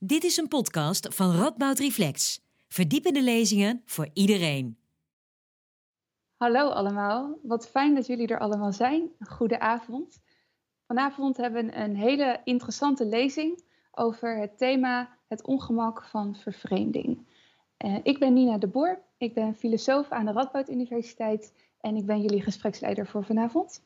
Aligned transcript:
Dit 0.00 0.24
is 0.24 0.36
een 0.36 0.48
podcast 0.48 1.14
van 1.14 1.36
Radboud 1.36 1.78
Reflex. 1.78 2.40
Verdiepende 2.68 3.22
lezingen 3.22 3.82
voor 3.84 4.08
iedereen. 4.12 4.78
Hallo 6.36 6.68
allemaal, 6.68 7.38
wat 7.42 7.68
fijn 7.68 7.94
dat 7.94 8.06
jullie 8.06 8.26
er 8.26 8.38
allemaal 8.38 8.72
zijn. 8.72 9.10
Goedenavond. 9.20 10.20
Vanavond 10.86 11.36
hebben 11.36 11.66
we 11.66 11.74
een 11.74 11.96
hele 11.96 12.40
interessante 12.44 13.06
lezing 13.06 13.62
over 13.90 14.38
het 14.38 14.58
thema 14.58 15.16
het 15.28 15.46
ongemak 15.46 16.02
van 16.02 16.36
vervreemding. 16.36 17.26
Uh, 17.84 17.98
ik 18.02 18.18
ben 18.18 18.32
Nina 18.32 18.58
de 18.58 18.68
Boer, 18.68 19.02
ik 19.16 19.34
ben 19.34 19.54
filosoof 19.54 20.10
aan 20.10 20.26
de 20.26 20.32
Radboud 20.32 20.68
Universiteit 20.68 21.54
en 21.80 21.96
ik 21.96 22.06
ben 22.06 22.20
jullie 22.20 22.42
gespreksleider 22.42 23.06
voor 23.06 23.24
vanavond. 23.24 23.82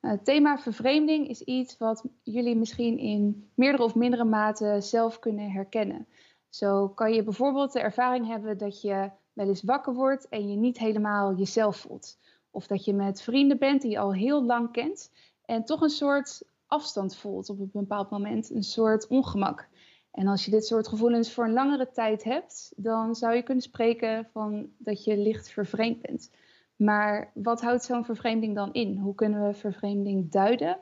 Het 0.00 0.24
thema 0.24 0.58
vervreemding 0.58 1.28
is 1.28 1.42
iets 1.42 1.76
wat 1.76 2.04
jullie 2.22 2.56
misschien 2.56 2.98
in 2.98 3.50
meerdere 3.54 3.84
of 3.84 3.94
mindere 3.94 4.24
mate 4.24 4.76
zelf 4.80 5.18
kunnen 5.18 5.50
herkennen. 5.50 6.06
Zo 6.48 6.88
kan 6.88 7.12
je 7.12 7.22
bijvoorbeeld 7.22 7.72
de 7.72 7.80
ervaring 7.80 8.26
hebben 8.26 8.58
dat 8.58 8.80
je 8.80 9.10
wel 9.32 9.48
eens 9.48 9.62
wakker 9.62 9.94
wordt 9.94 10.28
en 10.28 10.50
je 10.50 10.56
niet 10.56 10.78
helemaal 10.78 11.34
jezelf 11.34 11.76
voelt. 11.76 12.18
Of 12.50 12.66
dat 12.66 12.84
je 12.84 12.92
met 12.92 13.22
vrienden 13.22 13.58
bent 13.58 13.82
die 13.82 13.90
je 13.90 13.98
al 13.98 14.14
heel 14.14 14.44
lang 14.44 14.72
kent 14.72 15.12
en 15.44 15.64
toch 15.64 15.80
een 15.80 15.88
soort 15.88 16.42
afstand 16.66 17.16
voelt 17.16 17.50
op 17.50 17.58
een 17.58 17.70
bepaald 17.72 18.10
moment, 18.10 18.50
een 18.50 18.62
soort 18.62 19.06
ongemak. 19.06 19.68
En 20.10 20.26
als 20.26 20.44
je 20.44 20.50
dit 20.50 20.66
soort 20.66 20.88
gevoelens 20.88 21.32
voor 21.32 21.44
een 21.44 21.52
langere 21.52 21.90
tijd 21.90 22.24
hebt, 22.24 22.72
dan 22.76 23.14
zou 23.14 23.34
je 23.34 23.42
kunnen 23.42 23.62
spreken 23.62 24.28
van 24.32 24.70
dat 24.78 25.04
je 25.04 25.16
licht 25.16 25.50
vervreemd 25.50 26.02
bent. 26.02 26.30
Maar 26.78 27.30
wat 27.34 27.60
houdt 27.60 27.84
zo'n 27.84 28.04
vervreemding 28.04 28.54
dan 28.54 28.72
in? 28.72 28.96
Hoe 28.96 29.14
kunnen 29.14 29.46
we 29.46 29.54
vervreemding 29.54 30.30
duiden? 30.30 30.78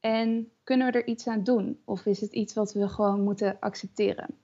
En 0.00 0.52
kunnen 0.64 0.92
we 0.92 0.98
er 0.98 1.06
iets 1.06 1.26
aan 1.26 1.42
doen? 1.42 1.80
Of 1.84 2.06
is 2.06 2.20
het 2.20 2.32
iets 2.32 2.54
wat 2.54 2.72
we 2.72 2.88
gewoon 2.88 3.20
moeten 3.22 3.56
accepteren? 3.60 4.38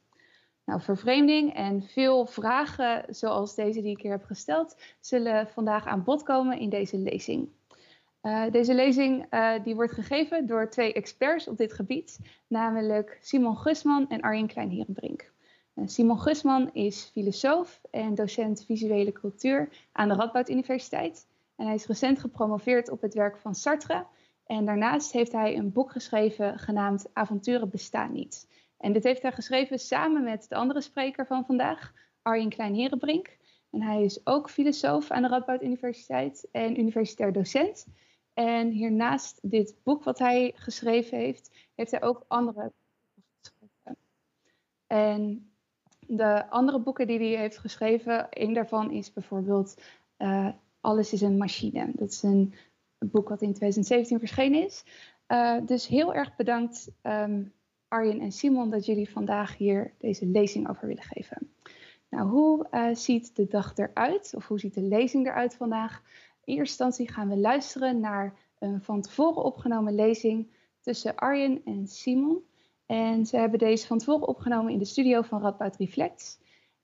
Nou, 0.64 0.80
vervreemding 0.80 1.54
en 1.54 1.82
veel 1.82 2.26
vragen 2.26 3.14
zoals 3.14 3.54
deze 3.54 3.82
die 3.82 3.90
ik 3.90 4.02
hier 4.02 4.10
heb 4.10 4.24
gesteld, 4.24 4.76
zullen 5.00 5.48
vandaag 5.48 5.86
aan 5.86 6.04
bod 6.04 6.22
komen 6.22 6.58
in 6.58 6.68
deze 6.68 6.98
lezing. 6.98 7.48
Uh, 8.22 8.50
deze 8.50 8.74
lezing 8.74 9.26
uh, 9.30 9.52
die 9.64 9.74
wordt 9.74 9.92
gegeven 9.92 10.46
door 10.46 10.70
twee 10.70 10.92
experts 10.92 11.48
op 11.48 11.56
dit 11.56 11.72
gebied, 11.72 12.18
namelijk 12.46 13.18
Simon 13.20 13.56
Gusman 13.56 14.08
en 14.08 14.20
Arjen 14.20 14.46
Klein-Herenbrink. 14.46 15.32
Uh, 15.74 15.84
Simon 15.86 16.18
Gusman 16.18 16.72
is 16.72 17.10
filosoof 17.12 17.80
en 17.90 18.14
docent 18.14 18.64
visuele 18.64 19.12
cultuur 19.12 19.68
aan 19.92 20.08
de 20.08 20.14
Radboud 20.14 20.48
Universiteit. 20.48 21.26
En 21.56 21.66
hij 21.66 21.74
is 21.74 21.86
recent 21.86 22.18
gepromoveerd 22.18 22.90
op 22.90 23.00
het 23.00 23.14
werk 23.14 23.38
van 23.38 23.54
Sartre. 23.54 24.06
En 24.46 24.64
daarnaast 24.64 25.12
heeft 25.12 25.32
hij 25.32 25.56
een 25.56 25.72
boek 25.72 25.90
geschreven 25.90 26.58
genaamd 26.58 27.06
Avonturen 27.12 27.70
bestaan 27.70 28.12
niet. 28.12 28.48
En 28.78 28.92
dit 28.92 29.04
heeft 29.04 29.22
hij 29.22 29.32
geschreven 29.32 29.78
samen 29.78 30.24
met 30.24 30.48
de 30.48 30.54
andere 30.54 30.80
spreker 30.80 31.26
van 31.26 31.44
vandaag, 31.44 31.92
Arjen 32.22 32.48
Klein-Herenbrink. 32.48 33.36
En 33.70 33.82
hij 33.82 34.02
is 34.02 34.26
ook 34.26 34.50
filosoof 34.50 35.10
aan 35.10 35.22
de 35.22 35.28
Radboud 35.28 35.62
Universiteit 35.62 36.48
en 36.52 36.80
universitair 36.80 37.32
docent. 37.32 37.86
En 38.34 38.70
hiernaast 38.70 39.38
dit 39.42 39.76
boek 39.82 40.04
wat 40.04 40.18
hij 40.18 40.52
geschreven 40.54 41.18
heeft, 41.18 41.50
heeft 41.74 41.90
hij 41.90 42.02
ook 42.02 42.24
andere 42.28 42.72
geschreven. 43.40 43.96
En 44.86 45.53
de 46.06 46.50
andere 46.50 46.80
boeken 46.80 47.06
die 47.06 47.18
hij 47.18 47.40
heeft 47.40 47.58
geschreven, 47.58 48.26
een 48.30 48.52
daarvan 48.52 48.90
is 48.90 49.12
bijvoorbeeld 49.12 49.80
uh, 50.18 50.48
Alles 50.84 51.12
is 51.12 51.20
een 51.20 51.36
machine. 51.36 51.90
Dat 51.94 52.10
is 52.10 52.22
een 52.22 52.54
boek 52.98 53.28
wat 53.28 53.42
in 53.42 53.52
2017 53.52 54.18
verschenen 54.18 54.64
is. 54.64 54.84
Uh, 55.28 55.56
dus 55.66 55.86
heel 55.86 56.14
erg 56.14 56.36
bedankt 56.36 56.90
um, 57.02 57.52
Arjen 57.88 58.20
en 58.20 58.32
Simon 58.32 58.70
dat 58.70 58.86
jullie 58.86 59.10
vandaag 59.10 59.56
hier 59.56 59.92
deze 59.98 60.26
lezing 60.26 60.68
over 60.68 60.86
willen 60.86 61.02
geven. 61.02 61.50
Nou, 62.10 62.28
hoe 62.28 62.66
uh, 62.70 62.94
ziet 62.94 63.36
de 63.36 63.46
dag 63.46 63.76
eruit? 63.76 64.32
Of 64.36 64.48
hoe 64.48 64.58
ziet 64.58 64.74
de 64.74 64.82
lezing 64.82 65.26
eruit 65.26 65.54
vandaag? 65.54 66.02
In 66.44 66.56
eerste 66.56 66.84
instantie 66.84 67.12
gaan 67.14 67.28
we 67.28 67.36
luisteren 67.36 68.00
naar 68.00 68.34
een 68.58 68.82
van 68.82 69.00
tevoren 69.00 69.44
opgenomen 69.44 69.94
lezing 69.94 70.50
tussen 70.80 71.16
Arjen 71.16 71.60
en 71.64 71.86
Simon. 71.86 72.42
En 72.86 73.26
ze 73.26 73.36
hebben 73.36 73.58
deze 73.58 73.86
van 73.86 73.98
tevoren 73.98 74.28
opgenomen 74.28 74.72
in 74.72 74.78
de 74.78 74.84
studio 74.84 75.22
van 75.22 75.40
Radboud 75.40 75.76
Reflects. 75.76 76.38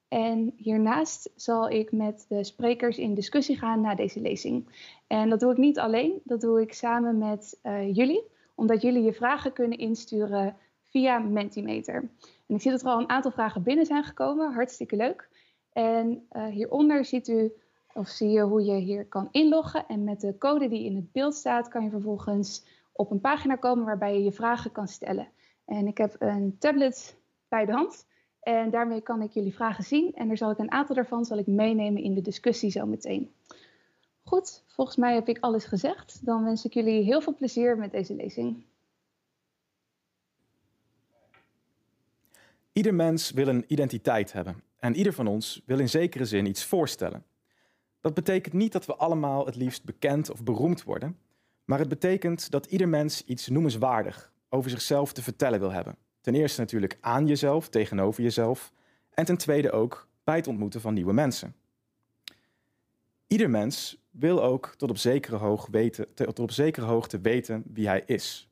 En 0.08 0.52
hiernaast 0.56 1.30
zal 1.36 1.68
ik 1.68 1.92
met 1.92 2.24
de 2.28 2.44
sprekers 2.44 2.98
in 2.98 3.14
discussie 3.14 3.56
gaan 3.56 3.80
na 3.80 3.94
deze 3.94 4.20
lezing. 4.20 4.68
En 5.06 5.28
dat 5.28 5.40
doe 5.40 5.52
ik 5.52 5.58
niet 5.58 5.78
alleen, 5.78 6.20
dat 6.24 6.40
doe 6.40 6.60
ik 6.60 6.72
samen 6.72 7.18
met 7.18 7.58
uh, 7.62 7.94
jullie, 7.94 8.22
omdat 8.54 8.82
jullie 8.82 9.02
je 9.02 9.12
vragen 9.12 9.52
kunnen 9.52 9.78
insturen 9.78 10.56
via 10.84 11.18
Mentimeter. 11.18 11.94
En 12.46 12.54
ik 12.54 12.60
zie 12.60 12.70
dat 12.70 12.80
er 12.80 12.88
al 12.88 13.00
een 13.00 13.08
aantal 13.08 13.30
vragen 13.30 13.62
binnen 13.62 13.86
zijn 13.86 14.04
gekomen, 14.04 14.52
hartstikke 14.52 14.96
leuk. 14.96 15.28
En 15.72 16.26
uh, 16.32 16.46
hieronder 16.46 17.04
ziet 17.04 17.28
u 17.28 17.52
of 17.94 18.08
zie 18.08 18.30
je 18.30 18.42
hoe 18.42 18.64
je 18.64 18.74
hier 18.74 19.06
kan 19.06 19.28
inloggen. 19.30 19.86
En 19.86 20.04
met 20.04 20.20
de 20.20 20.38
code 20.38 20.68
die 20.68 20.84
in 20.84 20.96
het 20.96 21.12
beeld 21.12 21.34
staat, 21.34 21.68
kan 21.68 21.84
je 21.84 21.90
vervolgens 21.90 22.66
op 22.92 23.10
een 23.10 23.20
pagina 23.20 23.56
komen 23.56 23.84
waarbij 23.84 24.14
je 24.14 24.24
je 24.24 24.32
vragen 24.32 24.72
kan 24.72 24.88
stellen. 24.88 25.28
En 25.70 25.86
ik 25.86 25.98
heb 25.98 26.16
een 26.18 26.56
tablet 26.58 27.16
bij 27.48 27.64
de 27.64 27.72
hand. 27.72 28.06
En 28.40 28.70
daarmee 28.70 29.00
kan 29.00 29.22
ik 29.22 29.30
jullie 29.30 29.54
vragen 29.54 29.84
zien. 29.84 30.14
En 30.14 30.30
er 30.30 30.36
zal 30.36 30.50
ik 30.50 30.58
een 30.58 30.70
aantal 30.70 30.94
daarvan 30.94 31.24
zal 31.24 31.38
ik 31.38 31.46
meenemen 31.46 32.02
in 32.02 32.14
de 32.14 32.20
discussie 32.20 32.70
zo 32.70 32.86
meteen. 32.86 33.30
Goed, 34.22 34.62
volgens 34.66 34.96
mij 34.96 35.14
heb 35.14 35.28
ik 35.28 35.38
alles 35.40 35.64
gezegd. 35.64 36.26
Dan 36.26 36.44
wens 36.44 36.64
ik 36.64 36.74
jullie 36.74 37.02
heel 37.02 37.20
veel 37.20 37.34
plezier 37.34 37.78
met 37.78 37.92
deze 37.92 38.14
lezing. 38.14 38.64
Ieder 42.72 42.94
mens 42.94 43.30
wil 43.30 43.48
een 43.48 43.64
identiteit 43.66 44.32
hebben. 44.32 44.62
En 44.78 44.96
ieder 44.96 45.12
van 45.12 45.26
ons 45.26 45.62
wil 45.66 45.78
in 45.78 45.88
zekere 45.88 46.24
zin 46.24 46.46
iets 46.46 46.64
voorstellen. 46.64 47.24
Dat 48.00 48.14
betekent 48.14 48.54
niet 48.54 48.72
dat 48.72 48.86
we 48.86 48.96
allemaal 48.96 49.46
het 49.46 49.56
liefst 49.56 49.84
bekend 49.84 50.30
of 50.30 50.42
beroemd 50.42 50.82
worden, 50.82 51.18
maar 51.64 51.78
het 51.78 51.88
betekent 51.88 52.50
dat 52.50 52.66
ieder 52.66 52.88
mens 52.88 53.24
iets 53.24 53.48
noemenswaardig 53.48 54.32
over 54.50 54.70
zichzelf 54.70 55.12
te 55.12 55.22
vertellen 55.22 55.60
wil 55.60 55.72
hebben. 55.72 55.96
Ten 56.20 56.34
eerste 56.34 56.60
natuurlijk 56.60 56.98
aan 57.00 57.26
jezelf, 57.26 57.68
tegenover 57.68 58.22
jezelf, 58.22 58.72
en 59.10 59.24
ten 59.24 59.36
tweede 59.36 59.70
ook 59.72 60.08
bij 60.24 60.36
het 60.36 60.46
ontmoeten 60.46 60.80
van 60.80 60.94
nieuwe 60.94 61.12
mensen. 61.12 61.54
Ieder 63.26 63.50
mens 63.50 64.02
wil 64.10 64.42
ook 64.42 64.74
tot 64.76 64.90
op 64.90 64.98
zekere, 64.98 65.36
hoog 65.36 65.66
weten, 65.70 66.14
tot 66.14 66.38
op 66.38 66.50
zekere 66.50 66.86
hoogte 66.86 67.20
weten 67.20 67.62
wie 67.66 67.86
hij 67.86 68.02
is. 68.06 68.48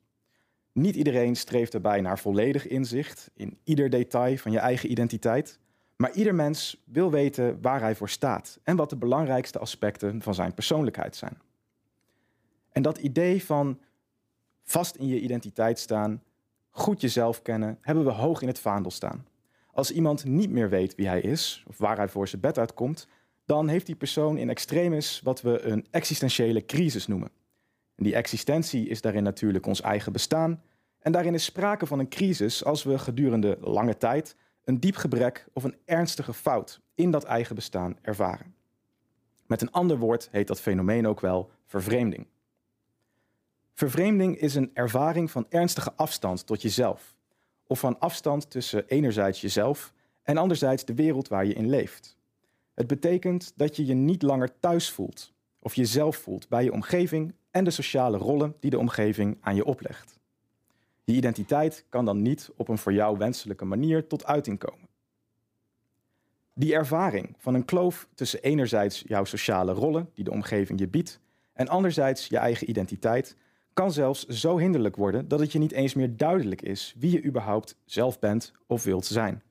Niet 0.71 0.95
iedereen 0.95 1.35
streeft 1.35 1.71
daarbij 1.71 2.01
naar 2.01 2.19
volledig 2.19 2.67
inzicht 2.67 3.31
in 3.33 3.57
ieder 3.63 3.89
detail 3.89 4.37
van 4.37 4.51
je 4.51 4.59
eigen 4.59 4.91
identiteit, 4.91 5.59
maar 5.95 6.11
ieder 6.11 6.35
mens 6.35 6.83
wil 6.85 7.11
weten 7.11 7.61
waar 7.61 7.79
hij 7.79 7.95
voor 7.95 8.09
staat 8.09 8.59
en 8.63 8.75
wat 8.75 8.89
de 8.89 8.95
belangrijkste 8.95 9.59
aspecten 9.59 10.21
van 10.21 10.33
zijn 10.33 10.53
persoonlijkheid 10.53 11.15
zijn. 11.15 11.37
En 12.71 12.81
dat 12.81 12.97
idee 12.97 13.43
van 13.43 13.79
vast 14.69 14.95
in 14.95 15.07
je 15.07 15.19
identiteit 15.19 15.79
staan, 15.79 16.23
goed 16.69 17.01
jezelf 17.01 17.41
kennen, 17.41 17.77
hebben 17.81 18.05
we 18.05 18.11
hoog 18.11 18.41
in 18.41 18.47
het 18.47 18.59
vaandel 18.59 18.91
staan. 18.91 19.25
Als 19.71 19.91
iemand 19.91 20.25
niet 20.25 20.49
meer 20.49 20.69
weet 20.69 20.95
wie 20.95 21.07
hij 21.07 21.21
is 21.21 21.63
of 21.67 21.77
waar 21.77 21.97
hij 21.97 22.07
voor 22.07 22.27
zijn 22.27 22.41
bed 22.41 22.57
uitkomt, 22.57 23.07
dan 23.45 23.67
heeft 23.67 23.85
die 23.85 23.95
persoon 23.95 24.37
in 24.37 24.49
extremis 24.49 25.21
wat 25.23 25.41
we 25.41 25.61
een 25.61 25.87
existentiële 25.91 26.65
crisis 26.65 27.07
noemen. 27.07 27.31
En 27.95 28.03
die 28.03 28.15
existentie 28.15 28.87
is 28.87 29.01
daarin 29.01 29.23
natuurlijk 29.23 29.65
ons 29.65 29.81
eigen 29.81 30.11
bestaan. 30.11 30.61
En 30.99 31.11
daarin 31.11 31.33
is 31.33 31.43
sprake 31.43 31.85
van 31.85 31.99
een 31.99 32.09
crisis 32.09 32.63
als 32.63 32.83
we 32.83 32.99
gedurende 32.99 33.57
lange 33.61 33.97
tijd 33.97 34.35
een 34.63 34.79
diep 34.79 34.95
gebrek 34.95 35.45
of 35.53 35.63
een 35.63 35.75
ernstige 35.85 36.33
fout 36.33 36.81
in 36.95 37.11
dat 37.11 37.23
eigen 37.23 37.55
bestaan 37.55 37.97
ervaren. 38.01 38.53
Met 39.47 39.61
een 39.61 39.71
ander 39.71 39.97
woord 39.97 40.29
heet 40.31 40.47
dat 40.47 40.61
fenomeen 40.61 41.07
ook 41.07 41.19
wel 41.19 41.51
vervreemding. 41.65 42.27
Vervreemding 43.79 44.37
is 44.37 44.55
een 44.55 44.71
ervaring 44.73 45.31
van 45.31 45.45
ernstige 45.49 45.93
afstand 45.93 46.45
tot 46.45 46.61
jezelf, 46.61 47.15
of 47.67 47.79
van 47.79 47.99
afstand 47.99 48.49
tussen 48.49 48.87
enerzijds 48.87 49.41
jezelf 49.41 49.93
en 50.23 50.37
anderzijds 50.37 50.85
de 50.85 50.93
wereld 50.93 51.27
waar 51.27 51.45
je 51.45 51.53
in 51.53 51.69
leeft. 51.69 52.17
Het 52.73 52.87
betekent 52.87 53.53
dat 53.55 53.75
je 53.75 53.85
je 53.85 53.93
niet 53.93 54.21
langer 54.21 54.59
thuis 54.59 54.91
voelt 54.91 55.33
of 55.59 55.75
jezelf 55.75 56.17
voelt 56.17 56.49
bij 56.49 56.63
je 56.63 56.71
omgeving 56.71 57.33
en 57.51 57.63
de 57.63 57.71
sociale 57.71 58.17
rollen 58.17 58.55
die 58.59 58.69
de 58.69 58.79
omgeving 58.79 59.37
aan 59.41 59.55
je 59.55 59.65
oplegt. 59.65 60.19
Die 61.03 61.15
identiteit 61.15 61.85
kan 61.89 62.05
dan 62.05 62.21
niet 62.21 62.49
op 62.55 62.67
een 62.67 62.77
voor 62.77 62.93
jou 62.93 63.17
wenselijke 63.17 63.65
manier 63.65 64.07
tot 64.07 64.25
uiting 64.25 64.59
komen. 64.59 64.89
Die 66.53 66.73
ervaring 66.73 67.35
van 67.37 67.53
een 67.53 67.65
kloof 67.65 68.07
tussen 68.15 68.41
enerzijds 68.41 69.03
jouw 69.07 69.23
sociale 69.23 69.71
rollen 69.71 70.09
die 70.13 70.23
de 70.23 70.31
omgeving 70.31 70.79
je 70.79 70.87
biedt 70.87 71.19
en 71.53 71.67
anderzijds 71.67 72.27
je 72.27 72.37
eigen 72.37 72.69
identiteit 72.69 73.35
kan 73.79 73.91
zelfs 73.91 74.25
zo 74.25 74.57
hinderlijk 74.57 74.95
worden 74.95 75.27
dat 75.27 75.39
het 75.39 75.51
je 75.51 75.59
niet 75.59 75.71
eens 75.71 75.93
meer 75.93 76.17
duidelijk 76.17 76.61
is 76.61 76.95
wie 76.97 77.11
je 77.11 77.23
überhaupt 77.23 77.77
zelf 77.85 78.19
bent 78.19 78.53
of 78.67 78.83
wilt 78.83 79.05
zijn. 79.05 79.43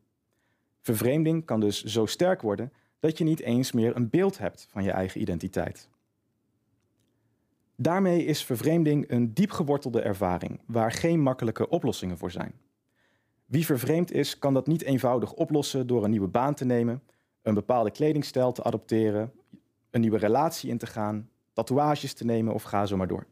Vervreemding 0.80 1.44
kan 1.44 1.60
dus 1.60 1.84
zo 1.84 2.06
sterk 2.06 2.42
worden 2.42 2.72
dat 3.00 3.18
je 3.18 3.24
niet 3.24 3.40
eens 3.40 3.72
meer 3.72 3.96
een 3.96 4.08
beeld 4.08 4.38
hebt 4.38 4.66
van 4.70 4.84
je 4.84 4.90
eigen 4.90 5.20
identiteit. 5.20 5.88
Daarmee 7.76 8.24
is 8.24 8.44
vervreemding 8.44 9.10
een 9.10 9.34
diep 9.34 9.50
gewortelde 9.50 10.00
ervaring 10.00 10.60
waar 10.66 10.92
geen 10.92 11.20
makkelijke 11.20 11.68
oplossingen 11.68 12.18
voor 12.18 12.30
zijn. 12.30 12.52
Wie 13.46 13.66
vervreemd 13.66 14.12
is, 14.12 14.38
kan 14.38 14.54
dat 14.54 14.66
niet 14.66 14.82
eenvoudig 14.82 15.32
oplossen 15.32 15.86
door 15.86 16.04
een 16.04 16.10
nieuwe 16.10 16.28
baan 16.28 16.54
te 16.54 16.64
nemen, 16.64 17.02
een 17.42 17.54
bepaalde 17.54 17.90
kledingstijl 17.90 18.52
te 18.52 18.62
adopteren, 18.62 19.32
een 19.90 20.00
nieuwe 20.00 20.18
relatie 20.18 20.70
in 20.70 20.78
te 20.78 20.86
gaan, 20.86 21.28
tatoeages 21.52 22.12
te 22.12 22.24
nemen 22.24 22.54
of 22.54 22.62
ga 22.62 22.86
zo 22.86 22.96
maar 22.96 23.08
door. 23.08 23.26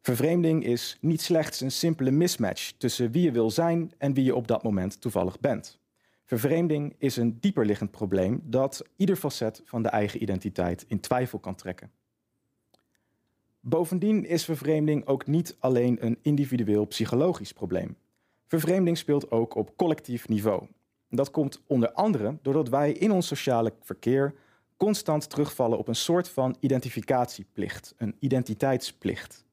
Vervreemding 0.00 0.64
is 0.64 0.98
niet 1.00 1.20
slechts 1.20 1.60
een 1.60 1.72
simpele 1.72 2.10
mismatch 2.10 2.72
tussen 2.72 3.10
wie 3.10 3.22
je 3.22 3.32
wil 3.32 3.50
zijn 3.50 3.92
en 3.98 4.14
wie 4.14 4.24
je 4.24 4.34
op 4.34 4.48
dat 4.48 4.62
moment 4.62 5.00
toevallig 5.00 5.40
bent. 5.40 5.78
Vervreemding 6.24 6.94
is 6.98 7.16
een 7.16 7.38
dieperliggend 7.40 7.90
probleem 7.90 8.40
dat 8.44 8.82
ieder 8.96 9.16
facet 9.16 9.62
van 9.64 9.82
de 9.82 9.88
eigen 9.88 10.22
identiteit 10.22 10.84
in 10.88 11.00
twijfel 11.00 11.38
kan 11.38 11.54
trekken. 11.54 11.90
Bovendien 13.60 14.24
is 14.24 14.44
vervreemding 14.44 15.06
ook 15.06 15.26
niet 15.26 15.56
alleen 15.58 16.04
een 16.04 16.18
individueel 16.22 16.84
psychologisch 16.84 17.52
probleem. 17.52 17.96
Vervreemding 18.46 18.98
speelt 18.98 19.30
ook 19.30 19.54
op 19.54 19.76
collectief 19.76 20.28
niveau. 20.28 20.66
Dat 21.10 21.30
komt 21.30 21.62
onder 21.66 21.92
andere 21.92 22.38
doordat 22.42 22.68
wij 22.68 22.92
in 22.92 23.10
ons 23.10 23.26
sociale 23.26 23.72
verkeer 23.82 24.34
constant 24.76 25.30
terugvallen 25.30 25.78
op 25.78 25.88
een 25.88 25.96
soort 25.96 26.28
van 26.28 26.56
identificatieplicht, 26.60 27.94
een 27.96 28.16
identiteitsplicht. 28.18 29.46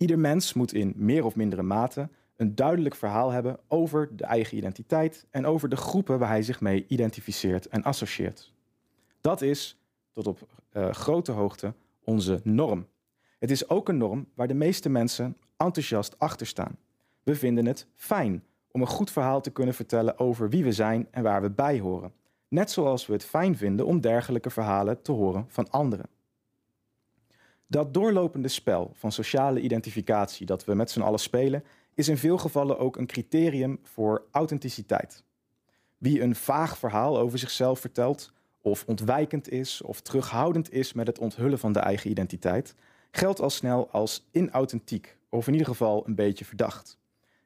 Ieder 0.00 0.18
mens 0.18 0.52
moet 0.52 0.72
in 0.72 0.92
meer 0.96 1.24
of 1.24 1.36
mindere 1.36 1.62
mate 1.62 2.08
een 2.36 2.54
duidelijk 2.54 2.94
verhaal 2.94 3.30
hebben 3.30 3.58
over 3.68 4.16
de 4.16 4.24
eigen 4.24 4.56
identiteit 4.56 5.26
en 5.30 5.46
over 5.46 5.68
de 5.68 5.76
groepen 5.76 6.18
waar 6.18 6.28
hij 6.28 6.42
zich 6.42 6.60
mee 6.60 6.84
identificeert 6.88 7.68
en 7.68 7.82
associeert. 7.82 8.52
Dat 9.20 9.42
is 9.42 9.78
tot 10.12 10.26
op 10.26 10.38
uh, 10.72 10.90
grote 10.90 11.32
hoogte 11.32 11.74
onze 12.04 12.40
norm. 12.44 12.86
Het 13.38 13.50
is 13.50 13.68
ook 13.68 13.88
een 13.88 13.96
norm 13.96 14.26
waar 14.34 14.48
de 14.48 14.54
meeste 14.54 14.88
mensen 14.88 15.36
enthousiast 15.56 16.18
achter 16.18 16.46
staan. 16.46 16.78
We 17.22 17.34
vinden 17.34 17.66
het 17.66 17.86
fijn 17.94 18.44
om 18.70 18.80
een 18.80 18.86
goed 18.86 19.10
verhaal 19.10 19.40
te 19.40 19.50
kunnen 19.50 19.74
vertellen 19.74 20.18
over 20.18 20.50
wie 20.50 20.64
we 20.64 20.72
zijn 20.72 21.08
en 21.10 21.22
waar 21.22 21.42
we 21.42 21.50
bij 21.50 21.80
horen. 21.80 22.12
Net 22.48 22.70
zoals 22.70 23.06
we 23.06 23.12
het 23.12 23.24
fijn 23.24 23.56
vinden 23.56 23.86
om 23.86 24.00
dergelijke 24.00 24.50
verhalen 24.50 25.02
te 25.02 25.12
horen 25.12 25.44
van 25.48 25.70
anderen. 25.70 26.06
Dat 27.70 27.94
doorlopende 27.94 28.48
spel 28.48 28.92
van 28.94 29.12
sociale 29.12 29.60
identificatie 29.60 30.46
dat 30.46 30.64
we 30.64 30.74
met 30.74 30.90
z'n 30.90 31.00
allen 31.00 31.18
spelen, 31.18 31.64
is 31.94 32.08
in 32.08 32.16
veel 32.16 32.38
gevallen 32.38 32.78
ook 32.78 32.96
een 32.96 33.06
criterium 33.06 33.78
voor 33.82 34.24
authenticiteit. 34.30 35.24
Wie 35.98 36.20
een 36.22 36.34
vaag 36.34 36.78
verhaal 36.78 37.18
over 37.18 37.38
zichzelf 37.38 37.80
vertelt, 37.80 38.32
of 38.60 38.84
ontwijkend 38.86 39.50
is 39.50 39.82
of 39.82 40.00
terughoudend 40.00 40.72
is 40.72 40.92
met 40.92 41.06
het 41.06 41.18
onthullen 41.18 41.58
van 41.58 41.72
de 41.72 41.78
eigen 41.78 42.10
identiteit, 42.10 42.74
geldt 43.10 43.40
al 43.40 43.50
snel 43.50 43.90
als 43.90 44.28
inauthentiek, 44.30 45.16
of 45.28 45.46
in 45.46 45.52
ieder 45.52 45.68
geval 45.68 46.06
een 46.06 46.14
beetje 46.14 46.44
verdacht. 46.44 46.98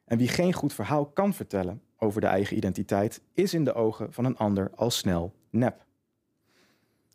En 0.04 0.18
wie 0.18 0.28
geen 0.28 0.52
goed 0.52 0.72
verhaal 0.72 1.06
kan 1.06 1.34
vertellen 1.34 1.82
over 1.98 2.20
de 2.20 2.26
eigen 2.26 2.56
identiteit, 2.56 3.20
is 3.32 3.54
in 3.54 3.64
de 3.64 3.74
ogen 3.74 4.12
van 4.12 4.24
een 4.24 4.36
ander 4.36 4.70
al 4.74 4.90
snel 4.90 5.34
nep. 5.50 5.84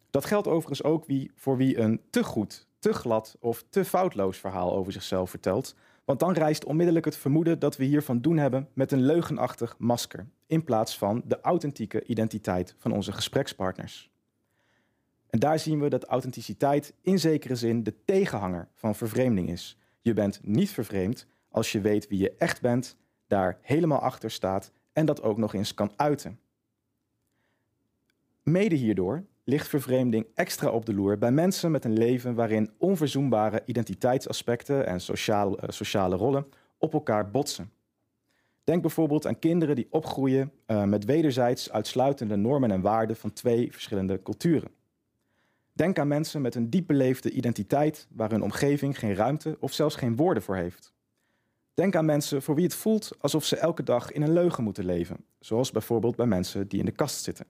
Dat 0.10 0.26
geldt 0.26 0.48
overigens 0.48 0.84
ook 0.84 1.06
wie, 1.06 1.32
voor 1.36 1.58
wie 1.58 1.80
een 1.80 2.02
te 2.10 2.24
goed, 2.24 2.68
te 2.80 2.94
glad 2.94 3.36
of 3.40 3.66
te 3.70 3.86
foutloos 3.86 4.38
verhaal 4.38 4.74
over 4.74 4.92
zichzelf 4.92 5.30
vertelt, 5.30 5.76
want 6.06 6.20
dan 6.20 6.34
rijst 6.34 6.66
onmiddellijk 6.66 7.06
het 7.06 7.18
vermoeden 7.18 7.60
dat 7.60 7.78
we 7.78 7.84
hier 7.84 8.04
van 8.04 8.22
doen 8.22 8.38
hebben 8.38 8.70
met 8.74 8.92
een 8.92 9.02
leugenachtig 9.02 9.76
masker, 9.78 10.28
in 10.48 10.64
plaats 10.64 10.98
van 10.98 11.22
de 11.26 11.42
authentieke 11.42 12.04
identiteit 12.06 12.76
van 12.78 12.92
onze 12.92 13.12
gesprekspartners. 13.12 14.12
En 15.30 15.40
daar 15.40 15.60
zien 15.60 15.80
we 15.80 15.90
dat 15.90 16.06
authenticiteit 16.06 16.94
in 17.02 17.20
zekere 17.20 17.56
zin 17.56 17.84
de 17.84 17.96
tegenhanger 18.06 18.68
van 18.74 18.96
vervreemding 18.96 19.50
is. 19.50 19.78
Je 20.02 20.14
bent 20.14 20.40
niet 20.44 20.70
vervreemd 20.70 21.28
als 21.50 21.72
je 21.72 21.82
weet 21.82 22.08
wie 22.08 22.20
je 22.20 22.36
echt 22.38 22.62
bent, 22.62 22.98
daar 23.28 23.58
helemaal 23.62 24.00
achter 24.00 24.32
staat 24.32 24.72
en 24.94 25.06
dat 25.06 25.22
ook 25.22 25.38
nog 25.38 25.54
eens 25.54 25.74
kan 25.74 25.92
uiten. 25.96 26.40
Mede 28.44 28.76
hierdoor 28.76 29.26
ligt 29.50 29.68
vervreemding 29.68 30.28
extra 30.34 30.70
op 30.70 30.86
de 30.86 30.94
loer 30.94 31.18
bij 31.18 31.32
mensen 31.32 31.72
met 31.72 31.86
een 31.86 31.98
leven 31.98 32.36
waarin 32.36 32.72
onverzoenbare 32.78 33.62
identiteitsaspecten 33.66 34.86
en 34.86 35.02
sociale, 35.02 35.58
uh, 35.64 35.70
sociale 35.70 36.16
rollen 36.16 36.46
op 36.78 36.94
elkaar 36.94 37.32
botsen. 37.32 37.72
Denk 38.64 38.82
bijvoorbeeld 38.82 39.28
aan 39.28 39.40
kinderen 39.40 39.76
die 39.76 39.88
opgroeien 39.90 40.52
uh, 40.68 40.84
met 40.84 41.06
wederzijds 41.06 41.72
uitsluitende 41.72 42.36
normen 42.36 42.72
en 42.72 42.82
waarden 42.82 43.16
van 43.16 43.34
twee 43.34 43.72
verschillende 43.72 44.22
culturen. 44.22 44.72
Denk 45.74 46.00
aan 46.00 46.08
mensen 46.08 46.42
met 46.42 46.56
een 46.56 46.70
diep 46.70 46.88
beleefde 46.88 47.32
identiteit 47.32 48.08
waar 48.10 48.30
hun 48.30 48.42
omgeving 48.44 49.00
geen 49.00 49.16
ruimte 49.16 49.58
of 49.60 49.74
zelfs 49.74 49.96
geen 49.96 50.16
woorden 50.16 50.44
voor 50.44 50.56
heeft. 50.56 50.94
Denk 51.74 51.96
aan 51.96 52.06
mensen 52.06 52.42
voor 52.42 52.56
wie 52.56 52.64
het 52.64 52.76
voelt 52.76 53.12
alsof 53.20 53.46
ze 53.46 53.56
elke 53.56 53.84
dag 53.84 54.12
in 54.12 54.22
een 54.22 54.34
leugen 54.34 54.64
moeten 54.64 54.86
leven, 54.86 55.26
zoals 55.40 55.72
bijvoorbeeld 55.72 56.16
bij 56.16 56.26
mensen 56.26 56.68
die 56.68 56.80
in 56.80 56.86
de 56.86 56.92
kast 56.92 57.24
zitten. 57.24 57.46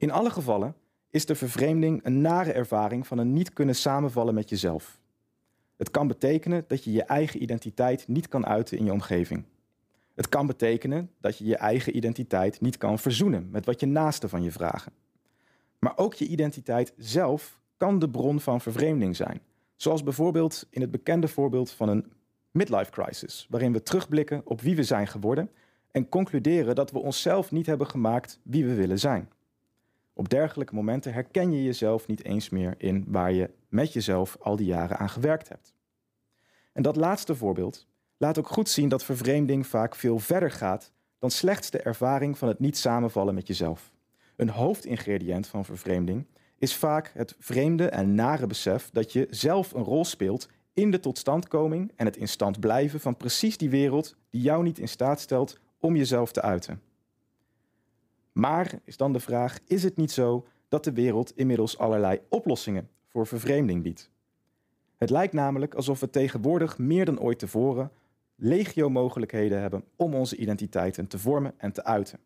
In 0.00 0.10
alle 0.10 0.30
gevallen 0.30 0.74
is 1.10 1.26
de 1.26 1.34
vervreemding 1.34 2.00
een 2.04 2.20
nare 2.20 2.52
ervaring 2.52 3.06
van 3.06 3.18
een 3.18 3.32
niet 3.32 3.52
kunnen 3.52 3.74
samenvallen 3.74 4.34
met 4.34 4.48
jezelf. 4.48 4.98
Het 5.76 5.90
kan 5.90 6.06
betekenen 6.06 6.64
dat 6.66 6.84
je 6.84 6.92
je 6.92 7.02
eigen 7.02 7.42
identiteit 7.42 8.08
niet 8.08 8.28
kan 8.28 8.46
uiten 8.46 8.78
in 8.78 8.84
je 8.84 8.92
omgeving. 8.92 9.44
Het 10.14 10.28
kan 10.28 10.46
betekenen 10.46 11.10
dat 11.18 11.38
je 11.38 11.44
je 11.44 11.56
eigen 11.56 11.96
identiteit 11.96 12.60
niet 12.60 12.76
kan 12.76 12.98
verzoenen 12.98 13.48
met 13.50 13.66
wat 13.66 13.80
je 13.80 13.86
naasten 13.86 14.28
van 14.28 14.42
je 14.42 14.50
vragen. 14.50 14.92
Maar 15.78 15.92
ook 15.96 16.14
je 16.14 16.26
identiteit 16.26 16.92
zelf 16.96 17.58
kan 17.76 17.98
de 17.98 18.10
bron 18.10 18.40
van 18.40 18.60
vervreemding 18.60 19.16
zijn. 19.16 19.40
Zoals 19.76 20.02
bijvoorbeeld 20.02 20.66
in 20.70 20.80
het 20.80 20.90
bekende 20.90 21.28
voorbeeld 21.28 21.70
van 21.70 21.88
een 21.88 22.12
midlife 22.50 22.90
crisis, 22.90 23.46
waarin 23.50 23.72
we 23.72 23.82
terugblikken 23.82 24.42
op 24.44 24.60
wie 24.60 24.76
we 24.76 24.82
zijn 24.82 25.06
geworden 25.06 25.50
en 25.90 26.08
concluderen 26.08 26.74
dat 26.74 26.90
we 26.90 26.98
onszelf 26.98 27.50
niet 27.50 27.66
hebben 27.66 27.86
gemaakt 27.86 28.40
wie 28.42 28.64
we 28.64 28.74
willen 28.74 28.98
zijn. 28.98 29.28
Op 30.20 30.28
dergelijke 30.28 30.74
momenten 30.74 31.12
herken 31.12 31.52
je 31.52 31.64
jezelf 31.64 32.06
niet 32.06 32.24
eens 32.24 32.48
meer 32.48 32.74
in 32.78 33.04
waar 33.08 33.32
je 33.32 33.50
met 33.68 33.92
jezelf 33.92 34.36
al 34.40 34.56
die 34.56 34.66
jaren 34.66 34.98
aan 34.98 35.08
gewerkt 35.08 35.48
hebt. 35.48 35.74
En 36.72 36.82
dat 36.82 36.96
laatste 36.96 37.34
voorbeeld 37.34 37.86
laat 38.16 38.38
ook 38.38 38.48
goed 38.48 38.68
zien 38.68 38.88
dat 38.88 39.04
vervreemding 39.04 39.66
vaak 39.66 39.94
veel 39.94 40.18
verder 40.18 40.50
gaat 40.50 40.92
dan 41.18 41.30
slechts 41.30 41.70
de 41.70 41.78
ervaring 41.78 42.38
van 42.38 42.48
het 42.48 42.58
niet 42.58 42.76
samenvallen 42.76 43.34
met 43.34 43.46
jezelf. 43.46 43.92
Een 44.36 44.48
hoofdingrediënt 44.48 45.46
van 45.46 45.64
vervreemding 45.64 46.26
is 46.58 46.76
vaak 46.76 47.10
het 47.14 47.36
vreemde 47.38 47.88
en 47.88 48.14
nare 48.14 48.46
besef 48.46 48.90
dat 48.92 49.12
je 49.12 49.26
zelf 49.30 49.72
een 49.72 49.84
rol 49.84 50.04
speelt 50.04 50.48
in 50.72 50.90
de 50.90 51.00
totstandkoming 51.00 51.92
en 51.96 52.06
het 52.06 52.16
in 52.16 52.28
stand 52.28 52.60
blijven 52.60 53.00
van 53.00 53.16
precies 53.16 53.56
die 53.56 53.70
wereld 53.70 54.16
die 54.30 54.42
jou 54.42 54.62
niet 54.62 54.78
in 54.78 54.88
staat 54.88 55.20
stelt 55.20 55.58
om 55.78 55.96
jezelf 55.96 56.32
te 56.32 56.42
uiten. 56.42 56.89
Maar 58.40 58.80
is 58.84 58.96
dan 58.96 59.12
de 59.12 59.20
vraag: 59.20 59.58
is 59.66 59.82
het 59.82 59.96
niet 59.96 60.10
zo 60.10 60.46
dat 60.68 60.84
de 60.84 60.92
wereld 60.92 61.36
inmiddels 61.36 61.78
allerlei 61.78 62.20
oplossingen 62.28 62.88
voor 63.06 63.26
vervreemding 63.26 63.82
biedt? 63.82 64.10
Het 64.96 65.10
lijkt 65.10 65.32
namelijk 65.32 65.74
alsof 65.74 66.00
we 66.00 66.10
tegenwoordig 66.10 66.78
meer 66.78 67.04
dan 67.04 67.20
ooit 67.20 67.38
tevoren 67.38 67.90
legio 68.36 68.90
mogelijkheden 68.90 69.60
hebben 69.60 69.84
om 69.96 70.14
onze 70.14 70.36
identiteiten 70.36 71.06
te 71.06 71.18
vormen 71.18 71.54
en 71.56 71.72
te 71.72 71.84
uiten. 71.84 72.18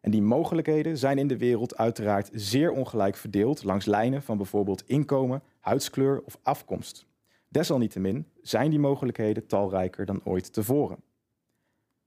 En 0.00 0.10
die 0.10 0.22
mogelijkheden 0.22 0.98
zijn 0.98 1.18
in 1.18 1.28
de 1.28 1.38
wereld 1.38 1.76
uiteraard 1.76 2.30
zeer 2.32 2.70
ongelijk 2.70 3.16
verdeeld 3.16 3.64
langs 3.64 3.84
lijnen 3.84 4.22
van 4.22 4.36
bijvoorbeeld 4.36 4.82
inkomen, 4.86 5.42
huidskleur 5.60 6.22
of 6.24 6.38
afkomst. 6.42 7.06
Desalniettemin 7.48 8.26
zijn 8.42 8.70
die 8.70 8.78
mogelijkheden 8.78 9.46
talrijker 9.46 10.06
dan 10.06 10.20
ooit 10.24 10.52
tevoren. 10.52 10.98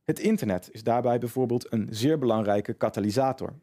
Het 0.04 0.20
internet 0.20 0.70
is 0.72 0.84
daarbij 0.84 1.20
bijvoorbeeld 1.20 1.74
een 1.74 1.88
zeer 1.90 2.18
belangrijke 2.18 2.74
katalysator. 2.74 3.54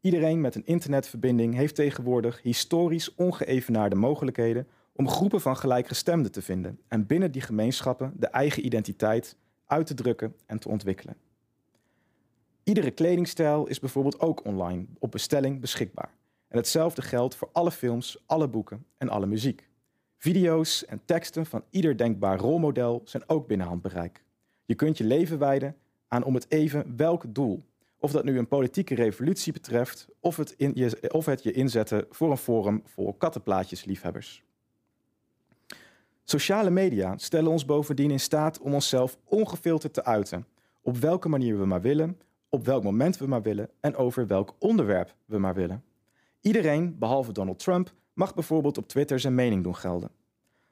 Iedereen 0.00 0.40
met 0.40 0.54
een 0.54 0.66
internetverbinding 0.66 1.54
heeft 1.54 1.74
tegenwoordig 1.74 2.42
historisch 2.42 3.14
ongeëvenaarde 3.14 3.96
mogelijkheden 3.96 4.68
om 4.92 5.08
groepen 5.08 5.40
van 5.40 5.56
gelijkgestemden 5.56 6.32
te 6.32 6.42
vinden 6.42 6.80
en 6.88 7.06
binnen 7.06 7.32
die 7.32 7.42
gemeenschappen 7.42 8.12
de 8.16 8.26
eigen 8.26 8.64
identiteit 8.64 9.36
uit 9.66 9.86
te 9.86 9.94
drukken 9.94 10.34
en 10.46 10.58
te 10.58 10.68
ontwikkelen. 10.68 11.16
Iedere 12.62 12.90
kledingstijl 12.90 13.66
is 13.66 13.80
bijvoorbeeld 13.80 14.20
ook 14.20 14.44
online 14.44 14.86
op 14.98 15.10
bestelling 15.10 15.60
beschikbaar. 15.60 16.14
En 16.48 16.56
hetzelfde 16.56 17.02
geldt 17.02 17.34
voor 17.34 17.48
alle 17.52 17.70
films, 17.70 18.22
alle 18.26 18.48
boeken 18.48 18.86
en 18.98 19.08
alle 19.08 19.26
muziek. 19.26 19.68
Video's 20.18 20.84
en 20.84 21.00
teksten 21.04 21.46
van 21.46 21.64
ieder 21.70 21.96
denkbaar 21.96 22.38
rolmodel 22.38 23.02
zijn 23.04 23.28
ook 23.28 23.46
binnen 23.46 23.66
handbereik. 23.66 24.24
Je 24.64 24.74
kunt 24.74 24.98
je 24.98 25.04
leven 25.04 25.38
wijden 25.38 25.76
aan 26.08 26.24
om 26.24 26.34
het 26.34 26.50
even 26.50 26.96
welk 26.96 27.34
doel. 27.34 27.64
Of 27.98 28.10
dat 28.12 28.24
nu 28.24 28.38
een 28.38 28.48
politieke 28.48 28.94
revolutie 28.94 29.52
betreft, 29.52 30.08
of 30.20 30.36
het, 30.36 30.54
in 30.56 30.92
of 31.08 31.26
het 31.26 31.42
je 31.42 31.52
inzetten 31.52 32.06
voor 32.10 32.30
een 32.30 32.36
forum 32.36 32.82
voor 32.84 33.16
kattenplaatjesliefhebbers. 33.16 34.44
Sociale 36.24 36.70
media 36.70 37.18
stellen 37.18 37.50
ons 37.50 37.64
bovendien 37.64 38.10
in 38.10 38.20
staat 38.20 38.60
om 38.60 38.74
onszelf 38.74 39.18
ongefilterd 39.24 39.94
te 39.94 40.04
uiten, 40.04 40.46
op 40.82 40.96
welke 40.96 41.28
manier 41.28 41.58
we 41.58 41.66
maar 41.66 41.80
willen, 41.80 42.20
op 42.48 42.64
welk 42.64 42.82
moment 42.82 43.16
we 43.16 43.26
maar 43.26 43.42
willen 43.42 43.70
en 43.80 43.96
over 43.96 44.26
welk 44.26 44.54
onderwerp 44.58 45.14
we 45.24 45.38
maar 45.38 45.54
willen. 45.54 45.84
Iedereen, 46.40 46.98
behalve 46.98 47.32
Donald 47.32 47.58
Trump, 47.58 47.94
mag 48.12 48.34
bijvoorbeeld 48.34 48.78
op 48.78 48.88
Twitter 48.88 49.20
zijn 49.20 49.34
mening 49.34 49.62
doen 49.62 49.76
gelden. 49.76 50.10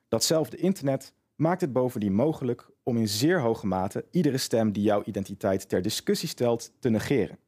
Datzelfde 0.08 0.56
internet 0.56 1.12
maakt 1.34 1.60
het 1.60 1.72
bovendien 1.72 2.14
mogelijk 2.14 2.70
om 2.84 2.96
in 2.96 3.08
zeer 3.08 3.40
hoge 3.40 3.66
mate 3.66 4.04
iedere 4.10 4.38
stem 4.38 4.72
die 4.72 4.82
jouw 4.82 5.02
identiteit 5.04 5.68
ter 5.68 5.82
discussie 5.82 6.28
stelt 6.28 6.72
te 6.78 6.88
negeren. 6.88 7.38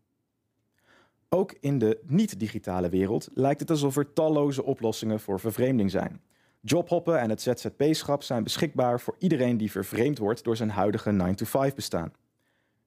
Ook 1.28 1.54
in 1.60 1.78
de 1.78 2.00
niet-digitale 2.06 2.88
wereld 2.88 3.28
lijkt 3.34 3.60
het 3.60 3.70
alsof 3.70 3.96
er 3.96 4.12
talloze 4.12 4.64
oplossingen 4.64 5.20
voor 5.20 5.40
vervreemding 5.40 5.90
zijn. 5.90 6.20
Jobhoppen 6.60 7.20
en 7.20 7.30
het 7.30 7.42
ZZP-schap 7.42 8.22
zijn 8.22 8.42
beschikbaar 8.42 9.00
voor 9.00 9.16
iedereen 9.18 9.56
die 9.56 9.70
vervreemd 9.70 10.18
wordt 10.18 10.44
door 10.44 10.56
zijn 10.56 10.70
huidige 10.70 11.12
9-to-5 11.12 11.74
bestaan. 11.74 12.12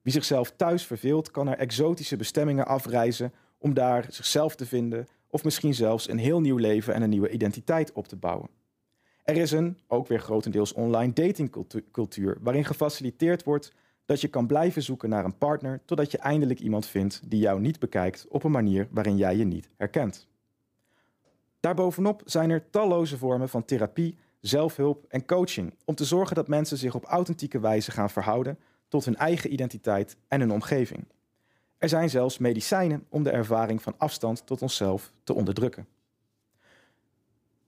Wie 0.02 0.12
zichzelf 0.12 0.50
thuis 0.50 0.86
verveelt, 0.86 1.30
kan 1.30 1.44
naar 1.44 1.58
exotische 1.58 2.16
bestemmingen 2.16 2.66
afreizen 2.66 3.32
om 3.58 3.74
daar 3.74 4.06
zichzelf 4.08 4.56
te 4.56 4.66
vinden 4.66 5.06
of 5.28 5.44
misschien 5.44 5.74
zelfs 5.74 6.08
een 6.08 6.18
heel 6.18 6.40
nieuw 6.40 6.56
leven 6.56 6.94
en 6.94 7.02
een 7.02 7.10
nieuwe 7.10 7.30
identiteit 7.30 7.92
op 7.92 8.08
te 8.08 8.16
bouwen. 8.16 8.48
Er 9.30 9.36
is 9.36 9.50
een, 9.50 9.78
ook 9.86 10.06
weer 10.06 10.20
grotendeels 10.20 10.72
online 10.72 11.12
datingcultuur, 11.12 12.38
waarin 12.40 12.64
gefaciliteerd 12.64 13.44
wordt 13.44 13.72
dat 14.04 14.20
je 14.20 14.28
kan 14.28 14.46
blijven 14.46 14.82
zoeken 14.82 15.08
naar 15.08 15.24
een 15.24 15.38
partner 15.38 15.80
totdat 15.84 16.10
je 16.10 16.18
eindelijk 16.18 16.60
iemand 16.60 16.86
vindt 16.86 17.20
die 17.24 17.40
jou 17.40 17.60
niet 17.60 17.78
bekijkt 17.78 18.26
op 18.28 18.44
een 18.44 18.50
manier 18.50 18.88
waarin 18.90 19.16
jij 19.16 19.36
je 19.36 19.44
niet 19.44 19.68
herkent. 19.76 20.28
Daarbovenop 21.60 22.22
zijn 22.24 22.50
er 22.50 22.70
talloze 22.70 23.18
vormen 23.18 23.48
van 23.48 23.64
therapie, 23.64 24.16
zelfhulp 24.40 25.04
en 25.08 25.26
coaching 25.26 25.74
om 25.84 25.94
te 25.94 26.04
zorgen 26.04 26.36
dat 26.36 26.48
mensen 26.48 26.76
zich 26.76 26.94
op 26.94 27.04
authentieke 27.04 27.60
wijze 27.60 27.90
gaan 27.90 28.10
verhouden 28.10 28.58
tot 28.88 29.04
hun 29.04 29.16
eigen 29.16 29.52
identiteit 29.52 30.16
en 30.28 30.40
hun 30.40 30.52
omgeving. 30.52 31.04
Er 31.78 31.88
zijn 31.88 32.10
zelfs 32.10 32.38
medicijnen 32.38 33.06
om 33.08 33.22
de 33.22 33.30
ervaring 33.30 33.82
van 33.82 33.94
afstand 33.96 34.46
tot 34.46 34.62
onszelf 34.62 35.12
te 35.24 35.34
onderdrukken. 35.34 35.86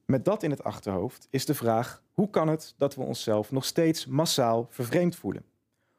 Met 0.04 0.24
dat 0.24 0.42
in 0.42 0.50
het 0.50 0.64
achterhoofd 0.64 1.28
is 1.30 1.46
de 1.46 1.54
vraag: 1.54 2.02
hoe 2.12 2.30
kan 2.30 2.48
het 2.48 2.74
dat 2.76 2.94
we 2.94 3.02
onszelf 3.02 3.50
nog 3.50 3.64
steeds 3.64 4.06
massaal 4.06 4.66
vervreemd 4.70 5.16
voelen? 5.16 5.44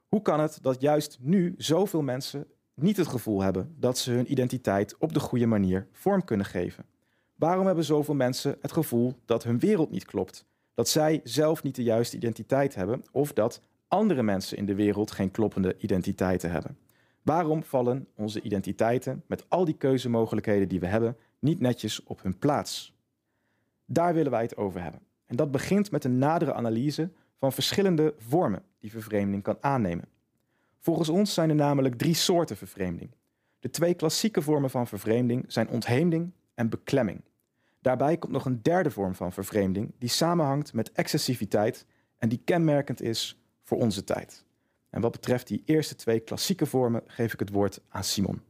Hoe 0.07 0.21
kan 0.21 0.39
het 0.39 0.59
dat 0.61 0.81
juist 0.81 1.17
nu 1.21 1.53
zoveel 1.57 2.01
mensen 2.01 2.47
niet 2.73 2.97
het 2.97 3.07
gevoel 3.07 3.41
hebben 3.41 3.75
dat 3.79 3.97
ze 3.97 4.11
hun 4.11 4.31
identiteit 4.31 4.95
op 4.97 5.13
de 5.13 5.19
goede 5.19 5.45
manier 5.45 5.87
vorm 5.91 6.23
kunnen 6.23 6.45
geven? 6.45 6.85
Waarom 7.35 7.65
hebben 7.65 7.83
zoveel 7.83 8.15
mensen 8.15 8.57
het 8.61 8.71
gevoel 8.71 9.13
dat 9.25 9.43
hun 9.43 9.59
wereld 9.59 9.91
niet 9.91 10.05
klopt? 10.05 10.45
Dat 10.73 10.89
zij 10.89 11.21
zelf 11.23 11.63
niet 11.63 11.75
de 11.75 11.83
juiste 11.83 12.15
identiteit 12.15 12.75
hebben 12.75 13.03
of 13.11 13.33
dat 13.33 13.61
andere 13.87 14.23
mensen 14.23 14.57
in 14.57 14.65
de 14.65 14.75
wereld 14.75 15.11
geen 15.11 15.31
kloppende 15.31 15.75
identiteiten 15.77 16.51
hebben? 16.51 16.77
Waarom 17.21 17.63
vallen 17.63 18.07
onze 18.15 18.41
identiteiten 18.41 19.23
met 19.27 19.45
al 19.49 19.65
die 19.65 19.77
keuzemogelijkheden 19.77 20.67
die 20.67 20.79
we 20.79 20.87
hebben 20.87 21.17
niet 21.39 21.59
netjes 21.59 22.03
op 22.03 22.23
hun 22.23 22.37
plaats? 22.37 22.92
Daar 23.85 24.13
willen 24.13 24.31
wij 24.31 24.41
het 24.41 24.57
over 24.57 24.81
hebben. 24.81 25.01
En 25.25 25.35
dat 25.35 25.51
begint 25.51 25.91
met 25.91 26.03
een 26.03 26.17
nadere 26.17 26.53
analyse 26.53 27.11
van 27.37 27.53
verschillende 27.53 28.13
vormen 28.17 28.63
die 28.79 28.91
vervreemding 28.91 29.43
kan 29.43 29.57
aannemen. 29.59 30.05
Volgens 30.79 31.09
ons 31.09 31.33
zijn 31.33 31.49
er 31.49 31.55
namelijk 31.55 31.97
drie 31.97 32.13
soorten 32.13 32.57
vervreemding. 32.57 33.11
De 33.59 33.69
twee 33.69 33.93
klassieke 33.93 34.41
vormen 34.41 34.69
van 34.69 34.87
vervreemding 34.87 35.45
zijn 35.47 35.69
ontheemding 35.69 36.31
en 36.53 36.69
beklemming. 36.69 37.21
Daarbij 37.81 38.17
komt 38.17 38.31
nog 38.33 38.45
een 38.45 38.61
derde 38.61 38.91
vorm 38.91 39.15
van 39.15 39.33
vervreemding 39.33 39.91
die 39.97 40.09
samenhangt 40.09 40.73
met 40.73 40.91
excessiviteit 40.91 41.85
en 42.17 42.29
die 42.29 42.41
kenmerkend 42.43 43.01
is 43.01 43.41
voor 43.63 43.77
onze 43.77 44.03
tijd. 44.03 44.45
En 44.89 45.01
wat 45.01 45.11
betreft 45.11 45.47
die 45.47 45.61
eerste 45.65 45.95
twee 45.95 46.19
klassieke 46.19 46.65
vormen 46.65 47.03
geef 47.07 47.33
ik 47.33 47.39
het 47.39 47.49
woord 47.49 47.81
aan 47.89 48.03
Simon. 48.03 48.41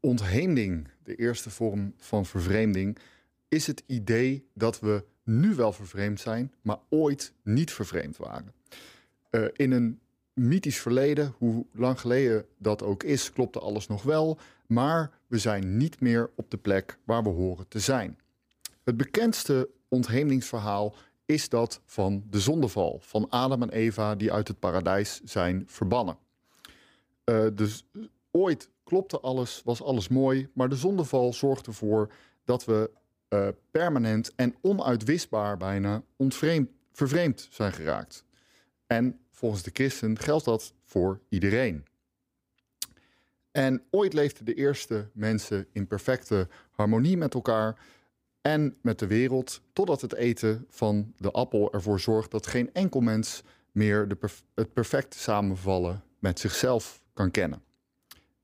Ontheemding, 0.00 0.88
de 1.04 1.14
eerste 1.14 1.50
vorm 1.50 1.94
van 1.96 2.26
vervreemding, 2.26 2.98
is 3.48 3.66
het 3.66 3.82
idee 3.86 4.46
dat 4.54 4.80
we 4.80 5.04
nu 5.22 5.54
wel 5.54 5.72
vervreemd 5.72 6.20
zijn, 6.20 6.52
maar 6.62 6.78
ooit 6.88 7.32
niet 7.42 7.72
vervreemd 7.72 8.16
waren. 8.16 8.52
Uh, 9.30 9.44
in 9.52 9.72
een 9.72 10.00
mythisch 10.32 10.80
verleden, 10.80 11.34
hoe 11.38 11.66
lang 11.72 12.00
geleden 12.00 12.46
dat 12.58 12.82
ook 12.82 13.02
is, 13.02 13.32
klopte 13.32 13.58
alles 13.58 13.86
nog 13.86 14.02
wel, 14.02 14.38
maar 14.66 15.10
we 15.26 15.38
zijn 15.38 15.76
niet 15.76 16.00
meer 16.00 16.30
op 16.34 16.50
de 16.50 16.56
plek 16.56 16.98
waar 17.04 17.22
we 17.22 17.28
horen 17.28 17.68
te 17.68 17.78
zijn. 17.78 18.18
Het 18.82 18.96
bekendste 18.96 19.68
ontheemdingsverhaal 19.88 20.94
is 21.26 21.48
dat 21.48 21.80
van 21.84 22.24
de 22.30 22.40
zondeval, 22.40 22.98
van 23.02 23.28
Adam 23.28 23.62
en 23.62 23.70
Eva 23.70 24.14
die 24.14 24.32
uit 24.32 24.48
het 24.48 24.58
paradijs 24.58 25.20
zijn 25.24 25.64
verbannen. 25.66 26.16
Uh, 27.24 27.46
dus 27.54 27.86
ooit 28.30 28.68
klopte 28.84 29.20
alles, 29.20 29.62
was 29.64 29.82
alles 29.82 30.08
mooi, 30.08 30.48
maar 30.54 30.68
de 30.68 30.76
zondeval 30.76 31.32
zorgde 31.32 31.66
ervoor 31.66 32.12
dat 32.44 32.64
we 32.64 32.90
uh, 33.28 33.48
permanent 33.70 34.34
en 34.34 34.54
onuitwisbaar 34.60 35.56
bijna 35.56 36.02
ontvreemd, 36.16 36.70
vervreemd 36.92 37.48
zijn 37.50 37.72
geraakt. 37.72 38.24
En 38.86 39.18
volgens 39.30 39.62
de 39.62 39.70
christen 39.72 40.18
geldt 40.18 40.44
dat 40.44 40.74
voor 40.84 41.20
iedereen. 41.28 41.84
En 43.50 43.82
ooit 43.90 44.12
leefden 44.12 44.44
de 44.44 44.54
eerste 44.54 45.10
mensen 45.12 45.66
in 45.72 45.86
perfecte 45.86 46.48
harmonie 46.70 47.16
met 47.16 47.34
elkaar 47.34 47.78
en 48.40 48.76
met 48.82 48.98
de 48.98 49.06
wereld, 49.06 49.60
totdat 49.72 50.00
het 50.00 50.14
eten 50.14 50.66
van 50.68 51.14
de 51.16 51.30
appel 51.30 51.72
ervoor 51.72 52.00
zorgt 52.00 52.30
dat 52.30 52.46
geen 52.46 52.72
enkel 52.72 53.00
mens 53.00 53.42
meer 53.72 54.08
de 54.08 54.18
het 54.54 54.72
perfecte 54.72 55.18
samenvallen 55.18 56.02
met 56.18 56.40
zichzelf 56.40 57.02
kan 57.12 57.30
kennen. 57.30 57.62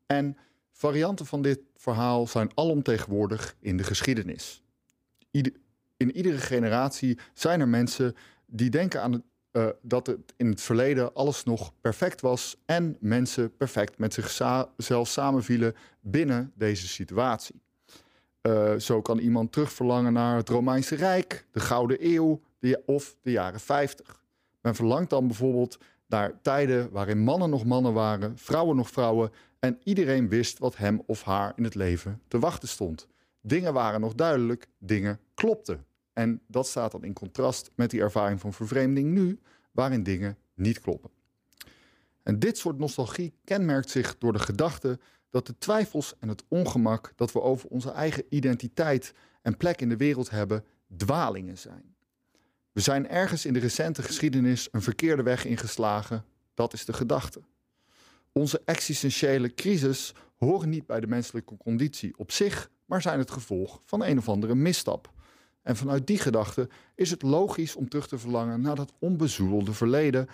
En 0.09 0.37
varianten 0.73 1.27
van 1.27 1.43
dit 1.43 1.61
verhaal 1.77 2.27
zijn 2.27 2.50
alomtegenwoordig 2.55 3.57
in 3.61 3.77
de 3.77 3.85
geschiedenis. 3.85 4.62
in 5.97 6.17
iedere 6.17 6.38
generatie 6.38 7.19
zijn 7.35 7.61
er 7.61 7.69
mensen 7.69 8.17
die 8.47 8.71
denken 8.71 9.03
aan 9.03 9.23
uh, 9.53 9.67
dat 9.83 10.07
het 10.07 10.35
in 10.37 10.47
het 10.47 10.61
verleden 10.61 11.15
alles 11.15 11.45
nog 11.45 11.73
perfect 11.81 12.21
was 12.21 12.57
en 12.67 12.97
mensen 13.00 13.57
perfect 13.57 13.99
met 13.99 14.15
zichzelf 14.15 15.09
samenvielen 15.09 15.75
binnen 16.00 16.53
deze 16.55 16.88
situatie. 16.88 17.61
Uh, 18.43 18.75
zo 18.75 19.03
kan 19.03 19.19
iemand 19.19 19.53
terugverlangen 19.53 20.12
naar 20.12 20.37
het 20.37 20.49
Romeinse 20.49 20.95
Rijk, 20.95 21.47
de 21.50 21.61
Gouden 21.61 21.97
Eeuw 22.00 22.41
of 22.87 23.17
de 23.23 23.31
jaren 23.31 23.61
50. 23.61 24.23
Men 24.61 24.75
verlangt 24.75 25.11
dan 25.11 25.27
bijvoorbeeld 25.27 25.79
naar 26.07 26.41
tijden 26.43 26.91
waarin 26.91 27.19
mannen 27.19 27.50
nog 27.50 27.65
mannen 27.65 27.93
waren, 27.93 28.38
vrouwen 28.38 28.77
nog 28.77 28.91
vrouwen 28.91 29.31
en 29.59 29.79
iedereen 29.85 30.29
wist 30.29 30.59
wat 30.59 30.77
hem 30.77 31.03
of 31.07 31.23
haar 31.23 31.53
in 31.57 31.65
het 31.65 31.75
leven 31.75 32.21
te 32.29 32.38
wachten 32.38 32.69
stond. 32.69 33.07
Dingen 33.41 33.73
waren 33.73 34.00
nog 34.00 34.15
duidelijk, 34.15 34.69
dingen 34.79 35.21
klopten. 35.35 35.87
En 36.12 36.41
dat 36.47 36.67
staat 36.67 36.93
dan 36.93 37.05
in 37.05 37.12
contrast 37.12 37.71
met 37.75 37.91
die 37.91 38.00
ervaring 38.00 38.41
van 38.41 38.53
vervreemding 38.53 39.11
nu, 39.11 39.38
waarin 39.73 40.03
dingen 40.03 40.38
niet 40.55 40.81
kloppen. 40.81 41.11
En 42.23 42.38
dit 42.38 42.59
soort 42.59 42.79
nostalgie 42.79 43.35
kenmerkt 43.45 43.91
zich 43.91 44.19
door 44.19 44.33
de 44.33 44.38
gedachte 44.38 44.99
dat 45.31 45.47
de 45.47 45.59
twijfels 45.59 46.15
en 46.19 46.29
het 46.29 46.45
ongemak 46.49 47.12
dat 47.17 47.33
we 47.33 47.41
over 47.41 47.69
onze 47.69 47.91
eigen 47.91 48.25
identiteit 48.29 49.15
en 49.43 49.57
plek 49.57 49.81
in 49.81 49.88
de 49.88 49.97
wereld 49.97 50.31
hebben, 50.31 50.65
dwalingen 50.97 51.59
zijn. 51.59 51.97
We 52.73 52.81
zijn 52.81 53.09
ergens 53.09 53.45
in 53.45 53.53
de 53.53 53.59
recente 53.59 54.03
geschiedenis 54.03 54.69
een 54.73 54.83
verkeerde 54.83 55.23
weg 55.23 55.45
ingeslagen. 55.45 56.25
Dat 56.55 56.73
is 56.73 56.85
de 56.85 56.93
gedachte. 56.93 57.41
Onze 58.33 58.63
existentiële 58.65 59.55
crisis 59.55 60.15
horen 60.37 60.69
niet 60.69 60.87
bij 60.87 61.01
de 61.01 61.07
menselijke 61.07 61.57
conditie 61.57 62.15
op 62.17 62.33
zich, 62.33 62.71
maar 62.85 63.03
zijn 63.03 63.19
het 63.19 63.31
gevolg 63.31 63.81
van 63.85 64.05
een 64.05 64.19
of 64.19 64.29
andere 64.29 64.55
misstap. 64.55 65.13
En 65.63 65.77
vanuit 65.77 66.07
die 66.07 66.19
gedachte 66.19 66.69
is 66.95 67.11
het 67.11 67.23
logisch 67.23 67.77
om 67.77 67.89
terug 67.89 68.09
te 68.09 68.19
verlangen 68.19 68.61
naar 68.61 68.77
dat 68.77 68.93
onbezoedelde 68.99 69.73
verleden 69.73 70.29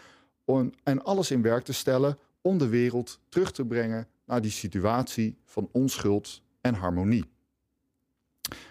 en 0.83 1.05
alles 1.05 1.31
in 1.31 1.43
werk 1.43 1.65
te 1.65 1.73
stellen 1.73 2.19
om 2.41 2.59
de 2.59 2.69
wereld 2.69 3.21
terug 3.29 3.53
te 3.53 3.67
brengen 3.67 4.09
naar 4.25 4.41
die 4.41 4.51
situatie 4.51 5.37
van 5.45 5.69
onschuld 5.73 6.43
en 6.61 6.75
harmonie. 6.75 7.25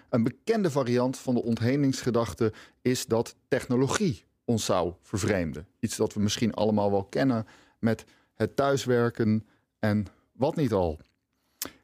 Een 0.09 0.23
bekende 0.23 0.71
variant 0.71 1.17
van 1.17 1.33
de 1.33 1.43
onthemingsgedachte 1.43 2.53
is 2.81 3.05
dat 3.05 3.35
technologie 3.47 4.25
ons 4.45 4.65
zou 4.65 4.93
vervreemden. 5.01 5.67
Iets 5.79 5.95
dat 5.95 6.13
we 6.13 6.19
misschien 6.19 6.53
allemaal 6.53 6.91
wel 6.91 7.03
kennen 7.03 7.47
met 7.79 8.05
het 8.33 8.55
thuiswerken 8.55 9.47
en 9.79 10.05
wat 10.31 10.55
niet 10.55 10.71
al. 10.71 10.99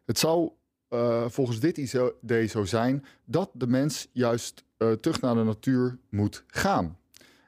Het 0.05 0.19
zou 0.19 0.51
uh, 0.89 1.29
volgens 1.29 1.59
dit 1.59 1.77
idee 2.21 2.45
zo 2.45 2.65
zijn 2.65 3.05
dat 3.25 3.49
de 3.53 3.67
mens 3.67 4.07
juist 4.11 4.63
uh, 4.77 4.91
terug 4.91 5.21
naar 5.21 5.35
de 5.35 5.43
natuur 5.43 5.97
moet 6.09 6.43
gaan. 6.47 6.97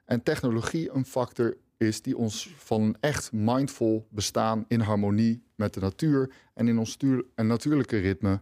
En 0.05 0.24
technologie 0.24 0.91
een 0.91 1.05
factor 1.05 1.58
is 1.77 2.01
die 2.01 2.17
ons 2.17 2.53
van 2.58 2.81
een 2.81 2.98
echt 3.00 3.31
mindful 3.31 4.08
bestaan 4.10 4.65
in 4.67 4.79
harmonie 4.79 5.43
met 5.55 5.74
de 5.74 5.79
natuur 5.79 6.34
en 6.53 6.67
in 6.67 6.77
ons 6.77 6.98
natuurlijke 7.36 7.98
ritme 7.98 8.41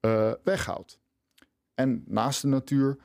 uh, 0.00 0.32
weghoudt. 0.42 0.98
En 1.74 2.04
naast 2.06 2.42
de 2.42 2.48
natuur 2.48 2.96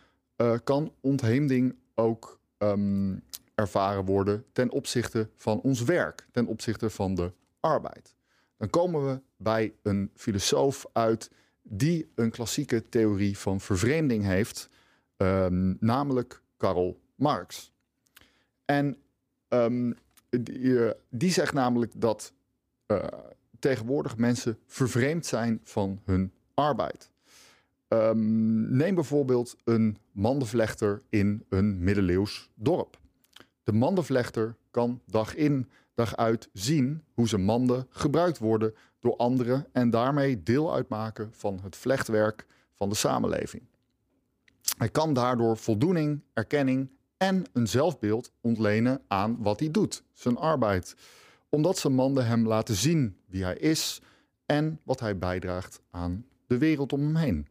kan 0.63 0.93
ontheemding 1.01 1.75
ook 1.95 2.39
um, 2.57 3.23
ervaren 3.59 4.05
worden 4.05 4.45
ten 4.51 4.71
opzichte 4.71 5.29
van 5.35 5.61
ons 5.61 5.83
werk, 5.83 6.27
ten 6.31 6.45
opzichte 6.45 6.89
van 6.89 7.15
de 7.15 7.31
arbeid. 7.59 8.15
Dan 8.57 8.69
komen 8.69 9.05
we 9.05 9.21
bij 9.37 9.73
een 9.83 10.11
filosoof 10.15 10.85
uit 10.93 11.31
die 11.61 12.11
een 12.15 12.31
klassieke 12.31 12.89
theorie 12.89 13.37
van 13.37 13.61
vervreemding 13.61 14.23
heeft, 14.23 14.69
um, 15.17 15.77
namelijk 15.79 16.41
Karl 16.57 16.99
Marx. 17.15 17.71
En 18.65 18.97
die, 20.29 20.59
uh, 20.59 20.91
die, 21.09 21.31
zegt 21.31 21.53
namelijk 21.53 21.91
dat 21.95 22.33
uh, 22.87 23.03
tegenwoordig 23.59 24.17
mensen 24.17 24.57
vervreemd 24.65 25.25
zijn 25.25 25.59
van 25.63 26.01
hun 26.05 26.31
arbeid. 26.53 27.09
Um, 27.87 28.75
neem 28.77 28.95
bijvoorbeeld 28.95 29.55
een 29.63 29.97
mandenvlechter 30.11 31.01
in 31.09 31.45
een 31.49 31.83
middeleeuws 31.83 32.49
dorp. 32.55 32.99
De 33.69 33.75
mandenvlechter 33.75 34.55
kan 34.71 35.01
dag 35.05 35.35
in, 35.35 35.69
dag 35.93 36.15
uit 36.15 36.49
zien 36.53 37.03
hoe 37.13 37.27
zijn 37.27 37.43
manden 37.43 37.88
gebruikt 37.89 38.38
worden 38.38 38.73
door 38.99 39.15
anderen 39.15 39.67
en 39.71 39.89
daarmee 39.89 40.43
deel 40.43 40.73
uitmaken 40.73 41.29
van 41.31 41.59
het 41.63 41.75
vlechtwerk 41.75 42.45
van 42.73 42.89
de 42.89 42.95
samenleving. 42.95 43.63
Hij 44.77 44.89
kan 44.89 45.13
daardoor 45.13 45.57
voldoening, 45.57 46.21
erkenning 46.33 46.89
en 47.17 47.45
een 47.53 47.67
zelfbeeld 47.67 48.31
ontlenen 48.41 49.01
aan 49.07 49.38
wat 49.39 49.59
hij 49.59 49.71
doet, 49.71 50.03
zijn 50.13 50.38
arbeid. 50.38 50.95
Omdat 51.49 51.77
zijn 51.77 51.93
manden 51.93 52.25
hem 52.25 52.47
laten 52.47 52.75
zien 52.75 53.17
wie 53.25 53.43
hij 53.43 53.57
is 53.57 54.01
en 54.45 54.79
wat 54.83 54.99
hij 54.99 55.17
bijdraagt 55.17 55.81
aan 55.91 56.25
de 56.47 56.57
wereld 56.57 56.93
om 56.93 57.01
hem 57.01 57.15
heen. 57.15 57.47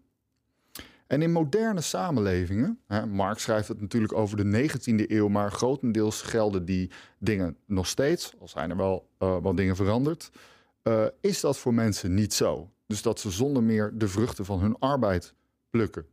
En 1.08 1.22
in 1.22 1.32
moderne 1.32 1.80
samenlevingen, 1.80 2.78
hè, 2.86 3.06
Marx 3.06 3.42
schrijft 3.42 3.68
het 3.68 3.80
natuurlijk 3.80 4.12
over 4.12 4.36
de 4.36 4.44
19e 4.44 5.10
eeuw, 5.10 5.28
maar 5.28 5.52
grotendeels 5.52 6.22
gelden 6.22 6.64
die 6.64 6.90
dingen 7.18 7.56
nog 7.66 7.86
steeds, 7.86 8.34
al 8.38 8.48
zijn 8.48 8.70
er 8.70 8.76
wel 8.76 9.08
uh, 9.18 9.36
wat 9.42 9.56
dingen 9.56 9.76
veranderd, 9.76 10.30
uh, 10.82 11.06
is 11.20 11.40
dat 11.40 11.58
voor 11.58 11.74
mensen 11.74 12.14
niet 12.14 12.34
zo. 12.34 12.70
Dus 12.86 13.02
dat 13.02 13.20
ze 13.20 13.30
zonder 13.30 13.62
meer 13.62 13.92
de 13.94 14.08
vruchten 14.08 14.44
van 14.44 14.60
hun 14.60 14.78
arbeid 14.78 15.34
plukken. 15.70 16.06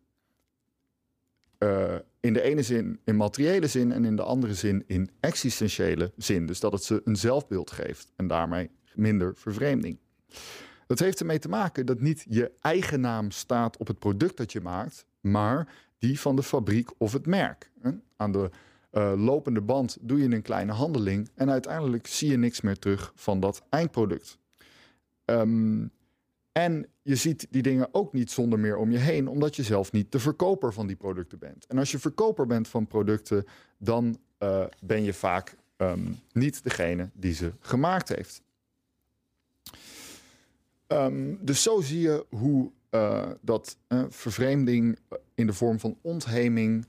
Uh, 1.60 1.96
in 2.20 2.34
de 2.34 2.42
ene 2.42 2.62
zin 2.62 3.00
in 3.04 3.16
materiële 3.18 3.68
zin 3.68 3.92
en 3.92 4.06
in 4.06 4.16
de 4.16 4.24
andere 4.24 4.54
zin 4.54 4.84
in 4.88 5.10
existentiële 5.20 6.12
zin. 6.18 6.46
Dus 6.46 6.60
dat 6.60 6.72
het 6.72 6.84
ze 6.84 7.02
een 7.04 7.16
zelfbeeld 7.16 7.72
geeft 7.72 8.12
en 8.16 8.28
daarmee 8.28 8.70
minder 8.94 9.36
vervreemding. 9.36 9.98
Dat 10.86 11.00
heeft 11.00 11.20
ermee 11.20 11.40
te 11.40 11.50
maken 11.50 11.86
dat 11.86 12.00
niet 12.00 12.26
je 12.30 12.52
eigen 12.62 13.00
naam 13.00 13.32
staat 13.32 13.78
op 13.78 13.88
het 13.88 14.00
product 14.00 14.38
dat 14.38 14.52
je 14.52 14.62
maakt, 14.62 15.06
maar 15.22 15.74
die 15.98 16.20
van 16.20 16.36
de 16.36 16.44
fabriek 16.44 16.90
of 16.98 17.14
het 17.14 17.26
merk. 17.26 17.72
Aan 18.18 18.32
de 18.32 18.50
uh, 18.92 19.14
lopende 19.16 19.62
band 19.62 19.98
doe 20.02 20.20
je 20.20 20.36
een 20.36 20.42
kleine 20.42 20.72
handeling 20.72 21.30
en 21.36 21.50
uiteindelijk 21.50 22.08
zie 22.08 22.30
je 22.30 22.38
niks 22.38 22.62
meer 22.62 22.80
terug 22.80 23.12
van 23.16 23.40
dat 23.40 23.62
eindproduct. 23.70 24.38
Um, 25.26 25.92
en 26.52 26.88
je 27.02 27.16
ziet 27.16 27.48
die 27.50 27.62
dingen 27.62 27.88
ook 27.92 28.14
niet 28.14 28.32
zonder 28.32 28.60
meer 28.60 28.78
om 28.78 28.92
je 28.92 28.98
heen, 28.98 29.28
omdat 29.28 29.56
je 29.56 29.64
zelf 29.64 29.92
niet 29.92 30.12
de 30.12 30.20
verkoper 30.20 30.74
van 30.74 30.88
die 30.88 30.96
producten 30.96 31.40
bent. 31.40 31.66
En 31.66 31.78
als 31.78 31.92
je 31.92 32.00
verkoper 32.00 32.46
bent 32.46 32.68
van 32.68 32.88
producten, 32.88 33.46
dan 33.78 34.18
uh, 34.40 34.66
ben 34.82 35.04
je 35.04 35.14
vaak 35.14 35.56
um, 35.78 36.20
niet 36.32 36.64
degene 36.64 37.10
die 37.14 37.34
ze 37.34 37.52
gemaakt 37.60 38.10
heeft. 38.10 38.42
Um, 40.88 41.40
dus 41.42 41.64
zo 41.64 41.82
zie 41.82 42.00
je 42.00 42.26
hoe 42.30 42.72
uh, 42.92 43.30
dat 43.42 43.78
uh, 43.88 44.04
vervreemding 44.10 45.00
in 45.36 45.48
de 45.48 45.54
vorm 45.54 45.80
van 45.80 45.98
ontheming 46.02 46.86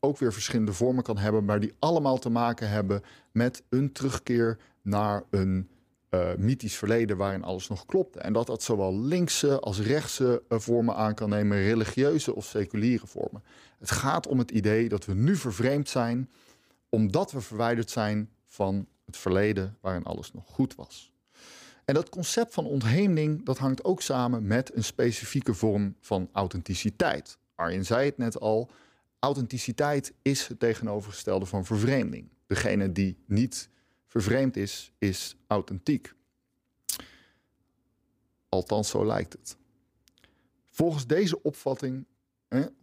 ook 0.00 0.18
weer 0.18 0.32
verschillende 0.32 0.72
vormen 0.72 1.02
kan 1.02 1.18
hebben, 1.18 1.44
maar 1.44 1.60
die 1.60 1.72
allemaal 1.78 2.18
te 2.18 2.30
maken 2.30 2.68
hebben 2.68 3.02
met 3.32 3.62
een 3.68 3.92
terugkeer 3.92 4.58
naar 4.82 5.24
een 5.30 5.68
mythisch 6.36 6.76
verleden 6.76 7.16
waarin 7.16 7.42
alles 7.42 7.68
nog 7.68 7.86
klopt. 7.86 8.16
En 8.16 8.32
dat 8.32 8.46
dat 8.46 8.62
zowel 8.62 8.98
linkse 8.98 9.60
als 9.60 9.80
rechtse 9.80 10.42
vormen 10.48 10.94
aan 10.94 11.14
kan 11.14 11.28
nemen, 11.28 11.62
religieuze 11.62 12.34
of 12.34 12.44
seculiere 12.44 13.06
vormen. 13.06 13.42
Het 13.78 13.90
gaat 13.90 14.26
om 14.26 14.38
het 14.38 14.50
idee 14.50 14.88
dat 14.88 15.04
we 15.04 15.14
nu 15.14 15.36
vervreemd 15.36 15.88
zijn, 15.88 16.30
omdat 16.88 17.32
we 17.32 17.40
verwijderd 17.40 17.90
zijn 17.90 18.30
van 18.46 18.86
het 19.04 19.16
verleden 19.16 19.76
waarin 19.80 20.04
alles 20.04 20.32
nog 20.32 20.44
goed 20.46 20.74
was. 20.74 21.12
En 21.86 21.94
dat 21.94 22.08
concept 22.08 22.54
van 22.54 22.66
ontheemding 22.66 23.44
dat 23.44 23.58
hangt 23.58 23.84
ook 23.84 24.02
samen 24.02 24.46
met 24.46 24.74
een 24.74 24.84
specifieke 24.84 25.54
vorm 25.54 25.96
van 26.00 26.28
authenticiteit. 26.32 27.38
Arjen 27.54 27.84
zei 27.84 28.06
het 28.06 28.18
net 28.18 28.40
al, 28.40 28.70
authenticiteit 29.18 30.12
is 30.22 30.46
het 30.46 30.58
tegenovergestelde 30.58 31.46
van 31.46 31.64
vervreemding. 31.64 32.28
Degene 32.46 32.92
die 32.92 33.18
niet 33.26 33.68
vervreemd 34.06 34.56
is, 34.56 34.92
is 34.98 35.36
authentiek. 35.46 36.14
Althans, 38.48 38.88
zo 38.88 39.06
lijkt 39.06 39.32
het. 39.32 39.56
Volgens 40.70 41.06
deze 41.06 41.42
opvatting 41.42 42.06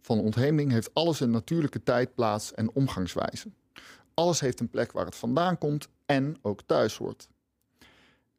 van 0.00 0.20
ontheemding 0.20 0.70
heeft 0.70 0.94
alles 0.94 1.20
een 1.20 1.30
natuurlijke 1.30 1.82
tijd, 1.82 2.14
plaats 2.14 2.54
en 2.54 2.72
omgangswijze. 2.72 3.50
Alles 4.14 4.40
heeft 4.40 4.60
een 4.60 4.70
plek 4.70 4.92
waar 4.92 5.04
het 5.04 5.16
vandaan 5.16 5.58
komt 5.58 5.88
en 6.06 6.36
ook 6.42 6.62
thuis 6.62 6.96
hoort. 6.96 7.28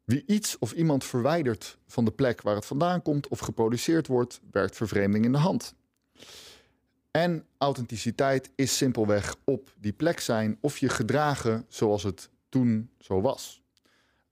Wie 0.06 0.22
iets 0.26 0.58
of 0.58 0.72
iemand 0.72 1.04
verwijdert 1.04 1.78
van 1.86 2.04
de 2.04 2.10
plek 2.10 2.42
waar 2.42 2.54
het 2.54 2.66
vandaan 2.66 3.02
komt 3.02 3.28
of 3.28 3.38
geproduceerd 3.38 4.06
wordt, 4.06 4.40
werkt 4.50 4.76
vervreemding 4.76 5.24
in 5.24 5.32
de 5.32 5.38
hand. 5.38 5.74
En 7.10 7.46
authenticiteit 7.58 8.50
is 8.54 8.76
simpelweg 8.76 9.36
op 9.44 9.72
die 9.78 9.92
plek 9.92 10.20
zijn 10.20 10.58
of 10.60 10.78
je 10.78 10.88
gedragen 10.88 11.64
zoals 11.68 12.02
het 12.02 12.30
toen 12.48 12.90
zo 12.98 13.20
was. 13.20 13.62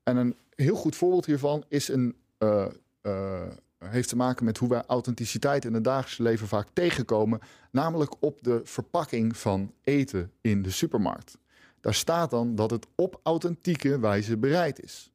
En 0.03 0.17
een 0.17 0.35
heel 0.49 0.75
goed 0.75 0.95
voorbeeld 0.95 1.25
hiervan 1.25 1.63
is 1.67 1.87
een, 1.87 2.15
uh, 2.39 2.65
uh, 3.01 3.41
heeft 3.79 4.09
te 4.09 4.15
maken 4.15 4.45
met 4.45 4.57
hoe 4.57 4.69
wij 4.69 4.83
authenticiteit 4.87 5.65
in 5.65 5.73
het 5.73 5.83
dagelijks 5.83 6.17
leven 6.17 6.47
vaak 6.47 6.67
tegenkomen, 6.73 7.39
namelijk 7.71 8.15
op 8.19 8.43
de 8.43 8.61
verpakking 8.63 9.37
van 9.37 9.73
eten 9.81 10.31
in 10.41 10.61
de 10.61 10.71
supermarkt. 10.71 11.37
Daar 11.79 11.93
staat 11.93 12.29
dan 12.29 12.55
dat 12.55 12.71
het 12.71 12.87
op 12.95 13.19
authentieke 13.23 13.99
wijze 13.99 14.37
bereid 14.37 14.83
is. 14.83 15.13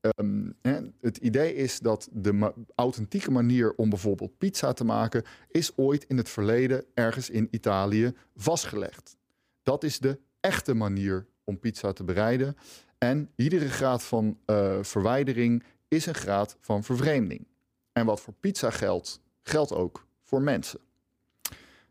Um, 0.00 0.56
het 1.00 1.16
idee 1.16 1.54
is 1.54 1.78
dat 1.78 2.08
de 2.12 2.52
authentieke 2.74 3.30
manier 3.30 3.74
om 3.74 3.88
bijvoorbeeld 3.88 4.38
pizza 4.38 4.72
te 4.72 4.84
maken, 4.84 5.24
is 5.48 5.76
ooit 5.76 6.04
in 6.04 6.16
het 6.16 6.28
verleden 6.28 6.84
ergens 6.94 7.30
in 7.30 7.48
Italië 7.50 8.14
vastgelegd. 8.36 9.16
Dat 9.62 9.84
is 9.84 9.98
de 9.98 10.18
echte 10.40 10.74
manier 10.74 11.26
om 11.44 11.58
pizza 11.58 11.92
te 11.92 12.04
bereiden. 12.04 12.56
En 12.98 13.30
iedere 13.36 13.68
graad 13.68 14.02
van 14.02 14.38
uh, 14.46 14.78
verwijdering 14.82 15.64
is 15.88 16.06
een 16.06 16.14
graad 16.14 16.56
van 16.60 16.84
vervreemding. 16.84 17.46
En 17.92 18.06
wat 18.06 18.20
voor 18.20 18.34
pizza 18.40 18.70
geldt, 18.70 19.20
geldt 19.42 19.72
ook 19.72 20.06
voor 20.22 20.42
mensen. 20.42 20.80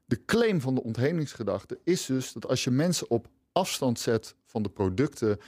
De 0.05 0.25
claim 0.25 0.61
van 0.61 0.75
de 0.75 0.83
onthemingsgedachte 0.83 1.79
is 1.83 2.05
dus 2.05 2.33
dat 2.33 2.47
als 2.47 2.63
je 2.63 2.71
mensen 2.71 3.09
op 3.09 3.27
afstand 3.51 3.99
zet 3.99 4.35
van 4.45 4.63
de 4.63 4.69
producten 4.69 5.39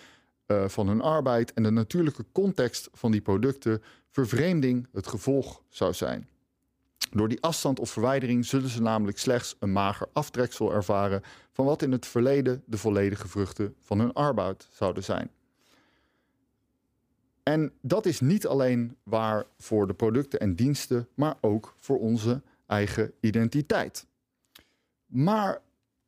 uh, 0.52 0.68
van 0.68 0.88
hun 0.88 1.02
arbeid 1.02 1.54
en 1.54 1.64
de 1.64 1.70
natuurlijke 1.70 2.26
context 2.32 2.90
van 2.94 3.12
die 3.12 3.22
producten, 3.22 3.82
vervreemding 4.10 4.88
het 4.92 5.08
gevolg 5.08 5.62
zou 5.70 5.94
zijn. 5.94 6.28
Door 7.12 7.30
die 7.30 7.42
afstand 7.42 7.80
of 7.80 7.90
verwijdering 7.90 8.46
zullen 8.46 8.70
ze 8.70 8.82
namelijk 8.82 9.18
slechts 9.18 9.56
een 9.60 9.72
mager 9.72 10.08
aftreksel 10.14 10.74
ervaren 10.74 11.22
van 11.52 11.66
wat 11.66 11.82
in 11.82 11.92
het 11.92 12.06
verleden 12.06 12.64
de 12.66 12.78
volledige 12.78 13.28
vruchten 13.28 13.76
van 13.80 14.00
hun 14.00 14.14
arbeid 14.14 14.68
zouden 14.72 15.04
zijn. 15.04 15.32
En 17.44 17.72
dat 17.82 18.06
is 18.06 18.20
niet 18.20 18.48
alleen 18.48 18.96
waar 19.04 19.46
voor 19.58 19.88
de 19.88 19.94
producten 19.94 20.40
en 20.40 20.56
diensten, 20.56 21.08
maar 21.14 21.38
ook 21.42 21.76
voor 21.78 22.00
onze 22.00 22.42
eigen 22.66 23.14
identiteit. 23.20 24.06
Maar 25.06 25.62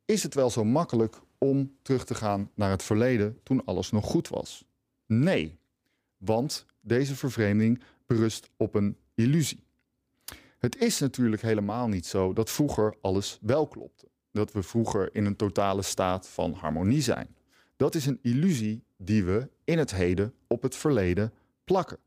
is 0.06 0.23
het 0.23 0.34
wel 0.34 0.49
zo 0.49 0.63
makkelijk 0.63 1.15
om 1.43 1.75
terug 1.82 2.06
te 2.06 2.15
gaan 2.15 2.51
naar 2.54 2.69
het 2.69 2.84
verleden 2.84 3.39
toen 3.43 3.65
alles 3.65 3.91
nog 3.91 4.06
goed 4.06 4.27
was? 4.27 4.65
Nee, 5.06 5.60
want 6.17 6.65
deze 6.82 7.15
vervreemding 7.15 7.84
berust 8.06 8.49
op 8.58 8.75
een 8.75 8.97
illusie. 9.15 9.63
Het 10.58 10.77
is 10.77 10.99
natuurlijk 10.99 11.41
helemaal 11.41 11.88
niet 11.88 12.06
zo 12.06 12.34
dat 12.34 12.49
vroeger 12.49 12.95
alles 13.01 13.38
wel 13.41 13.67
klopte. 13.67 14.08
Dat 14.32 14.51
we 14.51 14.63
vroeger 14.63 15.15
in 15.15 15.25
een 15.25 15.36
totale 15.36 15.82
staat 15.82 16.27
van 16.27 16.54
harmonie 16.54 17.01
zijn. 17.01 17.36
Dat 17.75 17.95
is 17.95 18.06
een 18.06 18.19
illusie 18.21 18.84
die 18.97 19.23
we 19.23 19.49
in 19.63 19.77
het 19.77 19.91
heden 19.91 20.34
op 20.47 20.62
het 20.62 20.75
verleden 20.75 21.34
plakken. 21.63 21.97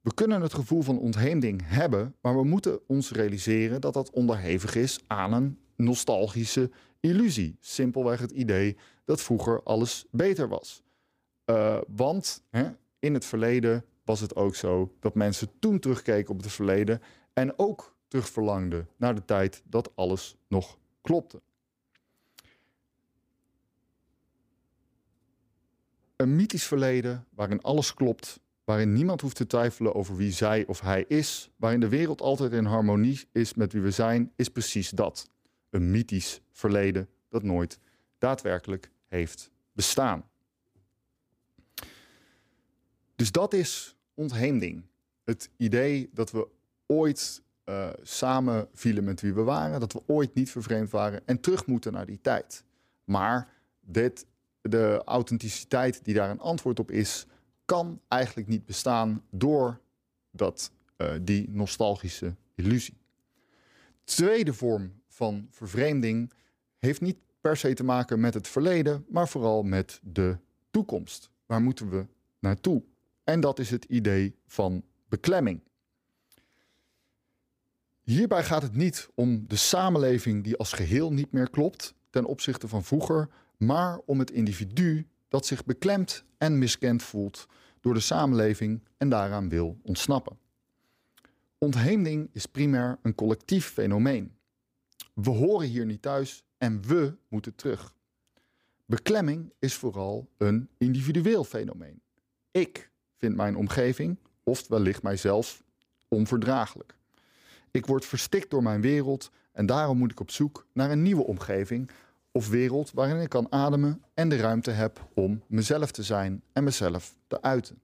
We 0.00 0.14
kunnen 0.14 0.42
het 0.42 0.54
gevoel 0.54 0.82
van 0.82 0.98
ontheemding 0.98 1.60
hebben, 1.64 2.14
maar 2.20 2.36
we 2.36 2.44
moeten 2.44 2.80
ons 2.86 3.10
realiseren 3.10 3.80
dat 3.80 3.94
dat 3.94 4.10
onderhevig 4.10 4.74
is 4.74 5.00
aan 5.06 5.32
een 5.32 5.58
nostalgische 5.82 6.70
illusie. 7.00 7.56
Simpelweg 7.60 8.20
het 8.20 8.30
idee 8.30 8.76
dat 9.04 9.20
vroeger 9.20 9.62
alles 9.62 10.04
beter 10.10 10.48
was. 10.48 10.82
Uh, 11.46 11.78
want 11.88 12.42
hè, 12.50 12.70
in 12.98 13.14
het 13.14 13.24
verleden 13.24 13.84
was 14.04 14.20
het 14.20 14.36
ook 14.36 14.54
zo 14.54 14.94
dat 15.00 15.14
mensen 15.14 15.48
toen 15.58 15.78
terugkeken 15.78 16.34
op 16.34 16.42
het 16.42 16.52
verleden 16.52 17.02
en 17.32 17.58
ook 17.58 17.94
terugverlangde 18.08 18.86
naar 18.96 19.14
de 19.14 19.24
tijd 19.24 19.62
dat 19.64 19.90
alles 19.94 20.36
nog 20.48 20.78
klopte. 21.00 21.40
Een 26.16 26.36
mythisch 26.36 26.66
verleden 26.66 27.26
waarin 27.34 27.62
alles 27.62 27.94
klopt, 27.94 28.40
waarin 28.64 28.92
niemand 28.92 29.20
hoeft 29.20 29.36
te 29.36 29.46
twijfelen 29.46 29.94
over 29.94 30.16
wie 30.16 30.32
zij 30.32 30.66
of 30.66 30.80
hij 30.80 31.04
is, 31.08 31.50
waarin 31.56 31.80
de 31.80 31.88
wereld 31.88 32.20
altijd 32.20 32.52
in 32.52 32.64
harmonie 32.64 33.28
is 33.32 33.54
met 33.54 33.72
wie 33.72 33.82
we 33.82 33.90
zijn, 33.90 34.32
is 34.36 34.48
precies 34.48 34.90
dat. 34.90 35.30
Een 35.70 35.90
mythisch 35.90 36.40
verleden 36.52 37.08
dat 37.28 37.42
nooit 37.42 37.78
daadwerkelijk 38.18 38.90
heeft 39.06 39.50
bestaan. 39.72 40.24
Dus 43.16 43.32
dat 43.32 43.52
is 43.52 43.96
ontheemding. 44.14 44.84
Het 45.24 45.50
idee 45.56 46.10
dat 46.12 46.30
we 46.30 46.48
ooit 46.86 47.42
uh, 47.64 47.90
samen 48.02 48.68
vielen 48.72 49.04
met 49.04 49.20
wie 49.20 49.34
we 49.34 49.42
waren, 49.42 49.80
dat 49.80 49.92
we 49.92 50.02
ooit 50.06 50.34
niet 50.34 50.50
vervreemd 50.50 50.90
waren 50.90 51.26
en 51.26 51.40
terug 51.40 51.66
moeten 51.66 51.92
naar 51.92 52.06
die 52.06 52.20
tijd. 52.20 52.64
Maar 53.04 53.52
dit, 53.80 54.26
de 54.60 55.02
authenticiteit 55.04 56.04
die 56.04 56.14
daar 56.14 56.30
een 56.30 56.40
antwoord 56.40 56.78
op 56.78 56.90
is, 56.90 57.26
kan 57.64 58.00
eigenlijk 58.08 58.48
niet 58.48 58.66
bestaan 58.66 59.24
door 59.30 59.80
dat, 60.30 60.72
uh, 60.96 61.12
die 61.22 61.50
nostalgische 61.50 62.34
illusie. 62.54 62.96
Tweede 64.04 64.52
vorm 64.52 64.99
van 65.20 65.46
vervreemding 65.50 66.32
heeft 66.78 67.00
niet 67.00 67.16
per 67.40 67.56
se 67.56 67.74
te 67.74 67.84
maken 67.84 68.20
met 68.20 68.34
het 68.34 68.48
verleden, 68.48 69.04
maar 69.08 69.28
vooral 69.28 69.62
met 69.62 70.00
de 70.02 70.36
toekomst. 70.70 71.30
Waar 71.46 71.60
moeten 71.60 71.90
we 71.90 72.06
naartoe? 72.38 72.82
En 73.24 73.40
dat 73.40 73.58
is 73.58 73.70
het 73.70 73.84
idee 73.84 74.34
van 74.46 74.82
beklemming. 75.08 75.60
Hierbij 78.02 78.44
gaat 78.44 78.62
het 78.62 78.74
niet 78.74 79.08
om 79.14 79.44
de 79.46 79.56
samenleving 79.56 80.44
die 80.44 80.56
als 80.56 80.72
geheel 80.72 81.12
niet 81.12 81.32
meer 81.32 81.50
klopt 81.50 81.94
ten 82.10 82.24
opzichte 82.24 82.68
van 82.68 82.84
vroeger, 82.84 83.28
maar 83.56 83.98
om 84.06 84.18
het 84.18 84.30
individu 84.30 85.06
dat 85.28 85.46
zich 85.46 85.64
beklemd 85.64 86.24
en 86.38 86.58
miskend 86.58 87.02
voelt 87.02 87.46
door 87.80 87.94
de 87.94 88.00
samenleving 88.00 88.82
en 88.96 89.08
daaraan 89.08 89.48
wil 89.48 89.78
ontsnappen. 89.82 90.38
Ontheemding 91.58 92.28
is 92.32 92.46
primair 92.46 92.98
een 93.02 93.14
collectief 93.14 93.66
fenomeen. 93.66 94.38
We 95.22 95.30
horen 95.30 95.68
hier 95.68 95.86
niet 95.86 96.02
thuis 96.02 96.44
en 96.58 96.82
we 96.86 97.14
moeten 97.28 97.54
terug. 97.54 97.94
Beklemming 98.86 99.52
is 99.58 99.74
vooral 99.74 100.28
een 100.36 100.68
individueel 100.78 101.44
fenomeen. 101.44 102.00
Ik 102.50 102.90
vind 103.16 103.36
mijn 103.36 103.56
omgeving, 103.56 104.16
of 104.42 104.68
wellicht 104.68 105.02
mijzelf, 105.02 105.62
onverdraaglijk. 106.08 106.94
Ik 107.70 107.86
word 107.86 108.04
verstikt 108.04 108.50
door 108.50 108.62
mijn 108.62 108.80
wereld 108.80 109.30
en 109.52 109.66
daarom 109.66 109.98
moet 109.98 110.10
ik 110.10 110.20
op 110.20 110.30
zoek 110.30 110.66
naar 110.72 110.90
een 110.90 111.02
nieuwe 111.02 111.24
omgeving 111.24 111.90
of 112.32 112.48
wereld 112.48 112.90
waarin 112.92 113.20
ik 113.20 113.28
kan 113.28 113.52
ademen 113.52 114.02
en 114.14 114.28
de 114.28 114.36
ruimte 114.36 114.70
heb 114.70 115.08
om 115.14 115.42
mezelf 115.46 115.90
te 115.90 116.02
zijn 116.02 116.42
en 116.52 116.64
mezelf 116.64 117.16
te 117.26 117.42
uiten. 117.42 117.80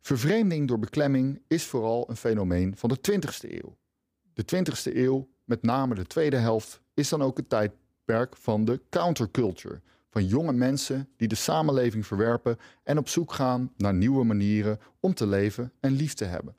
Vervreemding 0.00 0.68
door 0.68 0.78
beklemming 0.78 1.40
is 1.46 1.64
vooral 1.64 2.10
een 2.10 2.16
fenomeen 2.16 2.76
van 2.76 2.88
de 2.88 2.98
20ste 3.12 3.50
eeuw. 3.50 3.76
De 4.34 4.44
20ste 4.56 4.96
eeuw, 4.96 5.28
met 5.44 5.62
name 5.62 5.94
de 5.94 6.06
tweede 6.06 6.36
helft, 6.36 6.80
is 6.94 7.08
dan 7.08 7.22
ook 7.22 7.36
het 7.36 7.48
tijdperk 7.48 8.36
van 8.36 8.64
de 8.64 8.80
counterculture. 8.90 9.80
Van 10.10 10.26
jonge 10.26 10.52
mensen 10.52 11.08
die 11.16 11.28
de 11.28 11.34
samenleving 11.34 12.06
verwerpen 12.06 12.58
en 12.82 12.98
op 12.98 13.08
zoek 13.08 13.32
gaan 13.32 13.72
naar 13.76 13.94
nieuwe 13.94 14.24
manieren 14.24 14.80
om 15.00 15.14
te 15.14 15.26
leven 15.26 15.72
en 15.80 15.92
lief 15.92 16.14
te 16.14 16.24
hebben. 16.24 16.54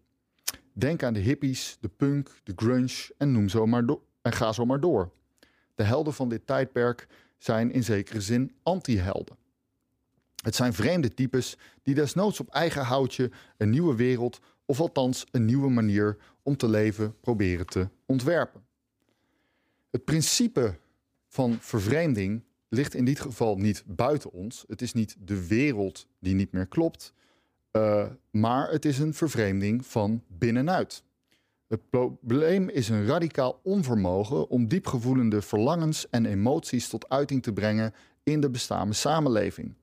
Denk 0.73 1.03
aan 1.03 1.13
de 1.13 1.19
hippies, 1.19 1.77
de 1.79 1.87
punk, 1.87 2.29
de 2.43 2.53
grunge 2.55 3.13
en 3.17 3.31
noem 3.31 3.47
en 4.21 4.31
ga 4.31 4.53
zo 4.53 4.65
maar 4.65 4.79
door. 4.79 5.11
De 5.75 5.83
helden 5.83 6.13
van 6.13 6.29
dit 6.29 6.47
tijdperk 6.47 7.07
zijn 7.37 7.71
in 7.71 7.83
zekere 7.83 8.21
zin 8.21 8.55
anti-helden. 8.63 9.37
Het 10.43 10.55
zijn 10.55 10.73
vreemde 10.73 11.13
types 11.13 11.57
die 11.83 11.95
desnoods 11.95 12.39
op 12.39 12.49
eigen 12.49 12.83
houtje 12.83 13.31
een 13.57 13.69
nieuwe 13.69 13.95
wereld 13.95 14.39
of 14.65 14.79
althans 14.79 15.25
een 15.31 15.45
nieuwe 15.45 15.69
manier 15.69 16.17
om 16.43 16.57
te 16.57 16.67
leven 16.67 17.15
proberen 17.21 17.65
te 17.65 17.89
ontwerpen. 18.05 18.64
Het 19.95 20.05
principe 20.05 20.77
van 21.27 21.57
vervreemding 21.59 22.43
ligt 22.69 22.93
in 22.93 23.05
dit 23.05 23.19
geval 23.19 23.57
niet 23.57 23.83
buiten 23.85 24.31
ons. 24.31 24.63
Het 24.67 24.81
is 24.81 24.93
niet 24.93 25.15
de 25.19 25.47
wereld 25.47 26.07
die 26.19 26.35
niet 26.35 26.51
meer 26.51 26.67
klopt, 26.67 27.13
uh, 27.71 28.05
maar 28.31 28.71
het 28.71 28.85
is 28.85 28.99
een 28.99 29.13
vervreemding 29.13 29.85
van 29.85 30.23
binnenuit. 30.27 31.03
Het 31.67 31.89
probleem 31.89 32.69
is 32.69 32.89
een 32.89 33.05
radicaal 33.05 33.59
onvermogen 33.63 34.49
om 34.49 34.67
diepgevoelende 34.67 35.41
verlangens 35.41 36.09
en 36.09 36.25
emoties 36.25 36.87
tot 36.87 37.09
uiting 37.09 37.43
te 37.43 37.53
brengen 37.53 37.93
in 38.23 38.41
de 38.41 38.49
bestaande 38.49 38.93
samenleving. 38.93 39.73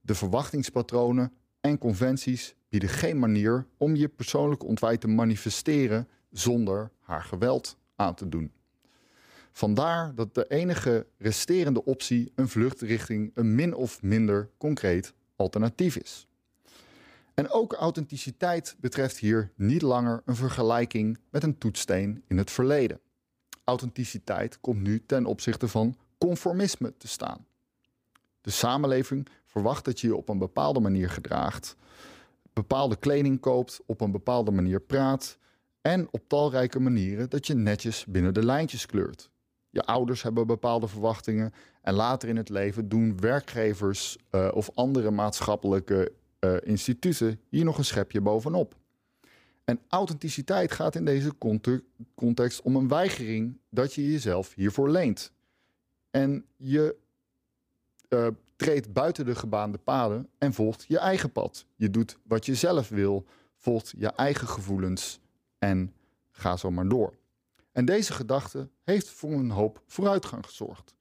De 0.00 0.14
verwachtingspatronen 0.14 1.32
en 1.60 1.78
conventies 1.78 2.54
bieden 2.68 2.88
geen 2.88 3.18
manier 3.18 3.66
om 3.76 3.96
je 3.96 4.08
persoonlijke 4.08 4.66
ontwij 4.66 4.96
te 4.96 5.08
manifesteren 5.08 6.08
zonder 6.30 6.90
haar 7.00 7.22
geweld 7.22 7.76
aan 7.96 8.14
te 8.14 8.28
doen. 8.28 8.52
Vandaar 9.52 10.14
dat 10.14 10.34
de 10.34 10.46
enige 10.48 11.06
resterende 11.18 11.84
optie 11.84 12.32
een 12.34 12.48
vlucht 12.48 12.80
richting 12.80 13.30
een 13.34 13.54
min 13.54 13.74
of 13.74 14.02
minder 14.02 14.50
concreet 14.58 15.14
alternatief 15.36 15.96
is. 15.96 16.26
En 17.34 17.50
ook 17.50 17.72
authenticiteit 17.72 18.76
betreft 18.80 19.18
hier 19.18 19.52
niet 19.56 19.82
langer 19.82 20.22
een 20.24 20.36
vergelijking 20.36 21.18
met 21.30 21.42
een 21.42 21.58
toetssteen 21.58 22.22
in 22.26 22.38
het 22.38 22.50
verleden. 22.50 23.00
Authenticiteit 23.64 24.60
komt 24.60 24.80
nu 24.80 25.02
ten 25.06 25.26
opzichte 25.26 25.68
van 25.68 25.96
conformisme 26.18 26.96
te 26.96 27.08
staan. 27.08 27.46
De 28.40 28.50
samenleving 28.50 29.28
verwacht 29.46 29.84
dat 29.84 30.00
je 30.00 30.06
je 30.06 30.16
op 30.16 30.28
een 30.28 30.38
bepaalde 30.38 30.80
manier 30.80 31.10
gedraagt, 31.10 31.76
bepaalde 32.52 32.96
kleding 32.96 33.40
koopt, 33.40 33.80
op 33.86 34.00
een 34.00 34.10
bepaalde 34.10 34.50
manier 34.50 34.80
praat 34.80 35.38
en 35.80 36.08
op 36.10 36.28
talrijke 36.28 36.80
manieren 36.80 37.30
dat 37.30 37.46
je 37.46 37.54
netjes 37.54 38.04
binnen 38.04 38.34
de 38.34 38.44
lijntjes 38.44 38.86
kleurt. 38.86 39.30
Je 39.72 39.82
ouders 39.82 40.22
hebben 40.22 40.46
bepaalde 40.46 40.88
verwachtingen 40.88 41.52
en 41.82 41.94
later 41.94 42.28
in 42.28 42.36
het 42.36 42.48
leven 42.48 42.88
doen 42.88 43.20
werkgevers 43.20 44.18
uh, 44.30 44.48
of 44.54 44.70
andere 44.74 45.10
maatschappelijke 45.10 46.12
uh, 46.40 46.56
instituten 46.62 47.40
hier 47.48 47.64
nog 47.64 47.78
een 47.78 47.84
schepje 47.84 48.20
bovenop. 48.20 48.74
En 49.64 49.80
authenticiteit 49.88 50.72
gaat 50.72 50.94
in 50.94 51.04
deze 51.04 51.32
context 52.14 52.62
om 52.62 52.76
een 52.76 52.88
weigering 52.88 53.58
dat 53.68 53.94
je 53.94 54.12
jezelf 54.12 54.54
hiervoor 54.54 54.90
leent. 54.90 55.32
En 56.10 56.44
je 56.56 56.96
uh, 58.08 58.26
treedt 58.56 58.92
buiten 58.92 59.24
de 59.24 59.34
gebaande 59.34 59.78
paden 59.78 60.28
en 60.38 60.52
volgt 60.52 60.84
je 60.88 60.98
eigen 60.98 61.32
pad. 61.32 61.66
Je 61.76 61.90
doet 61.90 62.18
wat 62.22 62.46
je 62.46 62.54
zelf 62.54 62.88
wil, 62.88 63.26
volgt 63.56 63.94
je 63.98 64.08
eigen 64.08 64.48
gevoelens 64.48 65.20
en 65.58 65.92
ga 66.30 66.56
zo 66.56 66.70
maar 66.70 66.88
door. 66.88 67.20
En 67.72 67.84
deze 67.84 68.12
gedachte 68.12 68.68
heeft 68.82 69.08
voor 69.08 69.32
een 69.32 69.50
hoop 69.50 69.82
vooruitgang 69.86 70.46
gezorgd. 70.46 70.94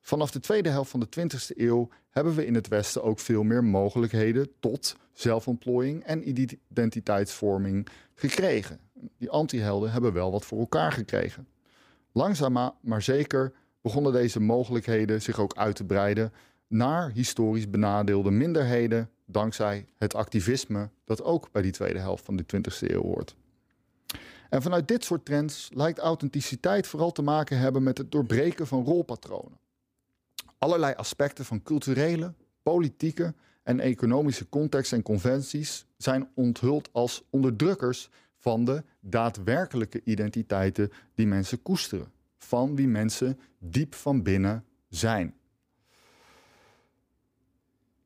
Vanaf 0.00 0.30
de 0.30 0.40
tweede 0.40 0.68
helft 0.68 0.90
van 0.90 1.00
de 1.00 1.06
20e 1.20 1.56
eeuw 1.56 1.88
hebben 2.10 2.34
we 2.34 2.46
in 2.46 2.54
het 2.54 2.68
Westen 2.68 3.02
ook 3.02 3.18
veel 3.18 3.42
meer 3.42 3.64
mogelijkheden 3.64 4.50
tot 4.60 4.96
zelfontplooiing 5.12 6.04
en 6.04 6.28
identiteitsvorming 6.28 7.88
gekregen. 8.14 8.80
Die 9.18 9.30
antihelden 9.30 9.92
hebben 9.92 10.12
wel 10.12 10.30
wat 10.30 10.44
voor 10.44 10.58
elkaar 10.58 10.92
gekregen. 10.92 11.48
Langzaam 12.12 12.72
maar 12.80 13.02
zeker 13.02 13.52
begonnen 13.80 14.12
deze 14.12 14.40
mogelijkheden 14.40 15.22
zich 15.22 15.38
ook 15.38 15.56
uit 15.56 15.76
te 15.76 15.84
breiden 15.84 16.32
naar 16.66 17.10
historisch 17.10 17.70
benadeelde 17.70 18.30
minderheden, 18.30 19.10
dankzij 19.26 19.86
het 19.96 20.14
activisme 20.14 20.90
dat 21.04 21.22
ook 21.22 21.52
bij 21.52 21.62
die 21.62 21.72
tweede 21.72 21.98
helft 21.98 22.24
van 22.24 22.36
de 22.36 22.44
20e 22.56 22.90
eeuw 22.90 23.02
hoort. 23.02 23.36
En 24.48 24.62
vanuit 24.62 24.88
dit 24.88 25.04
soort 25.04 25.24
trends 25.24 25.70
lijkt 25.72 25.98
authenticiteit 25.98 26.86
vooral 26.86 27.12
te 27.12 27.22
maken 27.22 27.58
hebben 27.58 27.82
met 27.82 27.98
het 27.98 28.12
doorbreken 28.12 28.66
van 28.66 28.84
rolpatronen. 28.84 29.58
Allerlei 30.58 30.94
aspecten 30.94 31.44
van 31.44 31.62
culturele, 31.62 32.34
politieke 32.62 33.34
en 33.62 33.80
economische 33.80 34.48
context 34.48 34.92
en 34.92 35.02
conventies 35.02 35.86
zijn 35.96 36.28
onthuld 36.34 36.88
als 36.92 37.22
onderdrukkers 37.30 38.10
van 38.36 38.64
de 38.64 38.84
daadwerkelijke 39.00 40.00
identiteiten 40.04 40.92
die 41.14 41.26
mensen 41.26 41.62
koesteren, 41.62 42.12
van 42.36 42.76
wie 42.76 42.88
mensen 42.88 43.40
diep 43.58 43.94
van 43.94 44.22
binnen 44.22 44.64
zijn. 44.88 45.34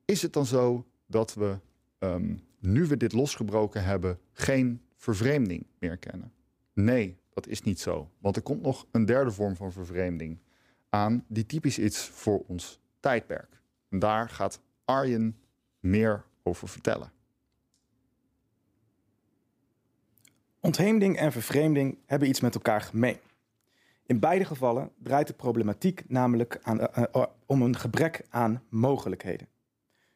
Is 0.05 0.23
het 0.23 0.33
dan 0.33 0.47
zo 0.47 0.87
dat 1.07 1.35
we, 1.35 1.59
um, 1.99 2.43
nu 2.59 2.87
we 2.87 2.97
dit 2.97 3.13
losgebroken 3.13 3.85
hebben, 3.85 4.19
geen 4.33 4.83
vervreemding 5.03 5.67
meer 5.79 5.97
kennen? 5.97 6.33
Nee, 6.73 7.17
dat 7.31 7.47
is 7.47 7.63
niet 7.63 7.81
zo. 7.81 8.11
Want 8.19 8.37
er 8.37 8.43
komt 8.43 8.63
nog 8.63 8.87
een 8.91 9.05
derde 9.05 9.31
vorm 9.31 9.57
van 9.57 9.73
vervreemding 9.73 10.39
aan, 10.89 11.25
die 11.29 11.47
typisch 11.47 11.79
is 11.79 11.99
voor 11.99 12.45
ons 12.47 12.81
tijdperk. 13.01 13.61
En 13.89 13.99
daar 13.99 14.29
gaat 14.29 14.61
Arjen 14.85 15.37
meer 15.81 16.25
over 16.43 16.69
vertellen. 16.69 17.13
Ontheemding 20.61 21.17
en 21.17 21.33
vervreemding 21.33 21.99
hebben 22.07 22.29
iets 22.29 22.41
met 22.41 22.55
elkaar 22.55 22.81
gemeen. 22.81 23.19
In 24.07 24.19
beide 24.19 24.45
gevallen 24.45 24.91
draait 24.99 25.27
de 25.27 25.33
problematiek 25.33 26.09
namelijk 26.09 26.59
aan, 26.63 26.81
uh, 26.81 26.87
uh, 27.17 27.25
om 27.47 27.63
een 27.63 27.77
gebrek 27.77 28.27
aan 28.29 28.63
mogelijkheden. 28.69 29.49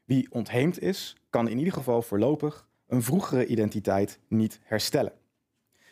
Wie 0.05 0.27
ontheemd 0.31 0.81
is, 0.81 1.16
kan 1.31 1.49
in 1.49 1.59
ieder 1.59 1.72
geval 1.72 2.03
voorlopig 2.03 2.68
een 2.87 3.03
vroegere 3.03 3.46
identiteit 3.46 4.18
niet 4.29 4.61
herstellen. 4.62 5.12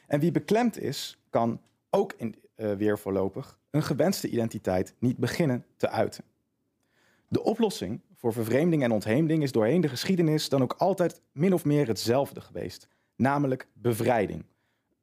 En 0.07 0.21
wie 0.21 0.31
beklemd 0.31 0.79
is, 0.79 1.19
kan 1.31 1.61
ook 1.91 2.13
in, 2.17 2.35
uh, 2.57 2.73
weer 2.73 2.99
voorlopig 2.99 3.59
een 3.71 3.83
gewenste 3.83 4.29
identiteit 4.29 4.95
niet 4.99 5.17
beginnen 5.17 5.65
te 5.77 5.89
uiten. 5.89 6.25
De 7.29 7.43
oplossing 7.43 8.01
voor 8.15 8.33
vervreemding 8.33 8.83
en 8.83 8.93
ontheemding 8.93 9.43
is 9.43 9.53
doorheen 9.53 9.81
de 9.81 9.89
geschiedenis 9.89 10.49
dan 10.49 10.63
ook 10.63 10.75
altijd 10.79 11.21
min 11.33 11.55
of 11.55 11.65
meer 11.65 11.87
hetzelfde 11.87 12.41
geweest, 12.41 12.89
namelijk 13.17 13.69
bevrijding. 13.73 14.45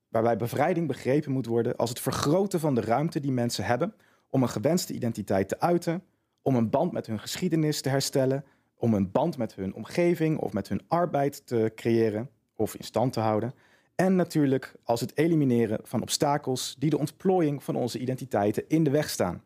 Waarbij 0.07 0.37
bevrijding 0.37 0.87
begrepen 0.87 1.31
moet 1.31 1.45
worden 1.45 1.75
als 1.75 1.89
het 1.89 1.99
vergroten 1.99 2.59
van 2.59 2.75
de 2.75 2.81
ruimte 2.81 3.19
die 3.19 3.31
mensen 3.31 3.65
hebben 3.65 3.93
om 4.29 4.43
een 4.43 4.49
gewenste 4.49 4.93
identiteit 4.93 5.47
te 5.47 5.59
uiten, 5.59 6.03
om 6.41 6.55
een 6.55 6.69
band 6.69 6.91
met 6.91 7.07
hun 7.07 7.19
geschiedenis 7.19 7.81
te 7.81 7.89
herstellen, 7.89 8.45
om 8.81 8.93
een 8.93 9.11
band 9.11 9.37
met 9.37 9.55
hun 9.55 9.73
omgeving 9.73 10.37
of 10.37 10.53
met 10.53 10.69
hun 10.69 10.81
arbeid 10.87 11.47
te 11.47 11.71
creëren 11.75 12.29
of 12.55 12.75
in 12.75 12.83
stand 12.83 13.13
te 13.13 13.19
houden. 13.19 13.53
En 13.95 14.15
natuurlijk 14.15 14.75
als 14.83 15.01
het 15.01 15.17
elimineren 15.17 15.79
van 15.83 16.01
obstakels 16.01 16.75
die 16.79 16.89
de 16.89 16.97
ontplooiing 16.97 17.63
van 17.63 17.75
onze 17.75 17.99
identiteiten 17.99 18.63
in 18.67 18.83
de 18.83 18.89
weg 18.89 19.09
staan. 19.09 19.43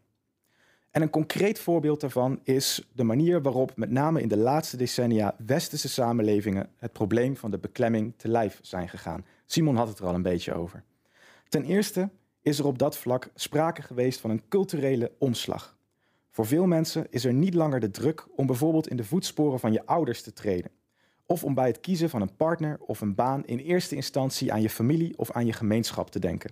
En 0.91 1.01
een 1.01 1.09
concreet 1.09 1.59
voorbeeld 1.59 2.01
daarvan 2.01 2.39
is 2.43 2.87
de 2.93 3.03
manier 3.03 3.41
waarop 3.41 3.77
met 3.77 3.91
name 3.91 4.21
in 4.21 4.27
de 4.27 4.37
laatste 4.37 4.77
decennia 4.77 5.35
westerse 5.45 5.89
samenlevingen 5.89 6.69
het 6.77 6.91
probleem 6.91 7.37
van 7.37 7.51
de 7.51 7.57
beklemming 7.57 8.13
te 8.17 8.27
lijf 8.27 8.59
zijn 8.61 8.89
gegaan. 8.89 9.25
Simon 9.45 9.75
had 9.75 9.87
het 9.87 9.99
er 9.99 10.05
al 10.05 10.13
een 10.13 10.21
beetje 10.21 10.53
over. 10.53 10.83
Ten 11.49 11.63
eerste 11.63 12.09
is 12.41 12.59
er 12.59 12.65
op 12.65 12.79
dat 12.79 12.97
vlak 12.97 13.29
sprake 13.33 13.81
geweest 13.81 14.19
van 14.19 14.29
een 14.29 14.47
culturele 14.47 15.11
omslag. 15.17 15.74
Voor 16.35 16.45
veel 16.45 16.65
mensen 16.65 17.07
is 17.09 17.25
er 17.25 17.33
niet 17.33 17.53
langer 17.53 17.79
de 17.79 17.91
druk 17.91 18.27
om 18.35 18.45
bijvoorbeeld 18.45 18.87
in 18.87 18.97
de 18.97 19.03
voetsporen 19.03 19.59
van 19.59 19.71
je 19.71 19.85
ouders 19.85 20.21
te 20.21 20.33
treden. 20.33 20.71
Of 21.25 21.43
om 21.43 21.53
bij 21.53 21.67
het 21.67 21.79
kiezen 21.79 22.09
van 22.09 22.21
een 22.21 22.35
partner 22.35 22.77
of 22.79 23.01
een 23.01 23.15
baan 23.15 23.45
in 23.45 23.57
eerste 23.57 23.95
instantie 23.95 24.53
aan 24.53 24.61
je 24.61 24.69
familie 24.69 25.17
of 25.17 25.31
aan 25.31 25.45
je 25.45 25.53
gemeenschap 25.53 26.09
te 26.09 26.19
denken. 26.19 26.51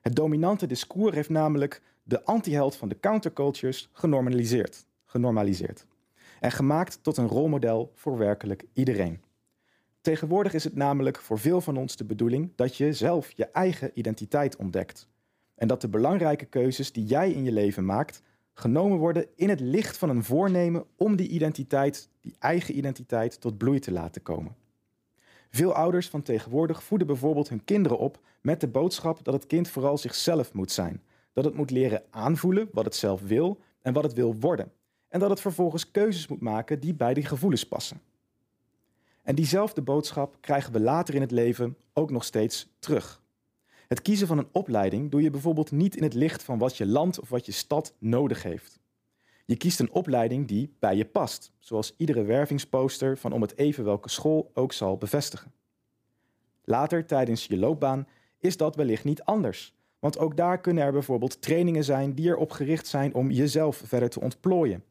Het 0.00 0.16
dominante 0.16 0.66
discours 0.66 1.14
heeft 1.14 1.28
namelijk 1.28 1.82
de 2.02 2.24
antiheld 2.24 2.76
van 2.76 2.88
de 2.88 3.00
countercultures 3.00 3.88
genormaliseerd, 3.92 4.86
genormaliseerd. 5.04 5.86
En 6.40 6.52
gemaakt 6.52 6.98
tot 7.02 7.16
een 7.16 7.28
rolmodel 7.28 7.92
voor 7.94 8.18
werkelijk 8.18 8.64
iedereen. 8.72 9.20
Tegenwoordig 10.00 10.54
is 10.54 10.64
het 10.64 10.74
namelijk 10.74 11.18
voor 11.18 11.38
veel 11.38 11.60
van 11.60 11.76
ons 11.76 11.96
de 11.96 12.04
bedoeling 12.04 12.52
dat 12.54 12.76
je 12.76 12.92
zelf 12.92 13.30
je 13.30 13.46
eigen 13.46 13.90
identiteit 13.94 14.56
ontdekt. 14.56 15.08
En 15.54 15.68
dat 15.68 15.80
de 15.80 15.88
belangrijke 15.88 16.44
keuzes 16.44 16.92
die 16.92 17.04
jij 17.04 17.30
in 17.30 17.44
je 17.44 17.52
leven 17.52 17.84
maakt, 17.84 18.22
genomen 18.58 18.98
worden 18.98 19.26
in 19.34 19.48
het 19.48 19.60
licht 19.60 19.98
van 19.98 20.08
een 20.08 20.24
voornemen 20.24 20.84
om 20.96 21.16
die 21.16 21.28
identiteit, 21.28 22.08
die 22.20 22.36
eigen 22.38 22.76
identiteit, 22.76 23.40
tot 23.40 23.58
bloei 23.58 23.78
te 23.78 23.92
laten 23.92 24.22
komen. 24.22 24.56
Veel 25.50 25.74
ouders 25.74 26.08
van 26.08 26.22
tegenwoordig 26.22 26.82
voeden 26.82 27.06
bijvoorbeeld 27.06 27.48
hun 27.48 27.64
kinderen 27.64 27.98
op 27.98 28.20
met 28.40 28.60
de 28.60 28.68
boodschap 28.68 29.24
dat 29.24 29.34
het 29.34 29.46
kind 29.46 29.68
vooral 29.68 29.98
zichzelf 29.98 30.52
moet 30.52 30.72
zijn. 30.72 31.02
Dat 31.32 31.44
het 31.44 31.54
moet 31.54 31.70
leren 31.70 32.02
aanvoelen 32.10 32.68
wat 32.72 32.84
het 32.84 32.94
zelf 32.94 33.20
wil 33.20 33.60
en 33.82 33.92
wat 33.92 34.04
het 34.04 34.12
wil 34.12 34.34
worden. 34.34 34.72
En 35.08 35.20
dat 35.20 35.30
het 35.30 35.40
vervolgens 35.40 35.90
keuzes 35.90 36.26
moet 36.26 36.40
maken 36.40 36.80
die 36.80 36.94
bij 36.94 37.14
die 37.14 37.24
gevoelens 37.24 37.66
passen. 37.66 38.00
En 39.22 39.34
diezelfde 39.34 39.82
boodschap 39.82 40.36
krijgen 40.40 40.72
we 40.72 40.80
later 40.80 41.14
in 41.14 41.20
het 41.20 41.30
leven 41.30 41.76
ook 41.92 42.10
nog 42.10 42.24
steeds 42.24 42.68
terug. 42.78 43.22
Het 43.86 44.02
kiezen 44.02 44.26
van 44.26 44.38
een 44.38 44.48
opleiding 44.52 45.10
doe 45.10 45.22
je 45.22 45.30
bijvoorbeeld 45.30 45.70
niet 45.70 45.96
in 45.96 46.02
het 46.02 46.14
licht 46.14 46.42
van 46.42 46.58
wat 46.58 46.76
je 46.76 46.86
land 46.86 47.20
of 47.20 47.28
wat 47.28 47.46
je 47.46 47.52
stad 47.52 47.94
nodig 47.98 48.42
heeft. 48.42 48.80
Je 49.44 49.56
kiest 49.56 49.80
een 49.80 49.90
opleiding 49.90 50.48
die 50.48 50.74
bij 50.78 50.96
je 50.96 51.04
past, 51.04 51.52
zoals 51.58 51.94
iedere 51.96 52.22
wervingsposter 52.22 53.18
van 53.18 53.32
om 53.32 53.42
het 53.42 53.56
even 53.56 53.84
welke 53.84 54.08
school 54.08 54.50
ook 54.54 54.72
zal 54.72 54.96
bevestigen. 54.96 55.52
Later 56.64 57.06
tijdens 57.06 57.46
je 57.46 57.56
loopbaan 57.56 58.06
is 58.38 58.56
dat 58.56 58.76
wellicht 58.76 59.04
niet 59.04 59.22
anders, 59.22 59.74
want 59.98 60.18
ook 60.18 60.36
daar 60.36 60.60
kunnen 60.60 60.84
er 60.84 60.92
bijvoorbeeld 60.92 61.42
trainingen 61.42 61.84
zijn 61.84 62.14
die 62.14 62.28
erop 62.28 62.50
gericht 62.50 62.86
zijn 62.86 63.14
om 63.14 63.30
jezelf 63.30 63.82
verder 63.84 64.08
te 64.08 64.20
ontplooien. 64.20 64.84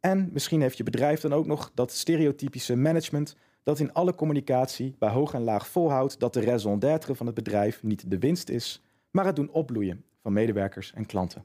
En 0.00 0.28
misschien 0.32 0.60
heeft 0.60 0.76
je 0.76 0.82
bedrijf 0.82 1.20
dan 1.20 1.32
ook 1.32 1.46
nog 1.46 1.70
dat 1.74 1.92
stereotypische 1.92 2.76
management 2.76 3.36
dat 3.66 3.78
in 3.78 3.92
alle 3.92 4.14
communicatie 4.14 4.94
bij 4.98 5.08
hoog 5.08 5.34
en 5.34 5.42
laag 5.42 5.68
volhoudt 5.68 6.20
dat 6.20 6.32
de 6.32 6.44
raison 6.44 6.78
d'être 6.78 7.14
van 7.14 7.26
het 7.26 7.34
bedrijf 7.34 7.82
niet 7.82 8.10
de 8.10 8.18
winst 8.18 8.48
is, 8.48 8.82
maar 9.10 9.24
het 9.24 9.36
doen 9.36 9.50
opbloeien 9.50 10.04
van 10.22 10.32
medewerkers 10.32 10.92
en 10.92 11.06
klanten. 11.06 11.44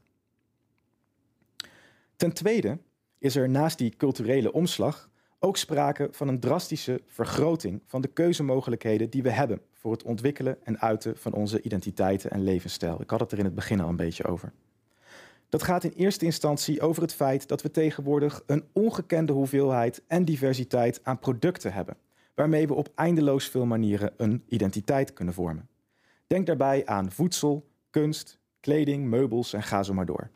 Ten 2.15 2.33
tweede 2.33 2.77
is 3.17 3.35
er 3.35 3.49
naast 3.49 3.77
die 3.77 3.95
culturele 3.97 4.51
omslag 4.51 5.09
ook 5.39 5.57
sprake 5.57 6.07
van 6.11 6.27
een 6.27 6.39
drastische 6.39 7.01
vergroting 7.05 7.81
van 7.85 8.01
de 8.01 8.07
keuzemogelijkheden 8.07 9.09
die 9.09 9.23
we 9.23 9.31
hebben 9.31 9.61
voor 9.73 9.91
het 9.91 10.03
ontwikkelen 10.03 10.57
en 10.63 10.79
uiten 10.79 11.17
van 11.17 11.33
onze 11.33 11.61
identiteiten 11.61 12.31
en 12.31 12.43
levensstijl. 12.43 13.01
Ik 13.01 13.09
had 13.09 13.19
het 13.19 13.31
er 13.31 13.39
in 13.39 13.45
het 13.45 13.55
begin 13.55 13.81
al 13.81 13.89
een 13.89 13.95
beetje 13.95 14.25
over. 14.25 14.51
Dat 15.49 15.63
gaat 15.63 15.83
in 15.83 15.93
eerste 15.95 16.25
instantie 16.25 16.81
over 16.81 17.01
het 17.01 17.13
feit 17.13 17.47
dat 17.47 17.61
we 17.61 17.71
tegenwoordig 17.71 18.43
een 18.45 18.63
ongekende 18.71 19.33
hoeveelheid 19.33 20.01
en 20.07 20.25
diversiteit 20.25 20.99
aan 21.03 21.19
producten 21.19 21.73
hebben 21.73 21.97
waarmee 22.35 22.67
we 22.67 22.73
op 22.73 22.91
eindeloos 22.95 23.49
veel 23.49 23.65
manieren 23.65 24.13
een 24.17 24.43
identiteit 24.47 25.13
kunnen 25.13 25.33
vormen. 25.33 25.69
Denk 26.27 26.45
daarbij 26.45 26.85
aan 26.85 27.11
voedsel, 27.11 27.69
kunst, 27.89 28.39
kleding, 28.59 29.05
meubels 29.05 29.53
en 29.53 29.63
ga 29.63 29.83
zo 29.83 29.93
maar 29.93 30.05
door. 30.05 30.29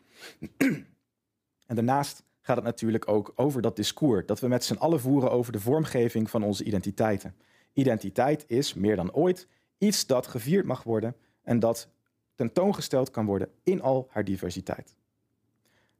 en 1.66 1.74
daarnaast 1.74 2.24
gaat 2.40 2.56
het 2.56 2.64
natuurlijk 2.64 3.08
ook 3.08 3.32
over 3.34 3.62
dat 3.62 3.76
discours 3.76 4.26
dat 4.26 4.40
we 4.40 4.48
met 4.48 4.64
z'n 4.64 4.74
allen 4.74 5.00
voeren 5.00 5.30
over 5.30 5.52
de 5.52 5.60
vormgeving 5.60 6.30
van 6.30 6.42
onze 6.42 6.64
identiteiten. 6.64 7.34
Identiteit 7.72 8.44
is 8.46 8.74
meer 8.74 8.96
dan 8.96 9.12
ooit 9.12 9.48
iets 9.78 10.06
dat 10.06 10.26
gevierd 10.26 10.66
mag 10.66 10.82
worden 10.82 11.16
en 11.42 11.58
dat 11.58 11.88
tentoongesteld 12.34 13.10
kan 13.10 13.26
worden 13.26 13.48
in 13.62 13.82
al 13.82 14.06
haar 14.10 14.24
diversiteit. 14.24 14.94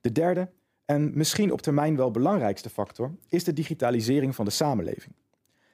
De 0.00 0.12
derde 0.12 0.50
en 0.84 1.10
misschien 1.14 1.52
op 1.52 1.60
termijn 1.60 1.96
wel 1.96 2.10
belangrijkste 2.10 2.70
factor 2.70 3.14
is 3.28 3.44
de 3.44 3.52
digitalisering 3.52 4.34
van 4.34 4.44
de 4.44 4.50
samenleving. 4.50 5.14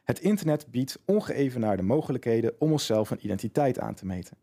Het 0.02 0.20
internet 0.20 0.70
biedt 0.70 0.98
ongeëvenaarde 1.04 1.82
mogelijkheden 1.82 2.54
om 2.58 2.72
onszelf 2.72 3.10
een 3.10 3.24
identiteit 3.24 3.78
aan 3.78 3.94
te 3.94 4.06
meten. 4.06 4.36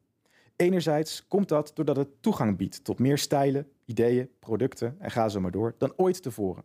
Enerzijds 0.56 1.28
komt 1.28 1.50
dat 1.50 1.72
doordat 1.74 1.96
het 1.96 2.22
toegang 2.22 2.58
biedt 2.58 2.84
tot 2.84 3.00
meer 3.00 3.18
stijlen, 3.18 3.68
ideeën, 3.86 4.30
producten 4.40 4.96
en 5.00 5.12
ga 5.12 5.30
zo 5.30 5.40
maar 5.40 5.52
door 5.52 5.76
dan 5.78 5.94
ooit 5.96 6.22
tevoren. 6.22 6.64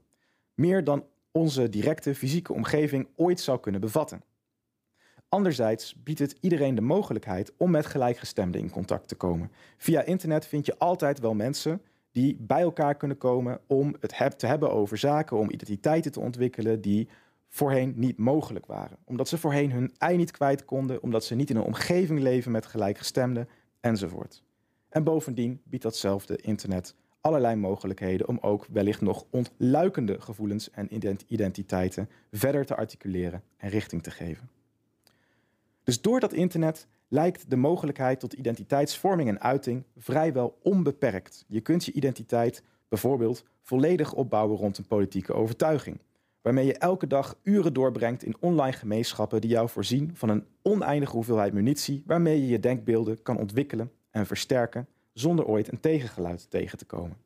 Meer 0.55 0.85
dan 0.85 1.05
onze 1.33 1.69
directe 1.69 2.15
fysieke 2.15 2.53
omgeving 2.53 3.09
ooit 3.17 3.41
zou 3.41 3.61
kunnen 3.61 3.81
bevatten. 3.81 4.23
Anderzijds 5.29 5.95
biedt 6.03 6.19
het 6.19 6.37
iedereen 6.41 6.75
de 6.75 6.81
mogelijkheid 6.81 7.53
om 7.57 7.71
met 7.71 7.87
gelijkgestemden 7.87 8.61
in 8.61 8.71
contact 8.71 9.09
te 9.09 9.15
komen. 9.15 9.51
Via 9.77 10.03
internet 10.03 10.47
vind 10.47 10.67
je 10.67 10.79
altijd 10.79 11.21
wel 11.21 11.35
mensen 11.35 11.83
die 12.13 12.37
bij 12.41 12.61
elkaar 12.61 12.95
kunnen 12.95 13.19
komen 13.19 13.61
om 13.67 13.95
het 14.01 14.39
te 14.39 14.47
hebben 14.47 14.73
over 14.73 14.99
zaken, 14.99 15.37
om 15.37 15.51
identiteiten 15.51 16.13
te 16.13 16.21
ontwikkelen 16.21 16.81
die 16.81 17.09
voorheen 17.55 17.93
niet 17.97 18.19
mogelijk 18.19 18.67
waren. 18.67 18.97
Omdat 19.05 19.29
ze 19.29 19.39
voorheen 19.39 19.73
hun 19.73 19.95
ei 19.99 20.17
niet 20.17 20.31
kwijt 20.31 20.65
konden, 20.65 21.03
omdat 21.03 21.25
ze 21.25 21.35
niet 21.35 21.51
in 21.51 21.57
een 21.57 21.63
omgeving 21.63 22.21
leven 22.21 22.51
met 22.51 22.67
gelijkgestemden 22.67 23.49
enzovoort. 23.81 24.43
En 24.89 25.05
bovendien 25.05 25.61
biedt 25.65 25.83
datzelfde 25.83 26.37
internet 26.37 26.95
allerlei 27.21 27.57
mogelijkheden 27.57 28.29
om 28.29 28.39
ook 28.41 28.67
wellicht 28.73 29.01
nog 29.01 29.25
ontluikende 29.31 30.21
gevoelens 30.21 30.71
en 30.71 30.89
identiteiten 31.27 32.09
verder 32.33 32.67
te 32.67 32.77
articuleren 32.77 33.43
en 33.57 33.69
richting 33.69 34.03
te 34.03 34.11
geven. 34.11 34.51
Dus 35.85 36.01
door 36.01 36.21
dat 36.21 36.33
internet 36.33 36.87
lijkt 37.09 37.51
de 37.51 37.57
mogelijkheid 37.57 38.21
tot 38.21 38.33
identiteitsvorming 38.33 39.29
en 39.29 39.41
uiting 39.41 39.85
vrijwel 39.97 40.59
onbeperkt. 40.63 41.45
Je 41.49 41.61
kunt 41.61 41.85
je 41.85 41.93
identiteit 41.93 42.63
bijvoorbeeld 42.89 43.45
volledig 43.63 44.13
opbouwen 44.13 44.57
rond 44.57 44.79
een 44.79 44.87
politieke 44.87 45.33
overtuiging 45.33 46.01
waarmee 46.45 46.67
je 46.67 46.79
elke 46.79 47.07
dag 47.07 47.37
uren 47.43 47.73
doorbrengt 47.73 48.23
in 48.23 48.37
online 48.41 48.73
gemeenschappen 48.73 49.41
die 49.41 49.51
jou 49.51 49.69
voorzien 49.69 50.11
van 50.15 50.29
een 50.29 50.47
oneindige 50.63 51.13
hoeveelheid 51.13 51.53
munitie 51.53 52.03
waarmee 52.07 52.41
je 52.41 52.47
je 52.47 52.61
denkbeelden 52.61 53.23
kan 53.23 53.39
ontwikkelen 53.39 53.93
en 54.11 54.27
versterken 54.27 54.87
zonder 55.13 55.45
ooit 55.45 55.73
een 55.73 55.81
tegengeluid 55.81 56.51
tegen 56.51 56.79
te 56.79 56.85
komen. 56.85 57.17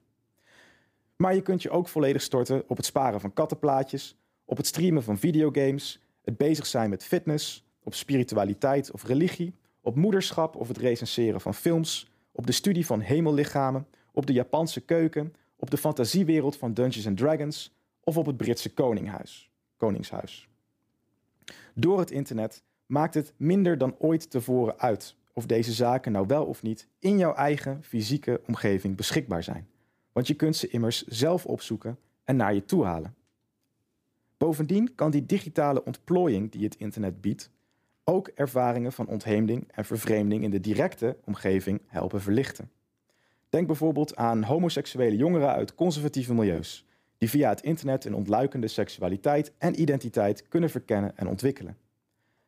Maar 1.17 1.35
je 1.35 1.43
kunt 1.43 1.63
je 1.63 1.71
ook 1.71 1.89
volledig 1.89 2.23
storten 2.23 2.63
op 2.67 2.77
het 2.77 2.87
sparen 2.87 3.21
van 3.21 3.33
kattenplaatjes, 3.33 4.17
op 4.45 4.57
het 4.57 4.67
streamen 4.67 5.03
van 5.03 5.19
videogames, 5.19 6.01
het 6.23 6.37
bezig 6.37 6.67
zijn 6.67 6.91
met 6.91 7.05
fitness, 7.05 7.65
op 7.83 7.95
spiritualiteit 7.95 8.91
of 8.91 9.05
religie, 9.05 9.55
op 9.81 9.95
moederschap 9.95 10.57
of 10.57 10.69
het 10.69 10.79
recenseren 10.79 11.41
van 11.41 11.55
films, 11.55 12.11
op 12.33 12.47
de 12.47 12.53
studie 12.53 12.87
van 12.87 13.01
hemellichamen, 13.01 13.87
op 14.13 14.27
de 14.27 14.33
Japanse 14.33 14.81
keuken, 14.81 15.35
op 15.57 15.71
de 15.71 15.77
fantasiewereld 15.77 16.57
van 16.57 16.75
Dungeons 16.75 17.07
and 17.07 17.17
Dragons, 17.17 17.77
of 18.09 18.17
op 18.17 18.27
het 18.27 18.37
Britse 18.37 18.75
koninghuis, 18.75 19.51
koningshuis. 19.77 20.49
Door 21.75 21.99
het 21.99 22.11
internet 22.11 22.63
maakt 22.87 23.15
het 23.15 23.33
minder 23.37 23.79
dan 23.79 23.95
ooit 23.99 24.31
tevoren 24.31 24.79
uit 24.79 25.17
of 25.33 25.47
deze 25.47 25.73
zaken 25.73 26.13
nou 26.13 26.27
wel 26.27 26.45
of 26.45 26.63
niet 26.63 26.89
in 26.99 27.19
jouw 27.19 27.35
eigen 27.35 27.83
fysieke 27.85 28.41
omgeving 28.47 28.97
beschikbaar 28.97 29.43
zijn. 29.43 29.69
Want 30.13 30.27
je 30.27 30.35
kunt 30.35 30.57
ze 30.57 30.69
immers 30.69 31.07
zelf 31.07 31.47
opzoeken 31.47 31.99
en 32.25 32.37
naar 32.37 32.55
je 32.55 32.65
toe 32.65 32.85
halen. 32.85 33.15
Bovendien 34.37 34.95
kan 34.95 35.11
die 35.11 35.27
digitale 35.27 35.85
ontplooiing 35.85 36.51
die 36.51 36.65
het 36.65 36.77
internet 36.77 37.21
biedt 37.21 37.51
ook 38.05 38.29
ervaringen 38.29 38.93
van 38.93 39.07
ontheemding 39.07 39.69
en 39.71 39.85
vervreemding 39.85 40.43
in 40.43 40.51
de 40.51 40.61
directe 40.61 41.17
omgeving 41.25 41.81
helpen 41.87 42.21
verlichten. 42.21 42.71
Denk 43.49 43.67
bijvoorbeeld 43.67 44.17
aan 44.17 44.43
homoseksuele 44.43 45.17
jongeren 45.17 45.49
uit 45.49 45.75
conservatieve 45.75 46.35
milieus, 46.35 46.88
die 47.19 47.31
via 47.31 47.49
het 47.49 47.63
internet 47.63 48.05
een 48.05 48.15
ontluikende 48.15 48.69
seksualiteit 48.69 49.53
en 49.59 49.81
identiteit 49.81 50.49
kunnen 50.49 50.71
verkennen 50.71 51.17
en 51.17 51.29
ontwikkelen. 51.29 51.77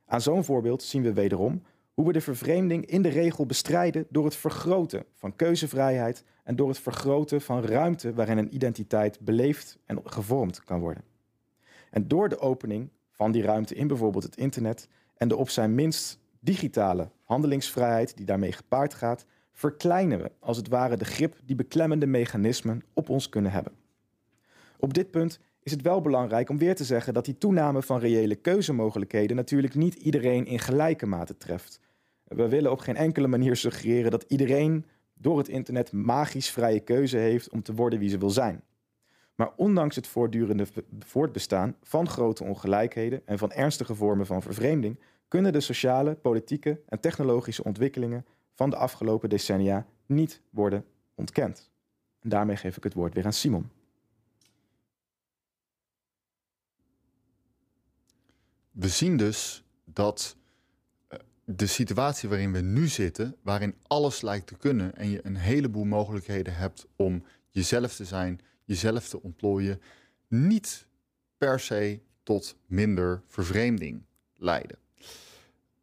Aan 0.07 0.21
zo'n 0.21 0.45
voorbeeld 0.45 0.83
zien 0.83 1.03
we 1.03 1.13
wederom 1.13 1.63
hoe 1.95 2.07
we 2.07 2.13
de 2.13 2.21
vervreemding 2.21 2.87
in 2.87 3.03
de 3.03 3.09
regel 3.09 3.47
bestrijden 3.47 4.07
door 4.09 4.25
het 4.25 4.37
vergroten 4.37 5.05
van 5.15 5.37
keuzevrijheid 5.37 6.25
en 6.45 6.57
door 6.57 6.69
het 6.69 6.79
vergroten 6.79 7.41
van 7.41 7.65
ruimte 7.65 8.15
waarin 8.15 8.39
een 8.39 8.55
identiteit 8.55 9.21
beleefd 9.21 9.79
en 9.87 10.01
gevormd 10.05 10.65
kan 10.65 10.81
worden. 10.81 11.05
En 11.91 12.09
door 12.09 12.29
de 12.29 12.39
opening 12.39 12.91
van 13.11 13.33
die 13.33 13.43
ruimte 13.43 13.75
in 13.75 13.87
bijvoorbeeld 13.87 14.25
het 14.25 14.37
internet 14.37 14.89
en 15.17 15.29
de 15.29 15.37
op 15.37 15.49
zijn 15.49 15.75
minst 15.75 16.19
digitale 16.41 17.11
handelingsvrijheid 17.25 18.17
die 18.17 18.27
daarmee 18.27 18.53
gepaard 18.53 18.95
gaat, 18.95 19.27
verkleinen 19.53 20.23
we 20.23 20.31
als 20.39 20.57
het 20.57 20.69
ware 20.69 20.97
de 20.97 21.05
grip 21.05 21.37
die 21.45 21.57
beklemmende 21.57 22.07
mechanismen 22.07 22.83
op 22.93 23.09
ons 23.09 23.29
kunnen 23.29 23.53
hebben. 23.53 23.73
Op 24.81 24.95
dit 24.95 25.11
punt 25.11 25.41
is 25.63 25.73
het 25.73 25.83
wel 25.83 26.01
belangrijk 26.01 26.49
om 26.49 26.59
weer 26.59 26.75
te 26.75 26.85
zeggen 26.85 27.15
dat 27.15 27.25
die 27.25 27.39
toename 27.39 27.83
van 27.83 27.99
reële 27.99 28.35
keuzemogelijkheden 28.35 29.37
natuurlijk 29.37 29.75
niet 29.75 29.95
iedereen 29.95 30.47
in 30.47 30.59
gelijke 30.59 31.07
mate 31.07 31.37
treft. 31.37 31.81
We 32.25 32.49
willen 32.49 32.71
op 32.71 32.79
geen 32.79 32.97
enkele 32.97 33.27
manier 33.27 33.57
suggereren 33.57 34.11
dat 34.11 34.25
iedereen 34.29 34.85
door 35.15 35.39
het 35.39 35.49
internet 35.49 35.93
magisch 35.93 36.51
vrije 36.51 36.81
keuze 36.81 37.17
heeft 37.17 37.51
om 37.51 37.63
te 37.63 37.75
worden 37.75 37.99
wie 37.99 38.09
ze 38.09 38.19
wil 38.19 38.31
zijn. 38.31 38.63
Maar 39.35 39.53
ondanks 39.57 39.97
het 39.97 40.07
voortdurende 40.07 40.67
voortbestaan 40.99 41.77
van 41.83 42.09
grote 42.09 42.45
ongelijkheden 42.45 43.23
en 43.25 43.39
van 43.39 43.53
ernstige 43.53 43.95
vormen 43.95 44.27
van 44.27 44.43
vervreemding, 44.43 44.99
kunnen 45.29 45.53
de 45.53 45.61
sociale, 45.61 46.15
politieke 46.15 46.81
en 46.87 47.01
technologische 47.01 47.65
ontwikkelingen 47.65 48.27
van 48.55 48.71
de 48.71 48.77
afgelopen 48.77 49.29
decennia 49.29 49.87
niet 50.07 50.43
worden 50.51 50.85
ontkend. 51.15 51.71
En 52.21 52.29
daarmee 52.29 52.57
geef 52.57 52.77
ik 52.77 52.85
het 52.85 52.95
woord 52.95 53.15
weer 53.15 53.25
aan 53.25 53.33
Simon. 53.33 53.71
We 58.81 58.89
zien 58.89 59.17
dus 59.17 59.65
dat 59.85 60.37
eh, 61.09 61.19
de 61.45 61.67
situatie 61.67 62.29
waarin 62.29 62.53
we 62.53 62.61
nu 62.61 62.89
zitten, 62.89 63.37
waarin 63.43 63.75
alles 63.87 64.21
lijkt 64.21 64.47
te 64.47 64.57
kunnen 64.57 64.97
en 64.97 65.11
je 65.11 65.21
een 65.23 65.37
heleboel 65.37 65.85
mogelijkheden 65.85 66.55
hebt 66.55 66.87
om 66.97 67.25
jezelf 67.49 67.97
te 67.97 68.05
zijn, 68.05 68.41
jezelf 68.65 69.09
te 69.09 69.23
ontplooien, 69.23 69.81
niet 70.29 70.87
per 71.39 71.61
se 71.61 72.01
tot 72.23 72.57
minder 72.67 73.23
vervreemding 73.27 74.03
leiden. 74.37 74.79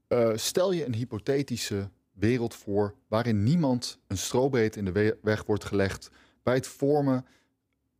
Uh, 0.07 0.31
stel 0.35 0.71
je 0.71 0.85
een 0.85 0.95
hypothetische 0.95 1.89
wereld 2.11 2.55
voor 2.55 2.95
waarin 3.07 3.43
niemand 3.43 3.99
een 4.07 4.17
strobreed 4.17 4.75
in 4.75 4.85
de 4.85 5.17
weg 5.21 5.43
wordt 5.45 5.65
gelegd 5.65 6.09
bij 6.43 6.55
het 6.55 6.67
vormen 6.67 7.25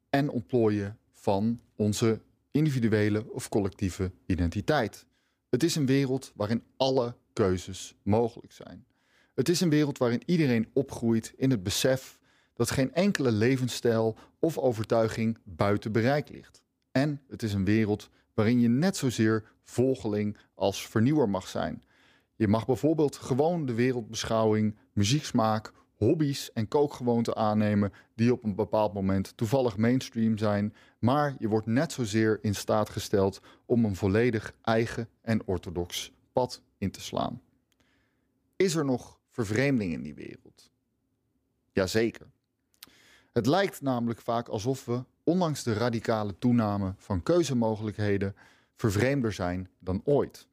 en 0.09 0.29
ontplooien 0.29 0.97
van 1.13 1.61
onze 1.75 2.21
individuele 2.57 3.31
of 3.31 3.49
collectieve 3.49 4.11
identiteit. 4.25 5.05
Het 5.49 5.63
is 5.63 5.75
een 5.75 5.85
wereld 5.85 6.31
waarin 6.35 6.63
alle 6.77 7.15
keuzes 7.33 7.95
mogelijk 8.03 8.51
zijn. 8.51 8.85
Het 9.35 9.49
is 9.49 9.61
een 9.61 9.69
wereld 9.69 9.97
waarin 9.97 10.21
iedereen 10.25 10.69
opgroeit 10.73 11.33
in 11.35 11.51
het 11.51 11.63
besef 11.63 12.19
dat 12.53 12.71
geen 12.71 12.93
enkele 12.93 13.31
levensstijl 13.31 14.17
of 14.39 14.57
overtuiging 14.57 15.37
buiten 15.43 15.91
bereik 15.91 16.29
ligt. 16.29 16.63
En 16.91 17.21
het 17.27 17.43
is 17.43 17.53
een 17.53 17.65
wereld 17.65 18.09
waarin 18.33 18.59
je 18.59 18.67
net 18.67 18.97
zozeer 18.97 19.43
volgeling 19.63 20.37
als 20.55 20.87
vernieuwer 20.87 21.29
mag 21.29 21.47
zijn. 21.47 21.83
Je 22.35 22.47
mag 22.47 22.65
bijvoorbeeld 22.65 23.15
gewoon 23.15 23.65
de 23.65 23.73
wereldbeschouwing, 23.73 24.75
muzieksmaak, 24.93 25.71
hobby's 25.97 26.53
en 26.53 26.67
kookgewoonten 26.67 27.35
aannemen 27.35 27.93
die 28.15 28.31
op 28.31 28.43
een 28.43 28.55
bepaald 28.55 28.93
moment 28.93 29.37
toevallig 29.37 29.77
mainstream 29.77 30.37
zijn, 30.37 30.73
maar 30.99 31.35
je 31.39 31.47
wordt 31.47 31.67
net 31.67 31.91
zozeer 31.91 32.39
in 32.41 32.55
staat 32.55 32.89
gesteld 32.89 33.41
om 33.65 33.85
een 33.85 33.95
volledig 33.95 34.53
eigen 34.61 35.09
en 35.21 35.41
orthodox 35.45 36.11
pad 36.33 36.61
in 36.77 36.91
te 36.91 37.01
slaan. 37.01 37.41
Is 38.55 38.75
er 38.75 38.85
nog 38.85 39.19
vervreemding 39.29 39.93
in 39.93 40.01
die 40.01 40.13
wereld? 40.13 40.71
Jazeker. 41.71 42.27
Het 43.33 43.45
lijkt 43.45 43.81
namelijk 43.81 44.21
vaak 44.21 44.47
alsof 44.47 44.85
we, 44.85 45.03
ondanks 45.23 45.63
de 45.63 45.73
radicale 45.73 46.37
toename 46.37 46.93
van 46.97 47.23
keuzemogelijkheden, 47.23 48.35
vervreemder 48.75 49.33
zijn 49.33 49.69
dan 49.79 50.01
ooit. 50.03 50.47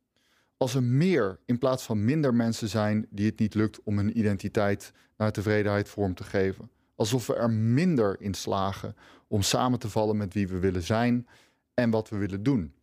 Als 0.64 0.74
er 0.74 0.82
meer 0.82 1.38
in 1.44 1.58
plaats 1.58 1.82
van 1.82 2.04
minder 2.04 2.34
mensen 2.34 2.68
zijn 2.68 3.06
die 3.10 3.26
het 3.26 3.38
niet 3.38 3.54
lukt 3.54 3.82
om 3.82 3.96
hun 3.96 4.18
identiteit 4.18 4.92
naar 5.16 5.32
tevredenheid 5.32 5.88
vorm 5.88 6.14
te 6.14 6.24
geven. 6.24 6.70
Alsof 6.94 7.26
we 7.26 7.34
er 7.34 7.50
minder 7.50 8.20
in 8.20 8.34
slagen 8.34 8.96
om 9.28 9.42
samen 9.42 9.78
te 9.78 9.88
vallen 9.88 10.16
met 10.16 10.34
wie 10.34 10.48
we 10.48 10.58
willen 10.58 10.82
zijn 10.82 11.26
en 11.74 11.90
wat 11.90 12.08
we 12.08 12.16
willen 12.16 12.42
doen. 12.42 12.74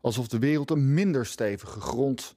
Alsof 0.00 0.28
de 0.28 0.38
wereld 0.38 0.70
een 0.70 0.94
minder 0.94 1.26
stevige 1.26 1.80
grond 1.80 2.36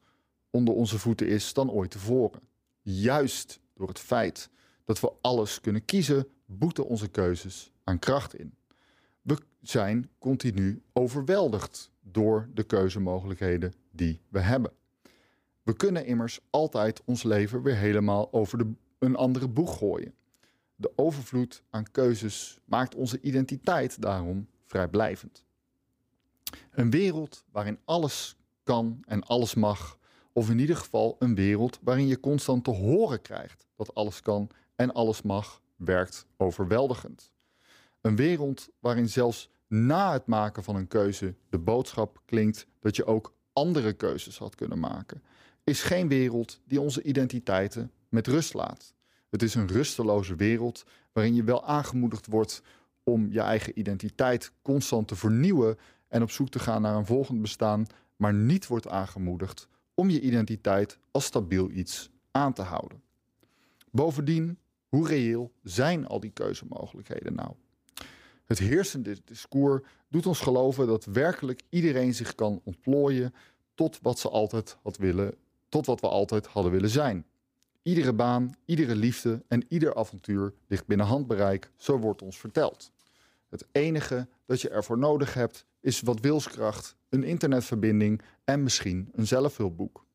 onder 0.50 0.74
onze 0.74 1.00
voeten 1.00 1.28
is 1.28 1.54
dan 1.54 1.72
ooit 1.72 1.92
tevoren. 1.92 2.42
Juist 2.82 3.60
door 3.74 3.88
het 3.88 4.00
feit 4.00 4.50
dat 4.86 5.00
we 5.00 5.12
alles 5.22 5.62
kunnen 5.62 5.86
kiezen, 5.86 6.28
boeten 6.46 6.86
onze 6.86 7.08
keuzes 7.08 7.72
aan 7.84 8.00
kracht 8.00 8.36
in. 8.36 8.54
We 9.22 9.38
zijn 9.62 10.10
continu 10.20 10.82
overweldigd 10.94 11.92
door 12.02 12.50
de 12.54 12.64
keuzemogelijkheden 12.64 13.74
die 13.92 14.22
we 14.30 14.40
hebben. 14.40 14.72
We 15.64 15.76
kunnen 15.76 16.06
immers 16.06 16.40
altijd 16.50 17.02
ons 17.06 17.24
leven 17.24 17.62
weer 17.62 17.76
helemaal 17.76 18.34
over 18.34 18.58
de, 18.58 18.74
een 19.00 19.16
andere 19.16 19.48
boeg 19.48 19.78
gooien. 19.78 20.14
De 20.76 20.92
overvloed 20.96 21.64
aan 21.70 21.92
keuzes 21.92 22.60
maakt 22.66 22.96
onze 22.96 23.22
identiteit 23.22 24.02
daarom 24.02 24.48
vrijblijvend. 24.66 25.46
Een 26.72 26.90
wereld 26.90 27.44
waarin 27.52 27.80
alles 27.86 28.38
kan 28.64 29.04
en 29.06 29.24
alles 29.24 29.54
mag, 29.54 29.98
of 30.34 30.50
in 30.50 30.60
ieder 30.60 30.76
geval 30.76 31.16
een 31.20 31.36
wereld 31.36 31.80
waarin 31.82 32.08
je 32.08 32.20
constant 32.20 32.64
te 32.64 32.72
horen 32.72 33.22
krijgt 33.22 33.68
dat 33.76 33.96
alles 33.96 34.22
kan 34.22 34.50
en 34.76 34.94
alles 34.94 35.22
mag, 35.22 35.62
werkt 35.76 36.26
overweldigend. 36.38 37.32
Een 38.02 38.16
wereld 38.16 38.70
waarin 38.80 39.10
zelfs 39.10 39.50
na 39.68 40.14
het 40.14 40.26
maken 40.26 40.64
van 40.64 40.76
een 40.76 40.88
keuze 40.88 41.36
de 41.50 41.60
boodschap 41.60 42.22
klinkt 42.26 42.68
dat 42.80 42.96
je 42.96 43.06
ook 43.06 43.34
andere 43.54 43.94
keuzes 43.94 44.38
had 44.38 44.56
kunnen 44.56 44.80
maken, 44.80 45.24
is 45.64 45.84
geen 45.84 46.08
wereld 46.08 46.60
die 46.66 46.82
onze 46.82 47.04
identiteiten 47.04 47.92
met 48.10 48.28
rust 48.28 48.54
laat. 48.54 48.94
Het 49.30 49.42
is 49.44 49.56
een 49.56 49.68
rusteloze 49.68 50.36
wereld 50.36 50.84
waarin 51.12 51.36
je 51.36 51.44
wel 51.44 51.66
aangemoedigd 51.66 52.28
wordt 52.28 52.62
om 53.04 53.32
je 53.32 53.42
eigen 53.42 53.80
identiteit 53.80 54.52
constant 54.62 55.08
te 55.08 55.16
vernieuwen 55.16 55.78
en 56.08 56.22
op 56.22 56.32
zoek 56.32 56.50
te 56.50 56.60
gaan 56.60 56.82
naar 56.82 56.96
een 56.96 57.06
volgend 57.06 57.42
bestaan, 57.42 57.86
maar 58.16 58.34
niet 58.34 58.68
wordt 58.68 58.88
aangemoedigd 58.88 59.68
om 59.94 60.10
je 60.10 60.22
identiteit 60.22 60.98
als 61.12 61.26
stabiel 61.26 61.70
iets 61.70 62.10
aan 62.32 62.54
te 62.54 62.62
houden. 62.62 63.02
Bovendien, 63.92 64.58
hoe 64.88 65.08
reëel 65.08 65.52
zijn 65.64 66.08
al 66.08 66.20
die 66.20 66.32
keuzemogelijkheden 66.32 67.36
nou? 67.36 67.54
Het 68.52 68.60
heersende 68.60 69.18
discours 69.26 69.82
doet 70.08 70.26
ons 70.26 70.40
geloven 70.40 70.88
dat 70.88 71.06
werkelijk 71.06 71.62
iedereen 71.70 72.14
zich 72.14 72.36
kan 72.36 72.62
ontplooien 72.64 73.34
tot 73.76 74.00
wat 74.02 74.20
ze 74.20 74.30
altijd 74.30 74.78
had 74.84 74.98
willen, 74.98 75.36
tot 75.70 75.86
wat 75.86 76.02
we 76.02 76.08
altijd 76.08 76.46
hadden 76.46 76.72
willen 76.72 76.90
zijn. 76.90 77.26
Iedere 77.82 78.14
baan, 78.14 78.56
iedere 78.66 78.96
liefde 78.96 79.44
en 79.48 79.66
ieder 79.68 79.96
avontuur 79.96 80.54
ligt 80.68 80.86
binnen 80.88 81.06
handbereik, 81.06 81.72
zo 81.76 81.98
wordt 81.98 82.22
ons 82.22 82.38
verteld. 82.38 82.92
Het 83.50 83.68
enige 83.72 84.28
dat 84.46 84.62
je 84.62 84.70
ervoor 84.70 84.98
nodig 84.98 85.34
hebt 85.34 85.66
is 85.80 86.02
wat 86.02 86.20
wilskracht, 86.20 86.96
een 87.10 87.24
internetverbinding 87.24 88.22
en 88.44 88.64
misschien 88.64 89.10
een 89.12 89.28
zelfhulpboek. 89.28 90.06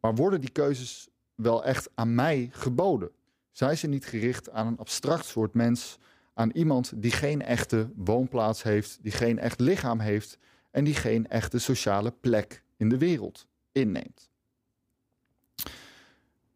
Maar 0.00 0.14
worden 0.14 0.40
die 0.40 0.50
keuzes 0.50 1.08
wel 1.34 1.64
echt 1.64 1.90
aan 1.94 2.14
mij 2.14 2.48
geboden? 2.52 3.10
Zijn 3.50 3.78
ze 3.78 3.86
niet 3.86 4.06
gericht 4.06 4.50
aan 4.50 4.66
een 4.66 4.78
abstract 4.78 5.24
soort 5.24 5.54
mens 5.54 5.98
aan 6.34 6.50
iemand 6.50 6.92
die 6.96 7.10
geen 7.10 7.42
echte 7.42 7.90
woonplaats 7.94 8.62
heeft, 8.62 8.98
die 9.02 9.12
geen 9.12 9.38
echt 9.38 9.60
lichaam 9.60 10.00
heeft 10.00 10.38
en 10.70 10.84
die 10.84 10.94
geen 10.94 11.28
echte 11.28 11.58
sociale 11.58 12.10
plek 12.10 12.62
in 12.76 12.88
de 12.88 12.98
wereld 12.98 13.46
inneemt. 13.72 14.30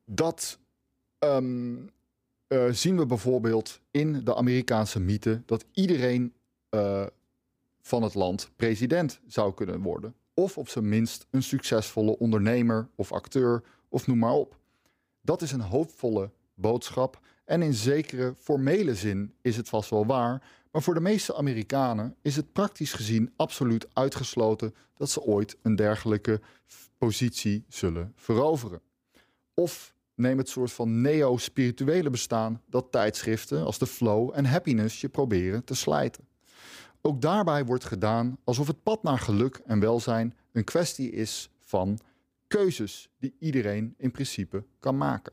Dat 0.05 0.59
ehm, 1.19 1.77
eh, 2.47 2.71
zien 2.71 2.97
we 2.97 3.07
bijvoorbeeld 3.07 3.81
in 3.91 4.25
de 4.25 4.35
Amerikaanse 4.35 5.01
mythe 5.01 5.43
dat 5.47 5.65
iedereen 5.73 6.35
uh, 6.71 7.07
van 7.81 8.03
het 8.03 8.15
land 8.15 8.51
president 8.57 9.21
zou 9.27 9.55
kunnen 9.55 9.81
worden. 9.81 10.15
Of 10.35 10.59
op 10.59 10.69
zijn 10.69 10.89
minst 10.89 11.27
een 11.31 11.43
succesvolle 11.43 12.19
ondernemer 12.19 12.89
of 12.95 13.13
acteur 13.13 13.63
of 13.89 14.07
noem 14.07 14.19
maar 14.19 14.33
op. 14.33 14.59
Dat 15.21 15.43
is 15.43 15.53
een 15.53 15.61
hoopvolle 15.61 16.31
boodschap 16.55 17.21
en 17.47 17.63
in 17.63 17.75
zekere 17.75 18.35
formele 18.39 18.95
zin 18.95 19.35
is 19.41 19.57
het 19.57 19.69
vast 19.69 19.91
wel 19.91 20.07
waar, 20.07 20.43
Maar 20.71 20.85
voor 20.85 20.95
de 20.95 21.01
meeste 21.01 21.37
Amerikanen 21.37 22.17
is 22.23 22.37
het 22.37 22.53
praktisch 22.53 22.93
gezien 22.93 23.33
absoluut 23.37 23.87
uitgesloten 23.93 24.75
dat 24.95 25.11
ze 25.11 25.23
ooit 25.23 25.57
een 25.63 25.77
dergelijke 25.77 26.41
positie 26.99 27.65
zullen 27.69 28.13
veroveren. 28.17 28.81
Of 29.55 29.95
neem 30.15 30.39
het 30.39 30.49
soort 30.49 30.73
van 30.73 31.01
neo-spirituele 31.01 32.11
bestaan 32.11 32.63
dat 32.67 32.93
tijdschriften 32.93 33.65
als 33.65 33.79
de 33.79 33.87
Flow 33.87 34.31
en 34.35 34.45
Happiness 34.45 35.01
je 35.01 35.09
proberen 35.09 35.65
te 35.65 35.75
slijten. 35.75 36.29
Ook 37.01 37.21
daarbij 37.21 37.65
wordt 37.65 37.85
gedaan 37.85 38.39
alsof 38.45 38.67
het 38.67 38.83
pad 38.83 39.03
naar 39.03 39.19
geluk 39.19 39.61
en 39.65 39.81
welzijn 39.81 40.35
een 40.53 40.65
kwestie 40.65 41.11
is 41.11 41.51
van 41.61 41.99
keuzes 42.47 43.11
die 43.19 43.35
iedereen 43.39 43.95
in 43.97 44.11
principe 44.11 44.65
kan 44.81 44.97
maken. 44.97 45.33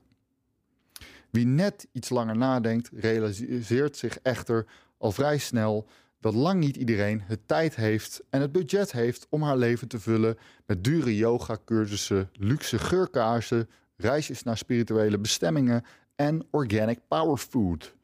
Wie 1.33 1.45
net 1.45 1.87
iets 1.91 2.09
langer 2.09 2.37
nadenkt, 2.37 2.89
realiseert 2.93 3.97
zich 3.97 4.19
echter 4.19 4.65
al 4.97 5.11
vrij 5.11 5.37
snel 5.37 5.87
dat 6.19 6.33
lang 6.33 6.59
niet 6.59 6.75
iedereen 6.75 7.21
het 7.25 7.47
tijd 7.47 7.75
heeft 7.75 8.23
en 8.29 8.41
het 8.41 8.51
budget 8.51 8.91
heeft 8.91 9.27
om 9.29 9.41
haar 9.41 9.57
leven 9.57 9.87
te 9.87 9.99
vullen 9.99 10.37
met 10.65 10.83
dure 10.83 11.15
yoga-cursussen, 11.15 12.29
luxe 12.33 12.79
geurkaarsen, 12.79 13.69
reisjes 13.95 14.43
naar 14.43 14.57
spirituele 14.57 15.17
bestemmingen 15.17 15.83
en 16.15 16.45
organic 16.51 16.99
power 17.07 17.37
food. 17.37 17.95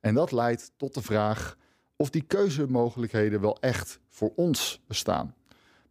En 0.00 0.14
dat 0.14 0.32
leidt 0.32 0.72
tot 0.76 0.94
de 0.94 1.02
vraag 1.02 1.56
of 1.96 2.10
die 2.10 2.22
keuzemogelijkheden 2.22 3.40
wel 3.40 3.60
echt 3.60 4.00
voor 4.08 4.32
ons 4.36 4.80
bestaan. 4.86 5.34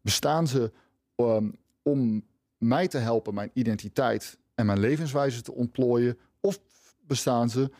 Bestaan 0.02 0.48
ze 0.48 0.72
um, 1.16 1.56
om 1.82 2.24
mij 2.58 2.88
te 2.88 2.98
helpen 2.98 3.34
mijn 3.34 3.52
identiteit 3.54 4.38
en 4.56 4.66
mijn 4.66 4.80
levenswijze 4.80 5.42
te 5.42 5.54
ontplooien, 5.54 6.18
of 6.42 6.60
bestaan 7.08 7.50
ze 7.50 7.72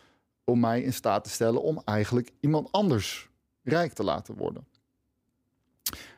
om 0.44 0.60
mij 0.60 0.82
in 0.82 0.94
staat 0.94 1.24
te 1.24 1.30
stellen 1.30 1.62
om 1.62 1.82
eigenlijk 1.86 2.32
iemand 2.40 2.72
anders 2.72 3.30
rijk 3.62 3.94
te 3.94 4.04
laten 4.04 4.36
worden? 4.36 4.68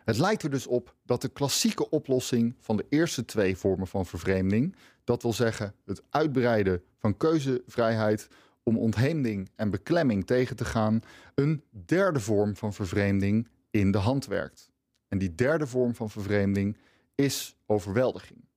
Het 0.04 0.18
lijkt 0.18 0.44
er 0.44 0.50
dus 0.50 0.68
op 0.68 0.96
dat 1.06 1.22
de 1.22 1.30
klassieke 1.30 1.90
oplossing 1.90 2.56
van 2.60 2.78
de 2.78 2.86
eerste 2.90 3.26
twee 3.26 3.58
vormen 3.58 3.88
van 3.88 4.06
vervreemding, 4.06 4.76
dat 5.04 5.22
wil 5.22 5.34
zeggen 5.34 5.74
het 5.86 6.02
uitbreiden 6.10 6.84
van 6.98 7.18
keuzevrijheid 7.18 8.28
om 8.64 8.78
ontheemding 8.78 9.50
en 9.56 9.70
beklemming 9.70 10.26
tegen 10.26 10.56
te 10.56 10.66
gaan, 10.66 11.02
een 11.36 11.64
derde 11.70 12.20
vorm 12.20 12.56
van 12.56 12.74
vervreemding 12.74 13.48
in 13.70 13.92
de 13.92 13.98
hand 13.98 14.26
werkt. 14.26 14.70
En 15.08 15.18
die 15.18 15.36
derde 15.36 15.68
vorm 15.68 15.96
van 15.96 16.10
vervreemding 16.10 16.78
is 17.16 17.56
overweldiging. 17.66 18.48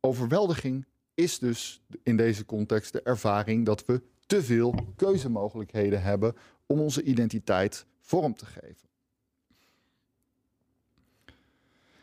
Overweldiging 0.00 0.86
is 1.20 1.38
dus 1.38 1.82
in 2.02 2.16
deze 2.16 2.44
context 2.44 2.92
de 2.92 3.02
ervaring 3.02 3.66
dat 3.66 3.84
we 3.84 4.02
te 4.26 4.42
veel 4.42 4.74
keuzemogelijkheden 4.96 6.02
hebben 6.02 6.36
om 6.66 6.80
onze 6.80 7.02
identiteit 7.02 7.86
vorm 8.00 8.34
te 8.34 8.46
geven. 8.46 8.88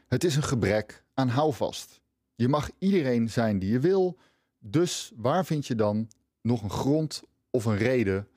Het 0.07 0.23
is 0.23 0.35
een 0.35 0.43
gebrek 0.43 1.03
aan 1.13 1.27
houvast. 1.27 2.01
Je 2.35 2.47
mag 2.47 2.69
iedereen 2.77 3.29
zijn 3.29 3.59
die 3.59 3.71
je 3.71 3.79
wil, 3.79 4.17
dus 4.59 5.11
waar 5.15 5.45
vind 5.45 5.67
je 5.67 5.75
dan 5.75 6.07
nog 6.41 6.63
een 6.63 6.69
grond 6.69 7.23
of 7.49 7.65
een 7.65 7.77
reden 7.77 8.27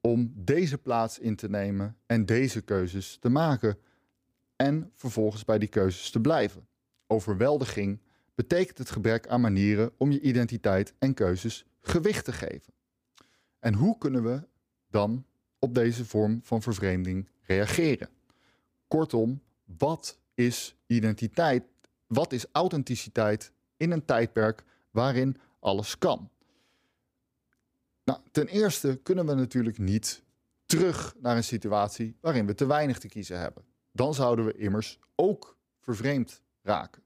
om 0.00 0.32
deze 0.36 0.78
plaats 0.78 1.18
in 1.18 1.36
te 1.36 1.48
nemen 1.48 1.96
en 2.06 2.26
deze 2.26 2.60
keuzes 2.60 3.16
te 3.20 3.28
maken 3.28 3.78
en 4.56 4.90
vervolgens 4.94 5.44
bij 5.44 5.58
die 5.58 5.68
keuzes 5.68 6.10
te 6.10 6.20
blijven? 6.20 6.68
Overweldiging 7.06 8.00
betekent 8.40 8.78
het 8.78 8.90
gebrek 8.90 9.26
aan 9.28 9.40
manieren 9.40 9.92
om 9.96 10.10
je 10.10 10.20
identiteit 10.20 10.94
en 10.98 11.14
keuzes 11.14 11.64
gewicht 11.80 12.24
te 12.24 12.32
geven. 12.32 12.72
En 13.58 13.74
hoe 13.74 13.98
kunnen 13.98 14.22
we 14.22 14.48
dan 14.90 15.26
op 15.58 15.74
deze 15.74 16.04
vorm 16.04 16.40
van 16.42 16.62
vervreemding 16.62 17.28
reageren? 17.40 18.08
Kortom, 18.88 19.42
wat 19.64 20.18
is 20.34 20.76
identiteit? 20.86 21.64
Wat 22.06 22.32
is 22.32 22.46
authenticiteit 22.52 23.52
in 23.76 23.90
een 23.90 24.04
tijdperk 24.04 24.64
waarin 24.90 25.36
alles 25.58 25.98
kan? 25.98 26.30
Nou, 28.04 28.20
ten 28.30 28.46
eerste 28.46 29.00
kunnen 29.02 29.26
we 29.26 29.34
natuurlijk 29.34 29.78
niet 29.78 30.22
terug 30.66 31.14
naar 31.18 31.36
een 31.36 31.44
situatie 31.44 32.16
waarin 32.20 32.46
we 32.46 32.54
te 32.54 32.66
weinig 32.66 32.98
te 32.98 33.08
kiezen 33.08 33.38
hebben. 33.38 33.64
Dan 33.92 34.14
zouden 34.14 34.44
we 34.44 34.56
immers 34.56 34.98
ook 35.14 35.58
vervreemd 35.80 36.42
raken. 36.62 37.02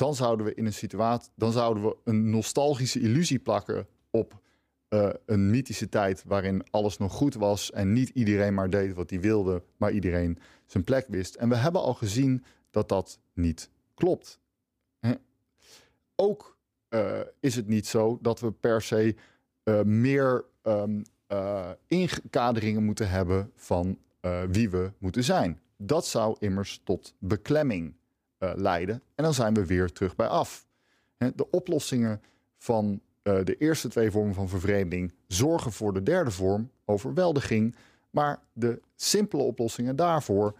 Dan 0.00 0.14
zouden 0.14 0.46
we 0.46 0.54
in 0.54 0.66
een 0.66 0.72
situatie, 0.72 1.30
dan 1.34 1.52
zouden 1.52 1.82
we 1.82 1.96
een 2.04 2.30
nostalgische 2.30 3.00
illusie 3.00 3.38
plakken 3.38 3.86
op 4.10 4.40
uh, 4.88 5.10
een 5.26 5.50
mythische 5.50 5.88
tijd 5.88 6.24
waarin 6.26 6.62
alles 6.70 6.96
nog 6.96 7.12
goed 7.12 7.34
was 7.34 7.70
en 7.70 7.92
niet 7.92 8.08
iedereen 8.08 8.54
maar 8.54 8.70
deed 8.70 8.94
wat 8.94 9.10
hij 9.10 9.20
wilde, 9.20 9.62
maar 9.76 9.92
iedereen 9.92 10.38
zijn 10.66 10.84
plek 10.84 11.06
wist. 11.08 11.34
En 11.34 11.48
we 11.48 11.56
hebben 11.56 11.80
al 11.80 11.94
gezien 11.94 12.44
dat 12.70 12.88
dat 12.88 13.18
niet 13.34 13.70
klopt. 13.94 14.40
Ook 16.16 16.56
uh, 16.88 17.20
is 17.40 17.56
het 17.56 17.66
niet 17.66 17.86
zo 17.86 18.18
dat 18.22 18.40
we 18.40 18.52
per 18.52 18.82
se 18.82 19.14
uh, 19.64 19.82
meer 19.82 20.44
um, 20.62 21.02
inkaderingen 21.86 22.84
moeten 22.84 23.10
hebben 23.10 23.52
van 23.54 23.98
wie 24.50 24.70
we 24.70 24.92
moeten 24.98 25.24
zijn. 25.24 25.60
Dat 25.76 26.06
zou 26.06 26.36
immers 26.38 26.80
tot 26.84 27.14
beklemming 27.18 27.94
leiden. 28.40 29.02
En 29.14 29.24
dan 29.24 29.34
zijn 29.34 29.54
we 29.54 29.66
weer 29.66 29.92
terug 29.92 30.16
bij 30.16 30.26
af. 30.26 30.66
De 31.16 31.50
oplossingen 31.50 32.22
van 32.56 33.00
uh, 33.22 33.44
de 33.44 33.56
eerste 33.56 33.88
twee 33.88 34.10
vormen 34.10 34.34
van 34.34 34.48
vervreemding 34.48 35.12
zorgen 35.26 35.72
voor 35.72 35.92
de 35.92 36.02
derde 36.02 36.30
vorm, 36.30 36.70
overweldiging. 36.84 37.76
Maar 38.10 38.42
de 38.52 38.80
simpele 38.96 39.42
oplossingen 39.42 39.96
daarvoor 39.96 40.58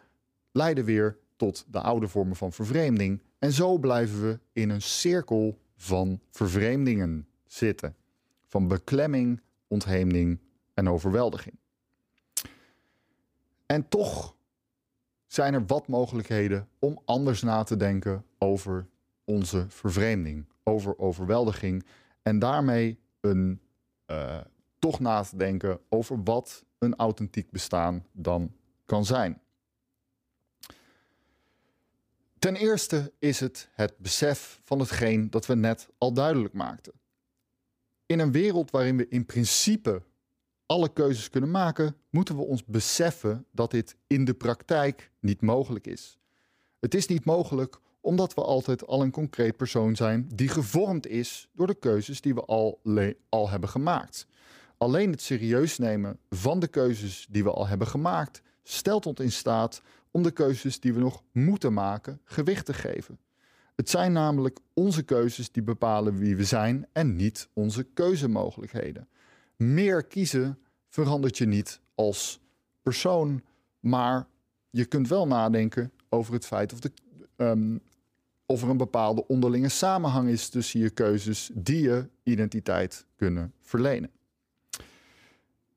leiden 0.53 0.85
weer 0.85 1.17
tot 1.37 1.65
de 1.71 1.81
oude 1.81 2.09
vormen 2.09 2.37
van 2.37 2.53
vervreemding. 2.53 3.23
En 3.39 3.53
zo 3.53 3.79
blijven 3.79 4.23
we 4.23 4.39
in 4.53 4.71
een 4.71 4.83
cirkel 4.83 5.59
van 5.77 6.21
vervreemdingen 6.31 7.27
zitten. 7.47 7.95
Van 8.47 8.69
beklemming, 8.69 9.41
ontheemding 9.69 10.39
en 10.75 10.89
overweldiging. 10.89 11.55
En 13.67 13.89
toch 13.89 14.35
zijn 15.33 15.55
er 15.55 15.67
wat 15.67 15.89
mogelijkheden 15.89 16.69
om 16.79 17.01
anders 17.05 17.43
na 17.43 17.63
te 17.63 17.77
denken 17.77 18.25
over 18.39 18.87
onze 19.25 19.65
vervreemding, 19.69 20.47
over 20.63 20.99
overweldiging 20.99 21.85
en 22.23 22.39
daarmee 22.39 22.99
een, 23.21 23.61
uh, 24.07 24.41
toch 24.79 25.01
na 25.01 25.23
te 25.23 25.37
denken 25.37 25.81
over 25.89 26.23
wat 26.23 26.65
een 26.79 26.97
authentiek 26.97 27.51
bestaan 27.51 28.07
dan 28.13 28.53
kan 28.85 29.05
zijn. 29.05 29.41
Ten 32.39 32.57
eerste 32.57 33.13
is 33.19 33.41
het 33.41 33.69
het 33.73 33.99
besef 33.99 34.61
van 34.65 34.79
hetgeen 34.79 35.31
dat 35.31 35.47
we 35.47 35.55
net 35.55 35.89
al 35.99 36.13
duidelijk 36.13 36.55
maakten. 36.55 36.93
In 38.07 38.19
een 38.19 38.33
wereld 38.33 38.71
waarin 38.71 38.97
we 38.97 39.09
in 39.09 39.27
principe 39.27 40.03
alle 40.71 40.93
keuzes 40.93 41.31
kunnen 41.31 41.51
maken, 41.51 41.97
moeten 42.11 42.37
we 42.37 42.43
ons 42.43 42.65
beseffen 42.65 43.47
dat 43.53 43.71
dit 43.71 43.97
in 44.07 44.25
de 44.25 44.35
praktijk 44.35 45.11
niet 45.21 45.41
mogelijk 45.41 45.87
is. 45.87 46.19
Het 46.81 46.95
is 46.95 47.07
niet 47.07 47.25
mogelijk 47.25 47.81
omdat 48.01 48.35
we 48.35 48.43
altijd 48.43 48.87
al 48.87 49.03
een 49.03 49.11
concreet 49.11 49.57
persoon 49.57 49.97
zijn 49.97 50.29
die 50.35 50.49
gevormd 50.49 51.07
is 51.07 51.49
door 51.53 51.67
de 51.67 51.75
keuzes 51.75 52.21
die 52.21 52.35
we 52.35 52.45
al, 52.45 52.81
al 53.29 53.51
hebben 53.51 53.69
gemaakt. 53.69 54.27
Alleen 54.77 55.11
het 55.11 55.23
serieus 55.23 55.79
nemen 55.79 56.19
van 56.29 56.59
de 56.59 56.69
keuzes 56.69 57.27
die 57.31 57.45
we 57.45 57.51
al 57.51 57.67
hebben 57.67 57.87
gemaakt 57.87 58.43
stelt 58.63 59.07
ons 59.07 59.21
in 59.21 59.33
staat 59.33 59.83
om 60.11 60.23
de 60.23 60.31
keuzes 60.31 60.81
die 60.81 60.93
we 60.93 61.01
nog 61.01 61.23
moeten 61.33 61.73
maken 61.73 62.21
gewicht 62.25 62.67
te 62.67 62.75
geven. 62.75 63.19
Het 63.77 63.91
zijn 63.91 64.13
namelijk 64.13 64.59
onze 64.75 65.03
keuzes 65.03 65.53
die 65.53 65.63
bepalen 65.63 66.19
wie 66.19 66.37
we 66.37 66.45
zijn 66.45 66.87
en 66.93 67.17
niet 67.17 67.49
onze 67.53 67.83
keuzemogelijkheden. 67.83 69.09
Meer 69.63 70.05
kiezen 70.05 70.59
verandert 70.89 71.39
je 71.39 71.47
niet 71.47 71.81
als 71.95 72.41
persoon, 72.83 73.43
maar 73.81 74.27
je 74.71 74.85
kunt 74.85 75.09
wel 75.09 75.27
nadenken 75.27 75.93
over 76.09 76.33
het 76.33 76.47
feit 76.47 76.73
of 76.73 76.81
de, 76.81 76.93
um, 77.37 77.81
of 78.47 78.63
er 78.63 78.69
een 78.69 78.77
bepaalde 78.77 79.27
onderlinge 79.27 79.69
samenhang 79.69 80.29
is 80.29 80.49
tussen 80.49 80.81
je 80.81 80.91
keuzes 80.91 81.51
die 81.55 81.83
je 81.83 82.09
identiteit 82.23 83.07
kunnen 83.17 83.53
verlenen. 83.61 84.11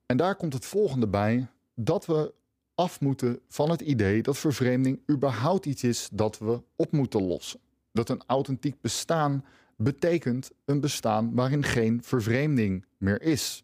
En 0.05 0.17
daar 0.17 0.35
komt 0.35 0.53
het 0.53 0.65
volgende 0.65 1.07
bij: 1.07 1.47
dat 1.75 2.05
we 2.05 2.33
af 2.75 3.01
moeten 3.01 3.39
van 3.47 3.69
het 3.69 3.81
idee 3.81 4.21
dat 4.21 4.37
vervreemding 4.37 4.99
überhaupt 5.09 5.65
iets 5.65 5.83
is 5.83 6.09
dat 6.11 6.37
we 6.37 6.61
op 6.75 6.91
moeten 6.91 7.23
lossen. 7.23 7.59
Dat 7.91 8.09
een 8.09 8.23
authentiek 8.27 8.81
bestaan 8.81 9.45
betekent 9.77 10.51
een 10.65 10.79
bestaan 10.79 11.35
waarin 11.35 11.63
geen 11.63 12.03
vervreemding 12.03 12.85
meer 12.97 13.21
is. 13.21 13.62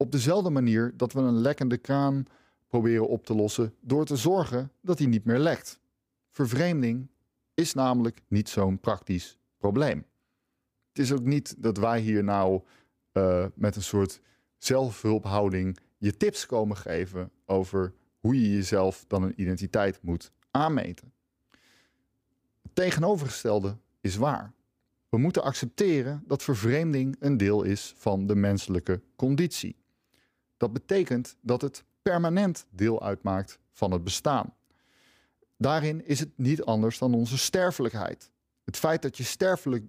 Op 0.00 0.12
dezelfde 0.12 0.50
manier 0.50 0.92
dat 0.96 1.12
we 1.12 1.20
een 1.20 1.38
lekkende 1.38 1.78
kraan 1.78 2.24
proberen 2.68 3.08
op 3.08 3.26
te 3.26 3.34
lossen 3.34 3.74
door 3.80 4.04
te 4.04 4.16
zorgen 4.16 4.72
dat 4.80 4.98
hij 4.98 5.06
niet 5.06 5.24
meer 5.24 5.38
lekt. 5.38 5.80
Vervreemding 6.30 7.08
is 7.54 7.74
namelijk 7.74 8.20
niet 8.28 8.48
zo'n 8.48 8.78
praktisch 8.78 9.38
probleem. 9.58 10.04
Het 10.88 10.98
is 10.98 11.12
ook 11.12 11.24
niet 11.24 11.54
dat 11.58 11.76
wij 11.76 12.00
hier 12.00 12.24
nou 12.24 12.62
uh, 13.12 13.46
met 13.54 13.76
een 13.76 13.82
soort 13.82 14.20
zelfhulphouding 14.56 15.78
je 15.98 16.16
tips 16.16 16.46
komen 16.46 16.76
geven 16.76 17.30
over 17.46 17.94
hoe 18.20 18.42
je 18.42 18.54
jezelf 18.54 19.04
dan 19.06 19.22
een 19.22 19.40
identiteit 19.40 20.02
moet 20.02 20.32
aanmeten. 20.50 21.12
Het 22.62 22.74
tegenovergestelde 22.74 23.76
is 24.00 24.16
waar. 24.16 24.52
We 25.08 25.18
moeten 25.18 25.42
accepteren 25.42 26.22
dat 26.26 26.42
vervreemding 26.42 27.16
een 27.18 27.36
deel 27.36 27.62
is 27.62 27.94
van 27.96 28.26
de 28.26 28.34
menselijke 28.34 29.02
conditie. 29.16 29.76
Dat 30.58 30.72
betekent 30.72 31.36
dat 31.40 31.60
het 31.60 31.84
permanent 32.02 32.66
deel 32.70 33.02
uitmaakt 33.02 33.58
van 33.72 33.90
het 33.92 34.04
bestaan. 34.04 34.54
Daarin 35.56 36.06
is 36.06 36.20
het 36.20 36.30
niet 36.34 36.64
anders 36.64 36.98
dan 36.98 37.14
onze 37.14 37.38
sterfelijkheid. 37.38 38.30
Het 38.64 38.76
feit 38.76 39.02
dat 39.02 39.16
je 39.16 39.24
sterfelijk 39.24 39.84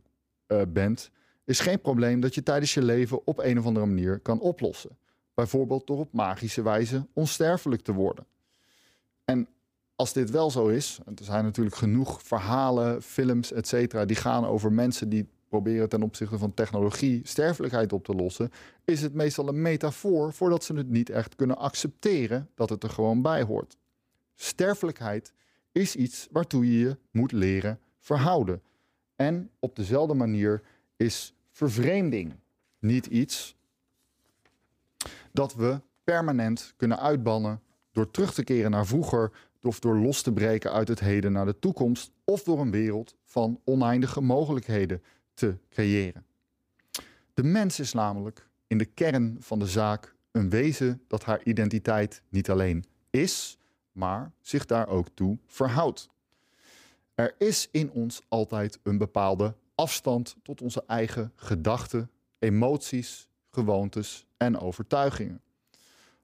uh, 0.48 0.62
bent, 0.68 1.12
is 1.46 1.60
geen 1.60 1.82
probleem 1.82 2.20
dat 2.20 2.36
je 2.36 2.44
tijdens 2.44 2.74
je 2.74 2.82
leven 2.82 3.28
op 3.28 3.40
een 3.40 3.60
of 3.60 3.66
andere 3.66 3.86
manier 3.86 4.20
kan 4.20 4.40
oplossen. 4.40 4.98
Bijvoorbeeld 5.34 5.88
door 5.88 6.00
op 6.00 6.14
magische 6.14 6.62
wijze 6.62 7.08
onsterfelijk 7.14 7.82
te 7.82 7.94
worden. 7.94 8.26
En 9.26 9.48
als 9.96 10.14
dit 10.14 10.30
wel 10.30 10.52
zo 10.52 10.68
is, 10.68 11.00
en 11.06 11.16
er 11.16 11.24
zijn 11.24 11.44
natuurlijk 11.44 11.76
genoeg 11.76 12.22
verhalen, 12.24 13.02
films, 13.02 13.52
et 13.52 13.68
cetera, 13.68 14.06
die 14.06 14.16
gaan 14.16 14.46
over 14.46 14.72
mensen 14.72 15.10
die 15.10 15.30
proberen 15.50 15.90
ten 15.90 16.04
opzichte 16.04 16.38
van 16.38 16.54
technologie 16.54 17.22
sterfelijkheid 17.24 17.94
op 17.94 18.04
te 18.04 18.14
lossen, 18.14 18.52
is 18.86 19.02
het 19.02 19.14
meestal 19.14 19.48
een 19.48 19.62
metafoor 19.62 20.34
voordat 20.34 20.64
ze 20.64 20.74
het 20.74 20.90
niet 20.90 21.10
echt 21.10 21.36
kunnen 21.36 21.58
accepteren 21.58 22.50
dat 22.56 22.70
het 22.70 22.84
er 22.84 22.90
gewoon 22.90 23.22
bij 23.22 23.44
hoort. 23.44 23.78
Sterfelijkheid 24.36 25.34
is 25.72 25.96
iets 25.96 26.28
waartoe 26.32 26.72
je 26.72 26.80
je 26.80 26.98
moet 27.12 27.32
leren 27.32 27.80
verhouden. 28.00 28.62
En 29.16 29.50
op 29.60 29.76
dezelfde 29.76 30.14
manier 30.14 30.62
is 30.96 31.34
vervreemding 31.52 32.36
niet 32.80 33.06
iets 33.06 33.56
dat 35.32 35.56
we 35.56 35.82
permanent 36.04 36.74
kunnen 36.78 37.00
uitbannen 37.00 37.62
door 37.92 38.12
terug 38.12 38.34
te 38.34 38.44
keren 38.44 38.72
naar 38.72 38.86
vroeger 38.86 39.32
of 39.62 39.80
door 39.80 39.96
los 39.96 40.22
te 40.22 40.34
breken 40.34 40.72
uit 40.72 40.88
het 40.88 41.00
heden 41.00 41.32
naar 41.32 41.46
de 41.46 41.60
toekomst 41.60 42.12
of 42.24 42.44
door 42.44 42.60
een 42.60 42.72
wereld 42.72 43.16
van 43.24 43.60
oneindige 43.64 44.22
mogelijkheden 44.22 45.04
te 45.40 45.58
creëren. 45.70 46.26
De 47.34 47.44
mens 47.44 47.80
is 47.80 47.94
namelijk 47.94 48.48
in 48.68 48.78
de 48.78 48.86
kern 48.86 49.38
van 49.40 49.60
de 49.60 49.68
zaak 49.68 50.16
een 50.32 50.50
wezen 50.50 51.02
dat 51.08 51.24
haar 51.24 51.44
identiteit 51.44 52.22
niet 52.30 52.50
alleen 52.50 52.86
is, 53.10 53.58
maar 53.92 54.32
zich 54.42 54.66
daar 54.66 54.88
ook 54.88 55.08
toe 55.14 55.38
verhoudt. 55.46 56.10
Er 57.16 57.36
is 57.38 57.68
in 57.72 57.92
ons 57.92 58.22
altijd 58.28 58.80
een 58.84 58.98
bepaalde 58.98 59.56
afstand 59.76 60.36
tot 60.44 60.62
onze 60.62 60.84
eigen 60.88 61.32
gedachten, 61.36 62.10
emoties, 62.40 63.28
gewoontes 63.52 64.26
en 64.38 64.60
overtuigingen. 64.60 65.42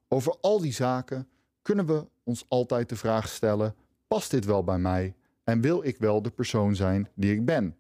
Over 0.07 0.36
al 0.41 0.59
die 0.59 0.74
zaken 0.74 1.28
kunnen 1.61 1.86
we 1.86 2.07
ons 2.24 2.45
altijd 2.47 2.89
de 2.89 2.95
vraag 2.95 3.28
stellen: 3.28 3.76
past 4.07 4.32
dit 4.32 4.45
wel 4.45 4.63
bij 4.63 4.78
mij 4.78 5.16
en 5.43 5.61
wil 5.61 5.84
ik 5.84 5.97
wel 5.97 6.22
de 6.22 6.32
persoon 6.32 6.76
zijn 6.76 7.09
die 7.13 7.34
ik 7.34 7.45
ben? 7.45 7.78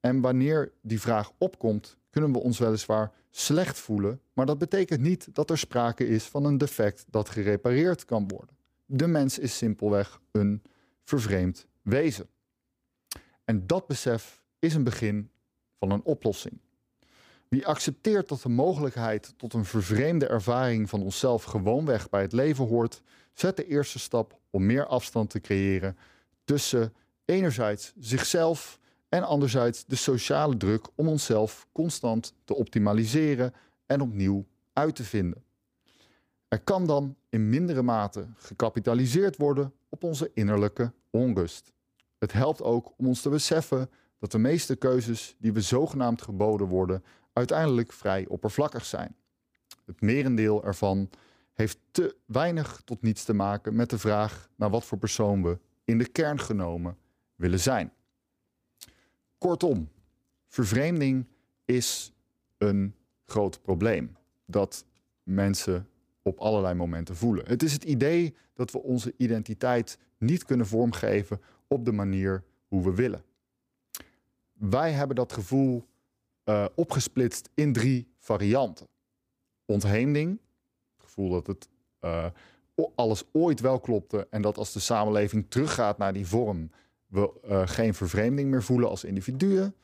En 0.00 0.20
wanneer 0.20 0.72
die 0.80 1.00
vraag 1.00 1.32
opkomt, 1.38 1.96
kunnen 2.10 2.32
we 2.32 2.38
ons 2.38 2.58
weliswaar 2.58 3.12
slecht 3.30 3.78
voelen, 3.78 4.20
maar 4.32 4.46
dat 4.46 4.58
betekent 4.58 5.00
niet 5.00 5.28
dat 5.32 5.50
er 5.50 5.58
sprake 5.58 6.08
is 6.08 6.24
van 6.24 6.44
een 6.44 6.58
defect 6.58 7.04
dat 7.10 7.28
gerepareerd 7.28 8.04
kan 8.04 8.28
worden. 8.28 8.56
De 8.86 9.06
mens 9.06 9.38
is 9.38 9.56
simpelweg 9.56 10.20
een 10.30 10.62
vervreemd 11.04 11.66
wezen. 11.82 12.28
En 13.44 13.66
dat 13.66 13.86
besef 13.86 14.42
is 14.58 14.74
een 14.74 14.84
begin 14.84 15.30
van 15.78 15.90
een 15.90 16.02
oplossing. 16.02 16.58
Wie 17.48 17.66
accepteert 17.66 18.28
dat 18.28 18.42
de 18.42 18.48
mogelijkheid 18.48 19.34
tot 19.36 19.54
een 19.54 19.64
vervreemde 19.64 20.26
ervaring 20.26 20.88
van 20.88 21.02
onszelf 21.02 21.44
gewoonweg 21.44 22.08
bij 22.08 22.22
het 22.22 22.32
leven 22.32 22.66
hoort, 22.66 23.02
zet 23.32 23.56
de 23.56 23.66
eerste 23.66 23.98
stap 23.98 24.38
om 24.50 24.66
meer 24.66 24.86
afstand 24.86 25.30
te 25.30 25.40
creëren 25.40 25.96
tussen 26.44 26.94
enerzijds 27.24 27.92
zichzelf 27.98 28.78
en 29.08 29.22
anderzijds 29.22 29.84
de 29.84 29.96
sociale 29.96 30.56
druk 30.56 30.86
om 30.94 31.08
onszelf 31.08 31.66
constant 31.72 32.34
te 32.44 32.54
optimaliseren 32.54 33.54
en 33.86 34.00
opnieuw 34.00 34.46
uit 34.72 34.94
te 34.94 35.04
vinden. 35.04 35.44
Er 36.48 36.60
kan 36.60 36.86
dan 36.86 37.16
in 37.28 37.48
mindere 37.48 37.82
mate 37.82 38.26
gecapitaliseerd 38.36 39.36
worden 39.36 39.72
op 39.88 40.04
onze 40.04 40.30
innerlijke 40.34 40.92
onrust. 41.10 41.72
Het 42.18 42.32
helpt 42.32 42.62
ook 42.62 42.92
om 42.96 43.06
ons 43.06 43.20
te 43.20 43.28
beseffen 43.28 43.90
dat 44.18 44.32
de 44.32 44.38
meeste 44.38 44.76
keuzes 44.76 45.36
die 45.38 45.52
we 45.52 45.60
zogenaamd 45.60 46.22
geboden 46.22 46.66
worden 46.66 47.04
uiteindelijk 47.32 47.92
vrij 47.92 48.26
oppervlakkig 48.26 48.84
zijn. 48.84 49.16
Het 49.84 50.00
merendeel 50.00 50.64
ervan 50.64 51.10
heeft 51.52 51.78
te 51.90 52.16
weinig 52.26 52.80
tot 52.84 53.02
niets 53.02 53.24
te 53.24 53.32
maken 53.32 53.74
met 53.74 53.90
de 53.90 53.98
vraag 53.98 54.48
naar 54.56 54.70
wat 54.70 54.84
voor 54.84 54.98
persoon 54.98 55.42
we 55.42 55.58
in 55.84 55.98
de 55.98 56.08
kern 56.08 56.40
genomen 56.40 56.96
willen 57.34 57.60
zijn. 57.60 57.92
Kortom, 59.38 59.88
vervreemding 60.46 61.26
is 61.64 62.12
een 62.58 62.94
groot 63.24 63.62
probleem 63.62 64.16
dat 64.46 64.84
mensen 65.22 65.88
op 66.22 66.38
allerlei 66.38 66.74
momenten 66.74 67.16
voelen. 67.16 67.46
Het 67.46 67.62
is 67.62 67.72
het 67.72 67.84
idee 67.84 68.34
dat 68.54 68.70
we 68.70 68.82
onze 68.82 69.14
identiteit 69.16 69.98
niet 70.18 70.44
kunnen 70.44 70.66
vormgeven 70.66 71.40
op 71.66 71.84
de 71.84 71.92
manier 71.92 72.44
hoe 72.68 72.82
we 72.82 72.94
willen. 72.94 73.24
Wij 74.52 74.92
hebben 74.92 75.16
dat 75.16 75.32
gevoel 75.32 75.84
uh, 76.44 76.64
opgesplitst 76.74 77.50
in 77.54 77.72
drie 77.72 78.08
varianten. 78.18 78.86
Ontheemding, 79.64 80.38
het 80.96 81.06
gevoel 81.06 81.30
dat 81.30 81.46
het 81.46 81.68
uh, 82.00 82.26
alles 82.94 83.24
ooit 83.32 83.60
wel 83.60 83.80
klopte 83.80 84.26
en 84.30 84.42
dat 84.42 84.58
als 84.58 84.72
de 84.72 84.80
samenleving 84.80 85.46
teruggaat 85.48 85.98
naar 85.98 86.12
die 86.12 86.26
vorm, 86.26 86.70
we 87.08 87.30
uh, 87.48 87.62
geen 87.66 87.94
vervreemding 87.94 88.50
meer 88.50 88.62
voelen 88.62 88.88
als 88.88 89.04
individuen. 89.04 89.74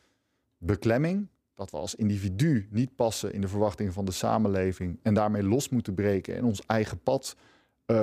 Beklemming, 0.58 1.28
dat 1.54 1.70
we 1.70 1.76
als 1.76 1.94
individu 1.94 2.68
niet 2.70 2.94
passen 2.94 3.32
in 3.32 3.40
de 3.40 3.48
verwachtingen 3.48 3.92
van 3.92 4.04
de 4.04 4.12
samenleving 4.12 4.98
en 5.02 5.14
daarmee 5.14 5.42
los 5.42 5.68
moeten 5.68 5.94
breken 5.94 6.36
en 6.36 6.44
ons 6.44 6.66
eigen 6.66 6.98
pad 7.02 7.36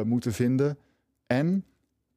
moeten 0.03 0.33
vinden. 0.33 0.77
En 1.27 1.65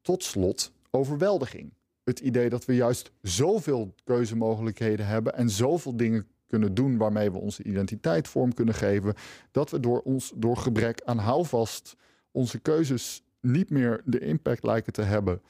tot 0.00 0.22
slot 0.22 0.72
overweldiging. 0.90 1.72
Het 2.04 2.20
idee 2.20 2.48
dat 2.48 2.64
we 2.64 2.74
juist 2.74 3.12
zoveel 3.22 3.94
keuzemogelijkheden 4.04 5.06
hebben 5.06 5.34
en 5.34 5.50
zoveel 5.50 5.96
dingen 5.96 6.26
kunnen 6.46 6.74
doen 6.74 6.96
waarmee 6.96 7.30
we 7.30 7.38
onze 7.38 7.62
identiteit 7.62 8.28
vorm 8.28 8.54
kunnen 8.54 8.74
geven, 8.74 9.14
dat 9.50 9.70
we 9.70 9.80
door 9.80 10.00
ons 10.00 10.32
door 10.36 10.56
gebrek 10.56 11.00
aan 11.04 11.18
houvast 11.18 11.96
onze 12.30 12.58
keuzes 12.58 13.24
niet 13.40 13.70
meer 13.70 14.02
de 14.04 14.18
impact 14.18 14.62
lijken 14.62 14.92
te 14.92 15.02
hebben 15.02 15.40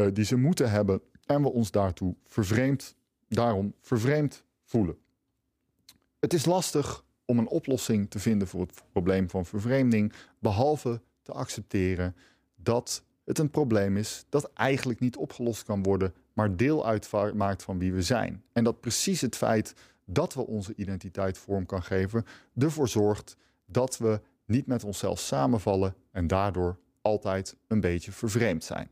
uh, 0.00 0.06
die 0.12 0.24
ze 0.24 0.36
moeten 0.36 0.70
hebben 0.70 1.00
en 1.26 1.42
we 1.42 1.48
ons 1.48 1.70
daartoe 1.70 2.14
vervreemd, 2.24 2.96
daarom 3.28 3.74
vervreemd 3.80 4.44
voelen. 4.64 4.98
Het 6.18 6.32
is 6.32 6.44
lastig 6.44 7.04
om 7.24 7.38
een 7.38 7.48
oplossing 7.48 8.10
te 8.10 8.18
vinden 8.18 8.48
voor 8.48 8.60
het 8.60 8.82
probleem 8.92 9.30
van 9.30 9.46
vervreemding, 9.46 10.12
behalve 10.38 11.00
te 11.22 11.32
accepteren 11.32 12.16
dat 12.56 13.02
het 13.24 13.38
een 13.38 13.50
probleem 13.50 13.96
is 13.96 14.24
dat 14.28 14.52
eigenlijk 14.52 15.00
niet 15.00 15.16
opgelost 15.16 15.64
kan 15.64 15.82
worden, 15.82 16.14
maar 16.32 16.56
deel 16.56 16.86
uitmaakt 16.86 17.62
van 17.62 17.78
wie 17.78 17.92
we 17.92 18.02
zijn. 18.02 18.42
En 18.52 18.64
dat 18.64 18.80
precies 18.80 19.20
het 19.20 19.36
feit 19.36 19.74
dat 20.04 20.34
we 20.34 20.46
onze 20.46 20.74
identiteit 20.76 21.38
vorm 21.38 21.66
kan 21.66 21.82
geven, 21.82 22.24
ervoor 22.58 22.88
zorgt 22.88 23.36
dat 23.66 23.98
we 23.98 24.20
niet 24.44 24.66
met 24.66 24.84
onszelf 24.84 25.18
samenvallen 25.18 25.94
en 26.10 26.26
daardoor 26.26 26.78
altijd 27.00 27.56
een 27.66 27.80
beetje 27.80 28.12
vervreemd 28.12 28.64
zijn. 28.64 28.88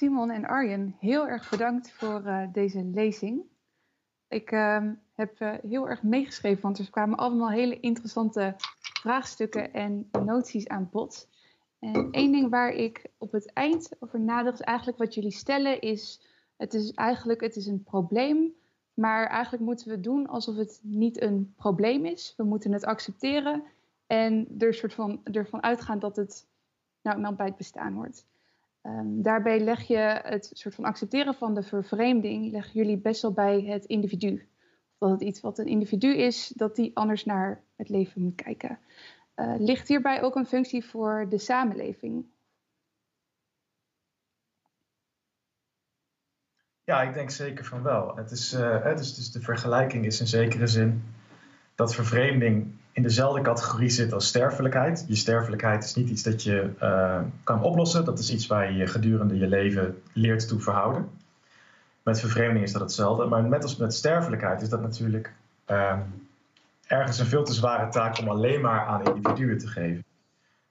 Simon 0.00 0.30
en 0.30 0.46
Arjen, 0.46 0.96
heel 0.98 1.28
erg 1.28 1.50
bedankt 1.50 1.90
voor 1.90 2.22
uh, 2.26 2.42
deze 2.52 2.84
lezing. 2.84 3.42
Ik 4.28 4.50
uh, 4.52 4.82
heb 5.14 5.40
uh, 5.40 5.54
heel 5.68 5.88
erg 5.88 6.02
meegeschreven, 6.02 6.62
want 6.62 6.78
er 6.78 6.90
kwamen 6.90 7.18
allemaal 7.18 7.50
hele 7.50 7.80
interessante 7.80 8.54
vraagstukken 8.78 9.72
en 9.72 10.08
noties 10.24 10.68
aan 10.68 10.88
bod. 10.90 11.28
En 11.78 12.08
één 12.10 12.32
ding 12.32 12.50
waar 12.50 12.72
ik 12.72 13.06
op 13.18 13.32
het 13.32 13.52
eind 13.52 13.90
over 13.98 14.20
nadacht, 14.20 14.60
eigenlijk 14.60 14.98
wat 14.98 15.14
jullie 15.14 15.30
stellen, 15.30 15.80
is 15.80 16.20
het 16.56 16.74
is 16.74 16.90
eigenlijk 16.90 17.40
het 17.40 17.56
is 17.56 17.66
een 17.66 17.82
probleem, 17.82 18.54
maar 18.94 19.26
eigenlijk 19.26 19.62
moeten 19.62 19.88
we 19.88 20.00
doen 20.00 20.26
alsof 20.26 20.56
het 20.56 20.80
niet 20.82 21.22
een 21.22 21.54
probleem 21.56 22.04
is. 22.04 22.34
We 22.36 22.44
moeten 22.44 22.72
het 22.72 22.84
accepteren 22.84 23.62
en 24.06 24.54
er 24.58 24.74
soort 24.74 24.94
van, 24.94 25.20
ervan 25.24 25.62
uitgaan 25.62 25.98
dat 25.98 26.16
het 26.16 26.46
nou 27.02 27.34
bij 27.34 27.46
het 27.46 27.56
bestaan 27.56 27.92
hoort. 27.92 28.28
Um, 28.82 29.22
daarbij 29.22 29.60
leg 29.60 29.82
je 29.82 30.20
het 30.22 30.50
soort 30.52 30.74
van 30.74 30.84
accepteren 30.84 31.34
van 31.34 31.54
de 31.54 31.62
vervreemding, 31.62 32.50
leggen 32.50 32.72
jullie 32.72 32.98
best 32.98 33.22
wel 33.22 33.32
bij 33.32 33.62
het 33.62 33.84
individu. 33.84 34.48
Dat 34.98 35.10
het 35.10 35.20
iets 35.20 35.40
wat 35.40 35.58
een 35.58 35.66
individu 35.66 36.16
is, 36.16 36.48
dat 36.48 36.76
die 36.76 36.96
anders 36.96 37.24
naar 37.24 37.64
het 37.76 37.88
leven 37.88 38.22
moet 38.22 38.42
kijken. 38.42 38.78
Uh, 39.36 39.54
ligt 39.58 39.88
hierbij 39.88 40.22
ook 40.22 40.36
een 40.36 40.46
functie 40.46 40.84
voor 40.84 41.26
de 41.28 41.38
samenleving? 41.38 42.26
Ja, 46.84 47.02
ik 47.02 47.14
denk 47.14 47.30
zeker 47.30 47.64
van 47.64 47.82
wel. 47.82 48.16
Het 48.16 48.30
is, 48.30 48.50
dus, 48.96 49.14
dus 49.14 49.32
de 49.32 49.40
vergelijking 49.40 50.06
is 50.06 50.20
in 50.20 50.26
zekere 50.26 50.66
zin 50.66 51.02
dat 51.74 51.94
vervreemding 51.94 52.79
in 53.00 53.06
dezelfde 53.06 53.40
categorie 53.40 53.88
zit 53.88 54.12
als 54.12 54.26
sterfelijkheid. 54.26 55.04
Je 55.08 55.14
sterfelijkheid 55.14 55.84
is 55.84 55.94
niet 55.94 56.08
iets 56.08 56.22
dat 56.22 56.42
je 56.42 56.70
uh, 56.82 57.20
kan 57.44 57.62
oplossen. 57.62 58.04
Dat 58.04 58.18
is 58.18 58.30
iets 58.30 58.46
waar 58.46 58.72
je 58.72 58.86
gedurende 58.86 59.38
je 59.38 59.46
leven 59.46 60.02
leert 60.12 60.48
toe 60.48 60.60
verhouden. 60.60 61.10
Met 62.02 62.20
vervreemding 62.20 62.64
is 62.64 62.72
dat 62.72 62.80
hetzelfde. 62.80 63.24
Maar 63.24 63.42
net 63.42 63.62
als 63.62 63.76
met 63.76 63.94
sterfelijkheid 63.94 64.62
is 64.62 64.68
dat 64.68 64.80
natuurlijk 64.80 65.32
uh, 65.70 65.98
ergens 66.86 67.18
een 67.18 67.26
veel 67.26 67.44
te 67.44 67.52
zware 67.52 67.88
taak 67.88 68.18
om 68.18 68.28
alleen 68.28 68.60
maar 68.60 68.86
aan 68.86 69.04
individuen 69.04 69.58
te 69.58 69.66
geven. 69.66 70.04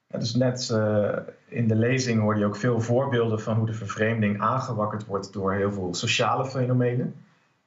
dus 0.08 0.36
net 0.36 0.70
uh, 0.72 1.18
in 1.48 1.68
de 1.68 1.76
lezing 1.76 2.22
hoorde 2.22 2.40
je 2.40 2.46
ook 2.46 2.56
veel 2.56 2.82
voorbeelden 2.82 3.42
van 3.42 3.58
hoe 3.58 3.66
de 3.66 3.74
vervreemding 3.74 4.42
aangewakkerd 4.42 5.06
wordt 5.06 5.34
door 5.34 5.54
heel 5.54 5.72
veel 5.72 5.94
sociale 5.94 6.46
fenomenen 6.46 7.16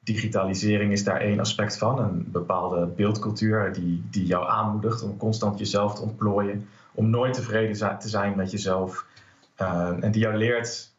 digitalisering 0.03 0.91
is 0.91 1.03
daar 1.03 1.21
één 1.21 1.39
aspect 1.39 1.77
van. 1.77 1.99
Een 1.99 2.31
bepaalde 2.31 2.85
beeldcultuur 2.85 3.73
die, 3.73 4.03
die 4.09 4.25
jou 4.25 4.47
aanmoedigt 4.49 5.03
om 5.03 5.17
constant 5.17 5.59
jezelf 5.59 5.95
te 5.95 6.01
ontplooien. 6.01 6.67
Om 6.93 7.09
nooit 7.09 7.33
tevreden 7.33 7.99
te 7.99 8.09
zijn 8.09 8.35
met 8.35 8.51
jezelf. 8.51 9.05
Uh, 9.61 10.03
en 10.03 10.11
die 10.11 10.21
jou 10.21 10.35
leert 10.35 10.91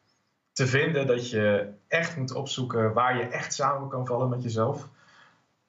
te 0.53 0.67
vinden 0.67 1.07
dat 1.07 1.31
je 1.31 1.69
echt 1.89 2.17
moet 2.17 2.35
opzoeken 2.35 2.93
waar 2.93 3.17
je 3.17 3.23
echt 3.23 3.55
samen 3.55 3.89
kan 3.89 4.07
vallen 4.07 4.29
met 4.29 4.43
jezelf. 4.43 4.89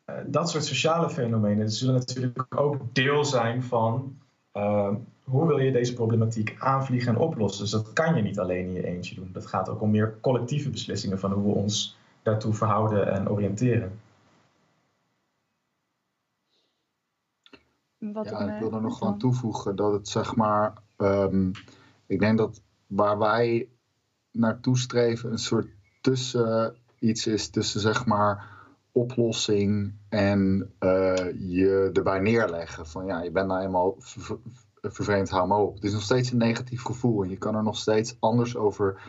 Uh, 0.10 0.16
dat 0.26 0.50
soort 0.50 0.66
sociale 0.66 1.10
fenomenen 1.10 1.70
zullen 1.70 1.96
natuurlijk 1.96 2.46
ook 2.56 2.78
deel 2.94 3.26
zijn 3.26 3.64
van 3.64 4.18
uh, 4.54 4.90
hoe 5.24 5.48
wil 5.48 5.58
je 5.58 5.72
deze 5.72 5.94
problematiek 5.94 6.56
aanvliegen 6.60 7.14
en 7.14 7.20
oplossen. 7.20 7.62
Dus 7.62 7.72
dat 7.72 7.94
kan 7.94 8.16
je 8.16 8.22
niet 8.22 8.40
alleen 8.40 8.66
in 8.66 8.74
je 8.74 8.88
eentje 8.88 9.16
doen. 9.16 9.30
Dat 9.34 9.46
gaat 9.46 9.70
ook 9.70 9.82
om 9.82 9.92
meer 9.92 10.18
collectieve 10.22 10.70
beslissingen 10.70 11.20
van 11.20 11.32
hoe 11.32 11.54
we 11.54 11.60
ons 11.60 11.98
daartoe 12.26 12.54
verhouden 12.54 13.12
en 13.12 13.30
oriënteren. 13.30 14.00
Wat 17.98 18.30
ja, 18.30 18.54
ik 18.54 18.60
wil 18.60 18.74
er 18.74 18.82
nog 18.82 19.04
aan 19.04 19.18
toevoegen 19.18 19.76
dat 19.76 19.94
het 19.94 20.08
zeg 20.08 20.36
maar, 20.36 20.74
um, 20.98 21.52
ik 22.06 22.20
denk 22.20 22.38
dat 22.38 22.62
waar 22.88 23.18
wij 23.18 23.70
naartoe 24.32 24.78
streven 24.78 25.32
een 25.32 25.38
soort 25.38 25.68
tussen 26.02 26.76
iets 27.00 27.28
is 27.28 27.50
tussen 27.50 27.82
zeg 27.82 28.06
maar 28.06 28.54
oplossing 28.92 29.94
en 30.10 30.72
uh, 30.80 31.16
je 31.38 31.90
erbij 31.94 32.20
neerleggen 32.20 32.88
van 32.88 33.06
ja, 33.06 33.22
je 33.22 33.32
bent 33.32 33.48
nou 33.48 33.64
eenmaal 33.64 33.96
ver, 33.98 34.38
vervreemd, 34.82 35.30
hou 35.30 35.48
maar 35.48 35.60
op. 35.60 35.76
Het 35.76 35.84
is 35.84 35.94
nog 35.94 36.02
steeds 36.02 36.32
een 36.32 36.38
negatief 36.38 36.84
gevoel 36.84 37.24
en 37.24 37.30
je 37.30 37.38
kan 37.38 37.56
er 37.56 37.64
nog 37.64 37.78
steeds 37.78 38.18
anders 38.20 38.56
over 38.56 39.02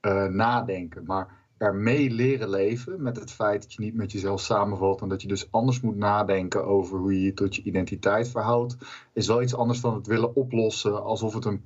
uh, 0.00 0.24
nadenken, 0.24 1.04
maar 1.04 1.40
ermee 1.62 2.10
leren 2.10 2.48
leven 2.48 3.02
met 3.02 3.16
het 3.16 3.30
feit 3.30 3.62
dat 3.62 3.72
je 3.72 3.80
niet 3.80 3.94
met 3.94 4.12
jezelf 4.12 4.40
samenvalt 4.40 5.00
en 5.00 5.08
dat 5.08 5.22
je 5.22 5.28
dus 5.28 5.48
anders 5.50 5.80
moet 5.80 5.96
nadenken 5.96 6.64
over 6.64 6.98
hoe 6.98 7.14
je 7.14 7.22
je 7.22 7.34
tot 7.34 7.54
je 7.54 7.62
identiteit 7.62 8.28
verhoudt, 8.28 8.76
is 9.12 9.26
wel 9.26 9.42
iets 9.42 9.54
anders 9.54 9.80
dan 9.80 9.94
het 9.94 10.06
willen 10.06 10.34
oplossen 10.34 11.04
alsof 11.04 11.34
het 11.34 11.44
een. 11.44 11.64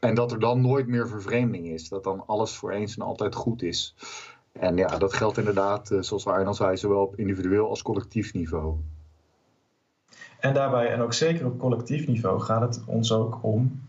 En 0.00 0.14
dat 0.14 0.32
er 0.32 0.40
dan 0.40 0.60
nooit 0.60 0.86
meer 0.86 1.08
vervreemding 1.08 1.66
is. 1.66 1.88
Dat 1.88 2.04
dan 2.04 2.26
alles 2.26 2.56
voor 2.56 2.70
eens 2.70 2.96
en 2.96 3.02
altijd 3.02 3.34
goed 3.34 3.62
is. 3.62 3.94
En 4.52 4.76
ja, 4.76 4.98
dat 4.98 5.12
geldt 5.12 5.38
inderdaad, 5.38 5.90
eh, 5.90 6.00
zoals 6.00 6.26
Arjen 6.26 6.46
al 6.46 6.54
zei, 6.54 6.76
zowel 6.76 7.02
op 7.02 7.16
individueel 7.16 7.68
als 7.68 7.82
collectief 7.82 8.32
niveau. 8.34 8.76
En 10.40 10.54
daarbij, 10.54 10.92
en 10.92 11.00
ook 11.00 11.12
zeker 11.12 11.46
op 11.46 11.58
collectief 11.58 12.06
niveau, 12.06 12.40
gaat 12.40 12.60
het 12.60 12.82
ons 12.86 13.12
ook 13.12 13.38
om 13.42 13.82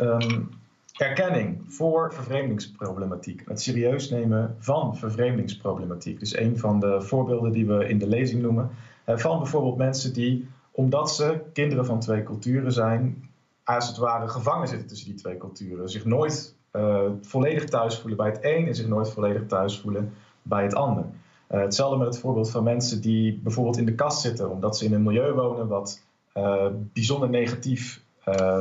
um, 0.00 0.50
Erkenning 0.96 1.62
voor 1.68 2.12
vervreemdingsproblematiek. 2.12 3.42
Het 3.46 3.62
serieus 3.62 4.10
nemen 4.10 4.56
van 4.58 4.96
vervreemdingsproblematiek. 4.96 6.18
Dus 6.18 6.36
een 6.36 6.58
van 6.58 6.80
de 6.80 7.02
voorbeelden 7.02 7.52
die 7.52 7.66
we 7.66 7.88
in 7.88 7.98
de 7.98 8.06
lezing 8.06 8.42
noemen. 8.42 8.70
Eh, 9.04 9.16
van 9.16 9.38
bijvoorbeeld 9.38 9.76
mensen 9.76 10.12
die, 10.12 10.48
omdat 10.70 11.10
ze 11.10 11.40
kinderen 11.52 11.86
van 11.86 12.00
twee 12.00 12.22
culturen 12.22 12.72
zijn, 12.72 13.30
als 13.64 13.88
het 13.88 13.96
ware 13.96 14.28
gevangen 14.28 14.68
zitten 14.68 14.88
tussen 14.88 15.08
die 15.08 15.18
twee 15.18 15.36
culturen. 15.36 15.88
Zich 15.88 16.04
nooit 16.04 16.54
uh, 16.72 17.00
volledig 17.20 17.64
thuis 17.64 17.98
voelen 17.98 18.16
bij 18.16 18.28
het 18.28 18.38
een 18.40 18.66
en 18.66 18.74
zich 18.74 18.86
nooit 18.86 19.10
volledig 19.10 19.46
thuis 19.46 19.80
voelen 19.80 20.12
bij 20.42 20.62
het 20.62 20.74
ander. 20.74 21.04
Uh, 21.50 21.60
hetzelfde 21.60 21.98
met 21.98 22.06
het 22.06 22.18
voorbeeld 22.18 22.50
van 22.50 22.64
mensen 22.64 23.00
die 23.00 23.40
bijvoorbeeld 23.42 23.76
in 23.76 23.84
de 23.84 23.94
kast 23.94 24.20
zitten 24.20 24.50
omdat 24.50 24.78
ze 24.78 24.84
in 24.84 24.92
een 24.92 25.02
milieu 25.02 25.32
wonen 25.32 25.68
wat 25.68 26.02
uh, 26.36 26.66
bijzonder 26.92 27.28
negatief 27.28 28.04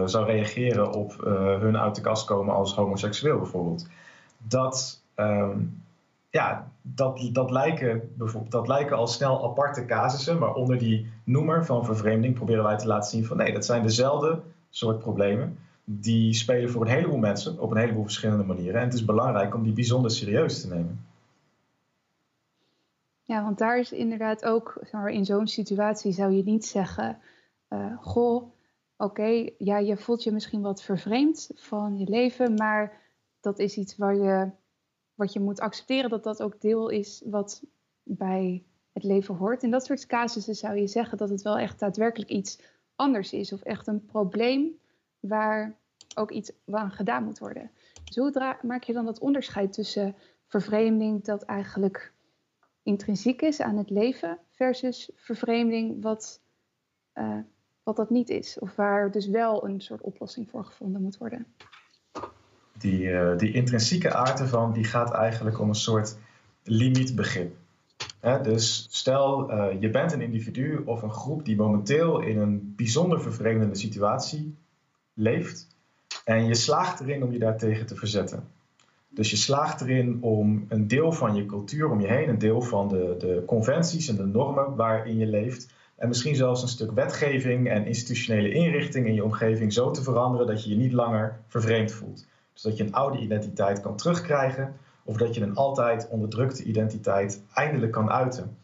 zou 0.05 0.25
reageren 0.25 0.91
op 0.91 1.11
uh, 1.11 1.59
hun 1.59 1.77
uit 1.77 1.95
de 1.95 2.01
kast 2.01 2.25
komen 2.25 2.55
als 2.55 2.75
homoseksueel 2.75 3.37
bijvoorbeeld. 3.37 3.87
Dat, 4.37 5.01
um, 5.15 5.83
ja, 6.29 6.71
dat, 6.81 7.29
dat, 7.31 7.51
lijken, 7.51 8.13
bijvoorbeeld, 8.17 8.51
dat 8.51 8.67
lijken 8.67 8.97
al 8.97 9.07
snel 9.07 9.43
aparte 9.43 9.85
casussen, 9.85 10.39
maar 10.39 10.53
onder 10.53 10.77
die 10.77 11.11
noemer 11.23 11.65
van 11.65 11.85
vervreemding 11.85 12.33
proberen 12.35 12.63
wij 12.63 12.77
te 12.77 12.87
laten 12.87 13.09
zien 13.09 13.25
van 13.25 13.37
nee, 13.37 13.53
dat 13.53 13.65
zijn 13.65 13.83
dezelfde 13.83 14.41
soort 14.69 14.99
problemen. 14.99 15.57
Die 15.83 16.33
spelen 16.33 16.69
voor 16.69 16.81
een 16.81 16.91
heleboel 16.91 17.17
mensen 17.17 17.59
op 17.59 17.71
een 17.71 17.77
heleboel 17.77 18.03
verschillende 18.03 18.43
manieren. 18.43 18.79
En 18.79 18.85
het 18.85 18.93
is 18.93 19.05
belangrijk 19.05 19.55
om 19.55 19.63
die 19.63 19.73
bijzonder 19.73 20.11
serieus 20.11 20.61
te 20.61 20.67
nemen. 20.67 21.05
Ja, 23.23 23.43
want 23.43 23.57
daar 23.57 23.79
is 23.79 23.91
inderdaad 23.91 24.45
ook, 24.45 24.81
in 25.07 25.25
zo'n 25.25 25.47
situatie 25.47 26.11
zou 26.11 26.31
je 26.31 26.43
niet 26.43 26.65
zeggen: 26.65 27.17
uh, 27.69 27.97
Goh, 28.01 28.53
oké, 28.97 29.49
ja, 29.57 29.77
je 29.77 29.97
voelt 29.97 30.23
je 30.23 30.31
misschien 30.31 30.61
wat 30.61 30.83
vervreemd 30.83 31.49
van 31.55 31.97
je 31.97 32.09
leven, 32.09 32.53
maar 32.53 33.01
dat 33.39 33.59
is 33.59 33.77
iets 33.77 33.97
waar 33.97 34.15
je, 34.15 34.51
wat 35.13 35.33
je 35.33 35.39
moet 35.39 35.59
accepteren 35.59 36.09
dat 36.09 36.23
dat 36.23 36.41
ook 36.41 36.61
deel 36.61 36.89
is 36.89 37.23
wat 37.25 37.63
bij 38.03 38.65
het 38.93 39.03
leven 39.03 39.35
hoort. 39.35 39.63
In 39.63 39.71
dat 39.71 39.85
soort 39.85 40.05
casussen 40.05 40.55
zou 40.55 40.75
je 40.77 40.87
zeggen 40.87 41.17
dat 41.17 41.29
het 41.29 41.41
wel 41.41 41.57
echt 41.57 41.79
daadwerkelijk 41.79 42.29
iets 42.29 42.59
anders 42.95 43.33
is 43.33 43.53
of 43.53 43.61
echt 43.61 43.87
een 43.87 44.05
probleem 44.05 44.79
waar 45.19 45.77
ook 46.15 46.31
iets 46.31 46.51
aan 46.65 46.91
gedaan 46.91 47.23
moet 47.23 47.39
worden. 47.39 47.71
Dus 48.03 48.15
hoe 48.15 48.57
maak 48.61 48.83
je 48.83 48.93
dan 48.93 49.05
dat 49.05 49.19
onderscheid 49.19 49.73
tussen 49.73 50.15
vervreemding 50.47 51.23
dat 51.23 51.43
eigenlijk 51.43 52.13
intrinsiek 52.83 53.41
is 53.41 53.61
aan 53.61 53.77
het 53.77 53.89
leven 53.89 54.39
versus 54.51 55.11
vervreemding 55.15 56.03
wat 56.03 56.41
uh, 57.13 57.39
wat 57.85 57.95
dat 57.95 58.09
niet 58.09 58.29
is. 58.29 58.59
Of 58.59 58.75
waar 58.75 59.11
dus 59.11 59.27
wel 59.27 59.67
een 59.67 59.81
soort 59.81 60.01
oplossing 60.01 60.49
voor 60.49 60.65
gevonden 60.65 61.01
moet 61.01 61.17
worden. 61.17 61.45
Die, 62.77 62.99
uh, 62.99 63.37
die 63.37 63.53
intrinsieke 63.53 64.13
aard 64.13 64.39
ervan 64.39 64.73
die 64.73 64.83
gaat 64.83 65.13
eigenlijk 65.13 65.59
om 65.59 65.69
een 65.69 65.75
soort 65.75 66.17
limietbegrip. 66.63 67.55
Dus 68.41 68.87
stel 68.89 69.51
uh, 69.51 69.81
je 69.81 69.89
bent 69.89 70.11
een 70.11 70.21
individu 70.21 70.81
of 70.85 71.01
een 71.01 71.11
groep 71.11 71.45
die 71.45 71.55
momenteel 71.55 72.19
in 72.19 72.37
een 72.37 72.73
bijzonder 72.75 73.21
vervreemdende 73.21 73.75
situatie 73.75 74.55
leeft. 75.13 75.67
En 76.23 76.45
je 76.45 76.55
slaagt 76.55 76.99
erin 76.99 77.23
om 77.23 77.31
je 77.31 77.39
daartegen 77.39 77.85
te 77.85 77.95
verzetten. 77.95 78.47
Dus 79.09 79.29
je 79.29 79.35
slaagt 79.35 79.81
erin 79.81 80.17
om 80.21 80.65
een 80.67 80.87
deel 80.87 81.11
van 81.11 81.35
je 81.35 81.45
cultuur 81.45 81.89
om 81.89 82.01
je 82.01 82.07
heen, 82.07 82.29
een 82.29 82.37
deel 82.37 82.61
van 82.61 82.87
de, 82.87 83.15
de 83.19 83.43
conventies 83.45 84.07
en 84.07 84.15
de 84.15 84.25
normen 84.25 84.75
waarin 84.75 85.17
je 85.17 85.27
leeft, 85.27 85.73
en 85.95 86.07
misschien 86.07 86.35
zelfs 86.35 86.61
een 86.61 86.67
stuk 86.67 86.91
wetgeving 86.91 87.69
en 87.69 87.85
institutionele 87.85 88.51
inrichting 88.51 89.07
in 89.07 89.13
je 89.13 89.23
omgeving 89.23 89.73
zo 89.73 89.91
te 89.91 90.03
veranderen 90.03 90.47
dat 90.47 90.63
je 90.63 90.69
je 90.69 90.75
niet 90.75 90.93
langer 90.93 91.39
vervreemd 91.47 91.91
voelt. 91.91 92.25
Dus 92.53 92.61
dat 92.61 92.77
je 92.77 92.83
een 92.83 92.93
oude 92.93 93.19
identiteit 93.19 93.81
kan 93.81 93.95
terugkrijgen 93.95 94.75
of 95.03 95.17
dat 95.17 95.35
je 95.35 95.41
een 95.41 95.55
altijd 95.55 96.07
onderdrukte 96.09 96.63
identiteit 96.63 97.41
eindelijk 97.53 97.91
kan 97.91 98.09
uiten. 98.09 98.57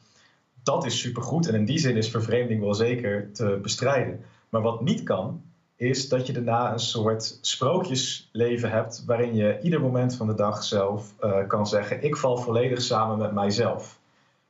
Dat 0.63 0.85
is 0.85 0.99
supergoed 0.99 1.47
en 1.47 1.55
in 1.55 1.65
die 1.65 1.79
zin 1.79 1.97
is 1.97 2.09
vervreemding 2.09 2.61
wel 2.61 2.73
zeker 2.73 3.31
te 3.31 3.59
bestrijden. 3.61 4.19
Maar 4.49 4.61
wat 4.61 4.81
niet 4.81 5.03
kan, 5.03 5.41
is 5.75 6.09
dat 6.09 6.27
je 6.27 6.33
daarna 6.33 6.71
een 6.71 6.79
soort 6.79 7.37
sprookjesleven 7.41 8.71
hebt 8.71 9.03
waarin 9.05 9.35
je 9.35 9.59
ieder 9.61 9.81
moment 9.81 10.15
van 10.15 10.27
de 10.27 10.33
dag 10.33 10.63
zelf 10.63 11.13
uh, 11.21 11.47
kan 11.47 11.67
zeggen: 11.67 12.03
ik 12.03 12.17
val 12.17 12.37
volledig 12.37 12.81
samen 12.81 13.17
met 13.17 13.31
mijzelf. 13.31 13.99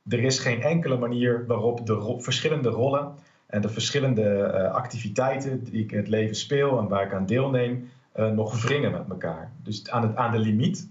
Er 0.08 0.24
is 0.24 0.38
geen 0.38 0.62
enkele 0.62 0.96
manier 0.96 1.46
waarop 1.46 1.86
de 1.86 2.16
verschillende 2.18 2.68
rollen 2.68 3.14
en 3.46 3.60
de 3.60 3.68
verschillende 3.68 4.52
uh, 4.54 4.74
activiteiten 4.74 5.64
die 5.64 5.82
ik 5.82 5.92
in 5.92 5.98
het 5.98 6.08
leven 6.08 6.36
speel 6.36 6.78
en 6.78 6.88
waar 6.88 7.06
ik 7.06 7.12
aan 7.12 7.26
deelneem, 7.26 7.90
uh, 8.16 8.30
nog 8.30 8.62
wringen 8.62 8.92
met 8.92 9.08
elkaar. 9.08 9.52
Dus 9.62 9.90
aan, 9.90 10.02
het, 10.02 10.16
aan 10.16 10.32
de 10.32 10.38
limiet, 10.38 10.88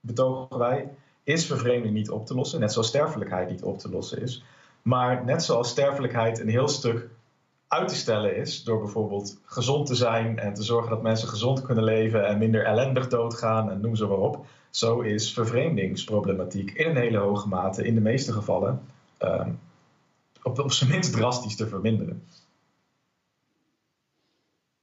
betogen 0.00 0.58
wij, 0.58 0.88
is 1.22 1.46
vervreemding 1.46 1.94
niet 1.94 2.10
op 2.10 2.26
te 2.26 2.34
lossen, 2.34 2.60
net 2.60 2.72
zoals 2.72 2.88
sterfelijkheid 2.88 3.50
niet 3.50 3.62
op 3.62 3.78
te 3.78 3.90
lossen 3.90 4.22
is. 4.22 4.44
Maar 4.82 5.24
net 5.24 5.42
zoals 5.42 5.68
sterfelijkheid 5.68 6.40
een 6.40 6.48
heel 6.48 6.68
stuk 6.68 7.08
uit 7.68 7.88
te 7.88 7.94
stellen 7.94 8.36
is, 8.36 8.64
door 8.64 8.78
bijvoorbeeld 8.78 9.40
gezond 9.44 9.86
te 9.86 9.94
zijn 9.94 10.38
en 10.38 10.54
te 10.54 10.62
zorgen 10.62 10.90
dat 10.90 11.02
mensen 11.02 11.28
gezond 11.28 11.62
kunnen 11.62 11.84
leven 11.84 12.26
en 12.26 12.38
minder 12.38 12.64
ellendig 12.64 13.08
doodgaan 13.08 13.70
en 13.70 13.80
noem 13.80 13.96
ze 13.96 14.06
maar 14.06 14.18
op, 14.18 14.46
zo 14.72 15.00
is 15.00 15.32
vervreemdingsproblematiek 15.32 16.70
in 16.70 16.88
een 16.88 16.96
hele 16.96 17.18
hoge 17.18 17.48
mate, 17.48 17.86
in 17.86 17.94
de 17.94 18.00
meeste 18.00 18.32
gevallen, 18.32 18.84
uh, 19.22 19.46
op, 20.42 20.58
op 20.58 20.72
zijn 20.72 20.90
minst 20.90 21.12
drastisch 21.12 21.56
te 21.56 21.66
verminderen. 21.66 22.26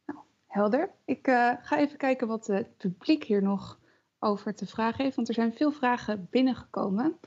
Nou, 0.06 0.20
helder. 0.48 0.92
Ik 1.06 1.28
uh, 1.28 1.54
ga 1.62 1.78
even 1.78 1.98
kijken 1.98 2.28
wat 2.28 2.48
het 2.48 2.78
publiek 2.78 3.24
hier 3.24 3.42
nog 3.42 3.80
over 4.20 4.56
te 4.56 4.66
vragen 4.66 5.04
heeft, 5.04 5.16
want 5.16 5.28
er 5.28 5.34
zijn 5.34 5.54
veel 5.54 5.72
vragen 5.72 6.28
binnengekomen. 6.30 7.20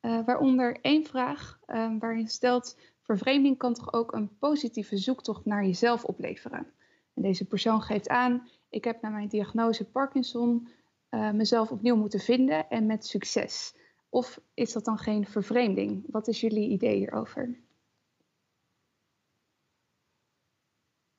Uh, 0.00 0.24
waaronder 0.24 0.78
één 0.80 1.04
vraag 1.04 1.60
uh, 1.66 1.90
waarin 1.98 2.28
stelt 2.28 2.78
vervreemding 3.02 3.58
kan 3.58 3.74
toch 3.74 3.92
ook 3.92 4.12
een 4.12 4.38
positieve 4.38 4.96
zoektocht 4.96 5.44
naar 5.44 5.64
jezelf 5.64 6.04
opleveren. 6.04 6.66
En 7.14 7.22
deze 7.22 7.44
persoon 7.44 7.82
geeft 7.82 8.08
aan, 8.08 8.48
ik 8.68 8.84
heb 8.84 9.02
na 9.02 9.08
mijn 9.08 9.28
diagnose 9.28 9.84
Parkinson 9.84 10.68
uh, 11.10 11.30
mezelf 11.30 11.70
opnieuw 11.70 11.96
moeten 11.96 12.20
vinden 12.20 12.68
en 12.68 12.86
met 12.86 13.06
succes. 13.06 13.74
Of 14.08 14.40
is 14.54 14.72
dat 14.72 14.84
dan 14.84 14.98
geen 14.98 15.26
vervreemding? 15.26 16.04
Wat 16.10 16.28
is 16.28 16.40
jullie 16.40 16.68
idee 16.68 16.96
hierover? 16.96 17.58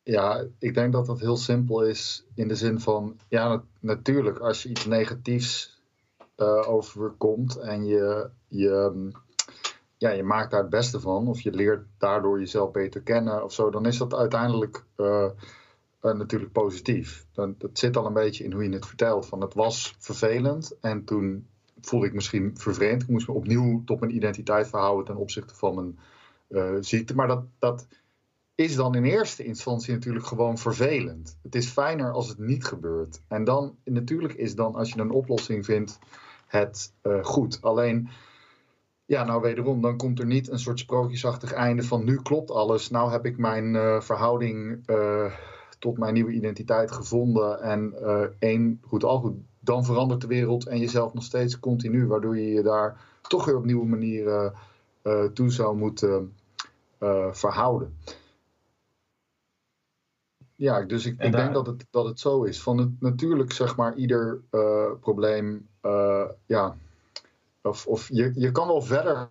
Ja, 0.03 0.47
ik 0.59 0.73
denk 0.73 0.93
dat 0.93 1.05
dat 1.05 1.19
heel 1.19 1.37
simpel 1.37 1.85
is 1.85 2.25
in 2.35 2.47
de 2.47 2.55
zin 2.55 2.79
van, 2.79 3.19
ja, 3.27 3.63
natuurlijk, 3.79 4.39
als 4.39 4.63
je 4.63 4.69
iets 4.69 4.85
negatiefs 4.85 5.81
uh, 6.37 6.69
overkomt 6.69 7.57
en 7.57 7.85
je, 7.85 8.29
je, 8.47 9.11
ja, 9.97 10.09
je 10.09 10.23
maakt 10.23 10.51
daar 10.51 10.61
het 10.61 10.69
beste 10.69 10.99
van, 10.99 11.27
of 11.27 11.41
je 11.41 11.51
leert 11.51 11.87
daardoor 11.97 12.39
jezelf 12.39 12.71
beter 12.71 13.01
kennen 13.01 13.43
of 13.43 13.53
zo, 13.53 13.69
dan 13.69 13.85
is 13.85 13.97
dat 13.97 14.13
uiteindelijk 14.13 14.85
uh, 14.97 15.29
uh, 16.01 16.13
natuurlijk 16.13 16.51
positief. 16.51 17.25
Dat 17.33 17.69
zit 17.73 17.97
al 17.97 18.05
een 18.05 18.13
beetje 18.13 18.43
in 18.43 18.53
hoe 18.53 18.63
je 18.63 18.69
het 18.69 18.85
vertelt. 18.85 19.25
Van 19.25 19.41
het 19.41 19.53
was 19.53 19.95
vervelend 19.99 20.77
en 20.81 21.03
toen 21.03 21.47
voelde 21.81 22.05
ik 22.05 22.13
misschien 22.13 22.57
vervreemd. 22.57 23.01
Ik 23.01 23.07
moest 23.07 23.27
me 23.27 23.33
opnieuw 23.33 23.83
tot 23.85 23.99
mijn 23.99 24.15
identiteit 24.15 24.67
verhouden 24.67 25.05
ten 25.05 25.15
opzichte 25.15 25.55
van 25.55 25.75
mijn 25.75 25.99
uh, 26.49 26.77
ziekte. 26.79 27.15
Maar 27.15 27.27
dat, 27.27 27.43
dat 27.59 27.87
is 28.55 28.75
dan 28.75 28.95
in 28.95 29.03
eerste 29.03 29.43
instantie 29.43 29.93
natuurlijk 29.93 30.25
gewoon 30.25 30.57
vervelend. 30.57 31.37
Het 31.43 31.55
is 31.55 31.67
fijner 31.67 32.11
als 32.11 32.29
het 32.29 32.39
niet 32.39 32.65
gebeurt. 32.65 33.21
En 33.27 33.43
dan 33.43 33.75
natuurlijk 33.83 34.33
is 34.33 34.55
dan 34.55 34.75
als 34.75 34.93
je 34.93 34.99
een 34.99 35.11
oplossing 35.11 35.65
vindt 35.65 35.99
het 36.47 36.93
uh, 37.03 37.23
goed. 37.23 37.61
Alleen 37.61 38.09
ja, 39.05 39.23
nou 39.23 39.41
wederom, 39.41 39.81
dan 39.81 39.97
komt 39.97 40.19
er 40.19 40.25
niet 40.25 40.49
een 40.49 40.59
soort 40.59 40.79
sprookjesachtig 40.79 41.53
einde 41.53 41.83
van 41.83 42.03
nu 42.03 42.21
klopt 42.21 42.51
alles. 42.51 42.89
Nou 42.89 43.11
heb 43.11 43.25
ik 43.25 43.37
mijn 43.37 44.01
verhouding 44.01 44.83
tot 45.79 45.97
mijn 45.97 46.13
nieuwe 46.13 46.31
identiteit 46.31 46.91
gevonden. 46.91 47.61
En 47.61 47.93
uh, 48.01 48.23
één, 48.39 48.81
goed 48.87 49.03
al 49.03 49.19
goed, 49.19 49.35
dan 49.59 49.85
verandert 49.85 50.21
de 50.21 50.27
wereld 50.27 50.67
en 50.67 50.79
jezelf 50.79 51.13
nog 51.13 51.23
steeds 51.23 51.59
continu. 51.59 52.07
Waardoor 52.07 52.37
je 52.37 52.51
je 52.53 52.61
daar 52.61 53.01
toch 53.21 53.45
weer 53.45 53.57
op 53.57 53.65
nieuwe 53.65 53.85
manieren 53.85 54.53
uh, 55.03 55.23
toe 55.23 55.49
zou 55.49 55.77
moeten 55.77 56.33
uh, 56.99 57.33
verhouden. 57.33 57.97
Ja, 60.55 60.81
dus 60.81 61.05
ik, 61.05 61.21
ik 61.21 61.31
denk 61.31 61.53
dat 61.53 61.65
het, 61.65 61.85
dat 61.89 62.05
het 62.05 62.19
zo 62.19 62.43
is. 62.43 62.61
Van 62.61 62.77
het, 62.77 62.89
natuurlijk, 63.01 63.51
zeg 63.51 63.75
maar, 63.75 63.95
ieder 63.95 64.41
probleem, 64.99 65.67
ja, 66.45 66.75
of, 67.61 67.87
of 67.87 68.09
je, 68.11 68.31
je 68.35 68.51
kan 68.51 68.67
wel 68.67 68.81
verder 68.81 69.29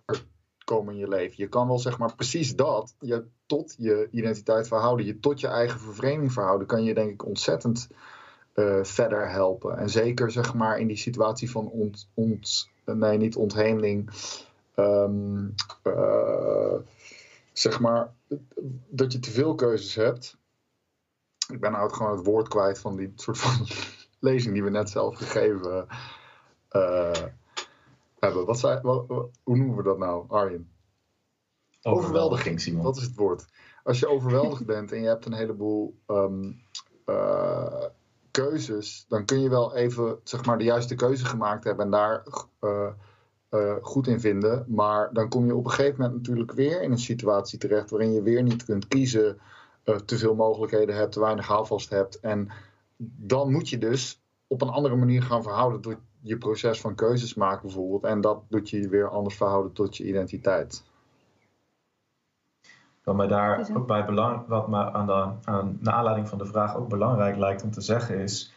komen 0.69 0.93
in 0.93 0.99
je 0.99 1.07
leven. 1.07 1.35
Je 1.37 1.47
kan 1.47 1.67
wel 1.67 1.79
zeg 1.79 1.97
maar 1.97 2.15
precies 2.15 2.55
dat, 2.55 2.95
je 2.99 3.25
tot 3.45 3.75
je 3.77 4.07
identiteit 4.11 4.67
verhouden, 4.67 5.05
je 5.05 5.19
tot 5.19 5.39
je 5.39 5.47
eigen 5.47 5.79
vervreemding 5.79 6.33
verhouden, 6.33 6.67
kan 6.67 6.83
je 6.83 6.93
denk 6.93 7.11
ik 7.11 7.25
ontzettend 7.25 7.89
uh, 8.55 8.83
verder 8.83 9.29
helpen. 9.29 9.77
En 9.77 9.89
zeker 9.89 10.31
zeg 10.31 10.53
maar 10.53 10.79
in 10.79 10.87
die 10.87 10.97
situatie 10.97 11.51
van 11.51 11.69
ont, 11.69 12.09
ont 12.13 12.69
nee 12.85 13.17
niet 13.17 13.35
ontheemding, 13.35 14.09
um, 14.75 15.53
uh, 15.83 16.75
zeg 17.53 17.79
maar 17.79 18.13
dat 18.89 19.11
je 19.11 19.19
te 19.19 19.31
veel 19.31 19.55
keuzes 19.55 19.95
hebt. 19.95 20.37
Ik 21.51 21.59
ben 21.59 21.71
nou 21.71 21.93
gewoon 21.93 22.17
het 22.17 22.25
woord 22.25 22.47
kwijt 22.47 22.79
van 22.79 22.95
die 22.95 23.13
soort 23.15 23.37
van 23.37 23.67
lezing 24.29 24.53
die 24.53 24.63
we 24.63 24.69
net 24.69 24.89
zelf 24.89 25.15
gegeven 25.15 25.87
uh, 26.71 27.11
hebben. 28.19 28.45
Wat 28.45 28.59
zei, 28.59 28.79
wat, 28.81 29.05
hoe 29.43 29.57
noemen 29.57 29.75
we 29.75 29.83
dat 29.83 29.97
nou, 29.97 30.25
Arjen? 30.27 30.71
Overweldiging, 31.81 32.61
Simon. 32.61 32.83
Dat 32.83 32.97
is 32.97 33.03
het 33.03 33.15
woord. 33.15 33.45
Als 33.83 33.99
je 33.99 34.07
overweldigd 34.07 34.65
bent 34.75 34.91
en 34.91 35.01
je 35.01 35.07
hebt 35.07 35.25
een 35.25 35.33
heleboel 35.33 35.99
um, 36.07 36.61
uh, 37.05 37.83
keuzes, 38.31 39.05
dan 39.07 39.25
kun 39.25 39.39
je 39.39 39.49
wel 39.49 39.75
even 39.75 40.19
zeg 40.23 40.45
maar, 40.45 40.57
de 40.57 40.63
juiste 40.63 40.95
keuze 40.95 41.25
gemaakt 41.25 41.63
hebben 41.63 41.85
en 41.85 41.91
daar 41.91 42.23
uh, 42.61 42.89
uh, 43.51 43.75
goed 43.81 44.07
in 44.07 44.19
vinden. 44.19 44.65
Maar 44.67 45.13
dan 45.13 45.29
kom 45.29 45.45
je 45.45 45.55
op 45.55 45.65
een 45.65 45.71
gegeven 45.71 46.01
moment 46.01 46.17
natuurlijk 46.17 46.51
weer 46.51 46.81
in 46.81 46.91
een 46.91 46.99
situatie 46.99 47.59
terecht 47.59 47.89
waarin 47.89 48.13
je 48.13 48.21
weer 48.21 48.43
niet 48.43 48.65
kunt 48.65 48.87
kiezen, 48.87 49.39
te 50.05 50.17
veel 50.17 50.35
mogelijkheden 50.35 50.95
hebt, 50.95 51.11
te 51.11 51.19
weinig 51.19 51.47
houvast 51.47 51.89
hebt. 51.89 52.19
En 52.19 52.49
dan 52.97 53.51
moet 53.51 53.69
je 53.69 53.77
dus 53.77 54.21
op 54.47 54.61
een 54.61 54.69
andere 54.69 54.95
manier 54.95 55.23
gaan 55.23 55.43
verhouden 55.43 55.81
door 55.81 55.99
je 56.21 56.37
proces 56.37 56.81
van 56.81 56.95
keuzes 56.95 57.33
maken 57.33 57.61
bijvoorbeeld. 57.61 58.03
En 58.03 58.21
dat 58.21 58.43
doet 58.47 58.69
je 58.69 58.89
weer 58.89 59.09
anders 59.09 59.35
verhouden 59.35 59.73
tot 59.73 59.97
je 59.97 60.07
identiteit. 60.07 60.83
Wat 63.03 63.15
mij 63.15 63.27
daar 63.27 63.69
ook 63.73 63.87
bij 63.87 64.05
belang, 64.05 64.47
wat 64.47 64.67
me 64.67 64.91
aan 64.91 65.05
de, 65.05 65.29
aan, 65.43 65.77
naar 65.81 65.93
aanleiding 65.93 66.29
van 66.29 66.37
de 66.37 66.45
vraag 66.45 66.75
ook 66.75 66.89
belangrijk 66.89 67.37
lijkt 67.37 67.63
om 67.63 67.71
te 67.71 67.81
zeggen, 67.81 68.19
is 68.19 68.53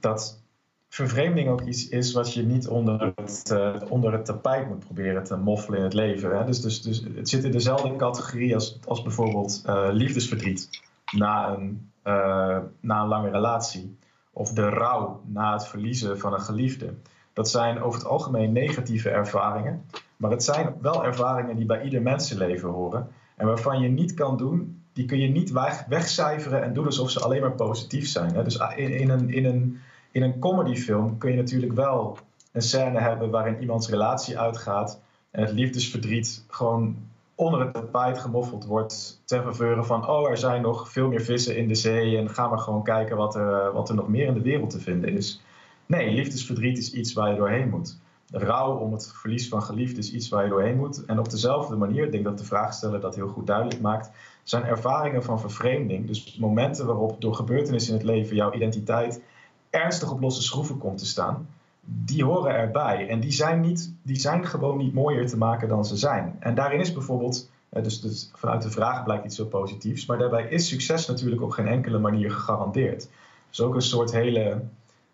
dat 0.00 0.40
vervreemding 0.88 1.48
ook 1.48 1.60
iets 1.60 1.88
is 1.88 2.12
wat 2.12 2.34
je 2.34 2.42
niet 2.42 2.68
onder 2.68 3.12
het, 3.14 3.50
uh, 3.52 3.74
onder 3.88 4.12
het 4.12 4.24
tapijt 4.24 4.68
moet 4.68 4.84
proberen 4.84 5.24
te 5.24 5.36
moffelen 5.36 5.78
in 5.78 5.84
het 5.84 5.94
leven. 5.94 6.38
Hè? 6.38 6.44
Dus, 6.44 6.60
dus, 6.60 6.82
dus 6.82 7.02
het 7.14 7.28
zit 7.28 7.44
in 7.44 7.50
dezelfde 7.50 7.96
categorie 7.96 8.54
als, 8.54 8.78
als 8.84 9.02
bijvoorbeeld 9.02 9.62
uh, 9.66 9.88
liefdesverdriet 9.92 10.82
na 11.12 11.48
een, 11.48 11.90
uh, 12.04 12.58
na 12.80 13.00
een 13.00 13.08
lange 13.08 13.30
relatie. 13.30 13.98
Of 14.32 14.52
de 14.52 14.68
rouw 14.68 15.20
na 15.26 15.52
het 15.52 15.66
verliezen 15.66 16.18
van 16.18 16.32
een 16.32 16.40
geliefde. 16.40 16.94
Dat 17.32 17.50
zijn 17.50 17.82
over 17.82 18.00
het 18.00 18.08
algemeen 18.08 18.52
negatieve 18.52 19.10
ervaringen. 19.10 19.84
Maar 20.16 20.30
het 20.30 20.44
zijn 20.44 20.74
wel 20.80 21.04
ervaringen 21.04 21.56
die 21.56 21.66
bij 21.66 21.82
ieder 21.82 22.02
mensenleven 22.02 22.68
horen. 22.68 23.08
En 23.36 23.46
waarvan 23.46 23.80
je 23.80 23.88
niet 23.88 24.14
kan 24.14 24.36
doen, 24.36 24.82
die 24.92 25.04
kun 25.04 25.18
je 25.18 25.28
niet 25.28 25.50
weg, 25.50 25.84
wegcijferen 25.86 26.62
en 26.62 26.72
doen 26.72 26.86
alsof 26.86 27.10
ze 27.10 27.20
alleen 27.20 27.40
maar 27.40 27.52
positief 27.52 28.08
zijn. 28.08 28.44
Dus 28.44 28.56
in, 28.76 28.98
in, 28.98 29.10
een, 29.10 29.30
in, 29.30 29.44
een, 29.44 29.80
in 30.10 30.22
een 30.22 30.38
comedyfilm 30.38 31.18
kun 31.18 31.30
je 31.30 31.36
natuurlijk 31.36 31.72
wel 31.72 32.18
een 32.52 32.62
scène 32.62 33.00
hebben 33.00 33.30
waarin 33.30 33.60
iemands 33.60 33.88
relatie 33.88 34.38
uitgaat 34.38 35.00
en 35.30 35.42
het 35.42 35.52
liefdesverdriet 35.52 36.44
gewoon 36.48 37.09
onder 37.40 37.60
het 37.60 37.72
tapijt 37.72 38.18
gemoffeld 38.18 38.64
wordt 38.64 39.22
ten 39.24 39.42
faveur 39.42 39.84
van 39.84 40.08
oh 40.08 40.30
er 40.30 40.38
zijn 40.38 40.62
nog 40.62 40.90
veel 40.90 41.08
meer 41.08 41.20
vissen 41.20 41.56
in 41.56 41.68
de 41.68 41.74
zee 41.74 42.16
en 42.16 42.30
ga 42.30 42.48
maar 42.48 42.58
gewoon 42.58 42.82
kijken 42.82 43.16
wat 43.16 43.34
er, 43.34 43.72
wat 43.72 43.88
er 43.88 43.94
nog 43.94 44.08
meer 44.08 44.26
in 44.26 44.34
de 44.34 44.42
wereld 44.42 44.70
te 44.70 44.80
vinden 44.80 45.10
is. 45.16 45.42
Nee, 45.86 46.10
liefdesverdriet 46.10 46.78
is 46.78 46.92
iets 46.92 47.12
waar 47.12 47.30
je 47.30 47.36
doorheen 47.36 47.68
moet 47.68 47.98
rouw 48.30 48.76
om 48.76 48.92
het 48.92 49.12
verlies 49.14 49.48
van 49.48 49.62
geliefd 49.62 49.98
is 49.98 50.12
iets 50.12 50.28
waar 50.28 50.44
je 50.44 50.50
doorheen 50.50 50.76
moet. 50.76 51.04
En 51.04 51.18
op 51.18 51.30
dezelfde 51.30 51.76
manier, 51.76 52.04
ik 52.04 52.12
denk 52.12 52.24
dat 52.24 52.38
de 52.38 52.44
vraagsteller 52.44 53.00
dat 53.00 53.14
heel 53.14 53.28
goed 53.28 53.46
duidelijk 53.46 53.80
maakt, 53.80 54.10
zijn 54.42 54.64
ervaringen 54.64 55.22
van 55.22 55.40
vervreemding, 55.40 56.06
dus 56.06 56.36
momenten 56.36 56.86
waarop 56.86 57.20
door 57.20 57.34
gebeurtenissen 57.34 57.92
in 57.92 57.98
het 57.98 58.08
leven 58.08 58.36
jouw 58.36 58.52
identiteit 58.52 59.22
ernstig 59.70 60.10
op 60.10 60.20
losse 60.20 60.42
schroeven 60.42 60.78
komt 60.78 60.98
te 60.98 61.06
staan, 61.06 61.48
die 61.92 62.24
horen 62.24 62.54
erbij. 62.54 63.08
En 63.08 63.20
die 63.20 63.32
zijn, 63.32 63.60
niet, 63.60 63.94
die 64.02 64.18
zijn 64.18 64.46
gewoon 64.46 64.76
niet 64.76 64.94
mooier 64.94 65.26
te 65.26 65.36
maken 65.36 65.68
dan 65.68 65.84
ze 65.84 65.96
zijn. 65.96 66.36
En 66.40 66.54
daarin 66.54 66.80
is 66.80 66.92
bijvoorbeeld, 66.92 67.50
dus, 67.68 68.00
dus 68.00 68.30
vanuit 68.34 68.62
de 68.62 68.70
vraag 68.70 69.04
blijkt 69.04 69.24
iets 69.24 69.36
zo 69.36 69.44
positiefs, 69.44 70.06
maar 70.06 70.18
daarbij 70.18 70.48
is 70.48 70.68
succes 70.68 71.06
natuurlijk 71.06 71.42
op 71.42 71.50
geen 71.50 71.68
enkele 71.68 71.98
manier 71.98 72.30
gegarandeerd. 72.30 73.08
Dus 73.48 73.60
ook 73.60 73.74
een 73.74 73.82
soort 73.82 74.12
hele 74.12 74.62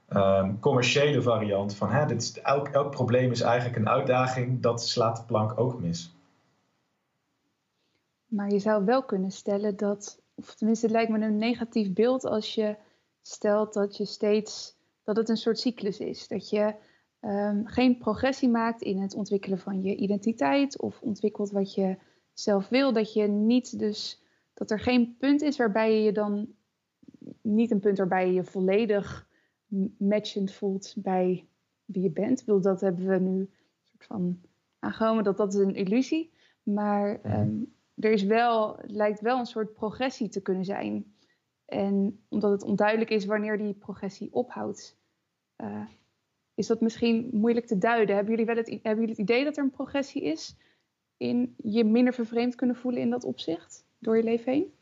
um, 0.08 0.58
commerciële 0.60 1.22
variant 1.22 1.74
van 1.74 1.90
hè, 1.90 2.06
dit 2.06 2.22
is, 2.22 2.40
elk, 2.40 2.68
elk 2.68 2.90
probleem 2.90 3.30
is 3.30 3.40
eigenlijk 3.40 3.76
een 3.76 3.88
uitdaging, 3.88 4.60
dat 4.60 4.82
slaat 4.82 5.16
de 5.16 5.22
plank 5.22 5.60
ook 5.60 5.80
mis. 5.80 6.14
Maar 8.26 8.50
je 8.50 8.58
zou 8.58 8.84
wel 8.84 9.04
kunnen 9.04 9.30
stellen 9.30 9.76
dat, 9.76 10.20
of 10.34 10.54
tenminste 10.54 10.86
het 10.86 10.94
lijkt 10.94 11.10
me 11.10 11.20
een 11.20 11.38
negatief 11.38 11.92
beeld 11.92 12.24
als 12.24 12.54
je 12.54 12.76
stelt 13.22 13.72
dat 13.72 13.96
je 13.96 14.04
steeds, 14.04 14.75
dat 15.06 15.16
het 15.16 15.28
een 15.28 15.36
soort 15.36 15.58
cyclus 15.58 15.98
is. 15.98 16.28
Dat 16.28 16.50
je 16.50 16.74
um, 17.20 17.66
geen 17.66 17.98
progressie 17.98 18.48
maakt 18.48 18.82
in 18.82 19.00
het 19.00 19.14
ontwikkelen 19.14 19.58
van 19.58 19.82
je 19.82 19.96
identiteit 19.96 20.80
of 20.80 21.00
ontwikkelt 21.00 21.50
wat 21.50 21.74
je 21.74 21.96
zelf 22.32 22.68
wil. 22.68 22.92
Dat 22.92 23.12
je 23.12 23.26
niet 23.26 23.78
dus, 23.78 24.22
dat 24.54 24.70
er 24.70 24.80
geen 24.80 25.16
punt 25.18 25.42
is 25.42 25.56
waarbij 25.56 25.94
je 25.94 26.02
je 26.02 26.12
dan, 26.12 26.48
niet 27.42 27.70
een 27.70 27.80
punt 27.80 27.98
waarbij 27.98 28.26
je 28.26 28.32
je 28.32 28.44
volledig 28.44 29.28
matchend 29.98 30.52
voelt 30.52 30.94
bij 30.96 31.48
wie 31.84 32.02
je 32.02 32.10
bent. 32.10 32.40
Ik 32.40 32.62
dat 32.62 32.80
hebben 32.80 33.06
we 33.06 33.18
nu 33.18 33.50
soort 33.82 34.04
van 34.04 34.40
aangenomen 34.78 35.24
dat 35.24 35.36
dat 35.36 35.54
is 35.54 35.60
een 35.60 35.74
illusie. 35.74 36.32
Maar 36.62 37.20
um, 37.40 37.74
er 37.94 38.12
is 38.12 38.22
wel, 38.22 38.76
het 38.76 38.90
lijkt 38.90 39.20
wel 39.20 39.38
een 39.38 39.46
soort 39.46 39.72
progressie 39.72 40.28
te 40.28 40.42
kunnen 40.42 40.64
zijn. 40.64 41.14
En 41.66 42.24
omdat 42.28 42.50
het 42.50 42.62
onduidelijk 42.62 43.10
is 43.10 43.24
wanneer 43.24 43.58
die 43.58 43.74
progressie 43.74 44.32
ophoudt, 44.32 44.96
uh, 45.62 45.86
is 46.54 46.66
dat 46.66 46.80
misschien 46.80 47.28
moeilijk 47.32 47.66
te 47.66 47.78
duiden. 47.78 48.14
Hebben 48.14 48.32
jullie 48.32 48.46
wel 48.46 48.56
het, 48.56 48.68
hebben 48.68 48.94
jullie 48.94 49.08
het 49.08 49.18
idee 49.30 49.44
dat 49.44 49.56
er 49.56 49.62
een 49.62 49.70
progressie 49.70 50.22
is 50.22 50.56
in 51.16 51.54
je 51.56 51.84
minder 51.84 52.12
vervreemd 52.12 52.54
kunnen 52.54 52.76
voelen 52.76 53.00
in 53.00 53.10
dat 53.10 53.24
opzicht 53.24 53.84
door 53.98 54.16
je 54.16 54.22
leven 54.22 54.52
heen? 54.52 54.72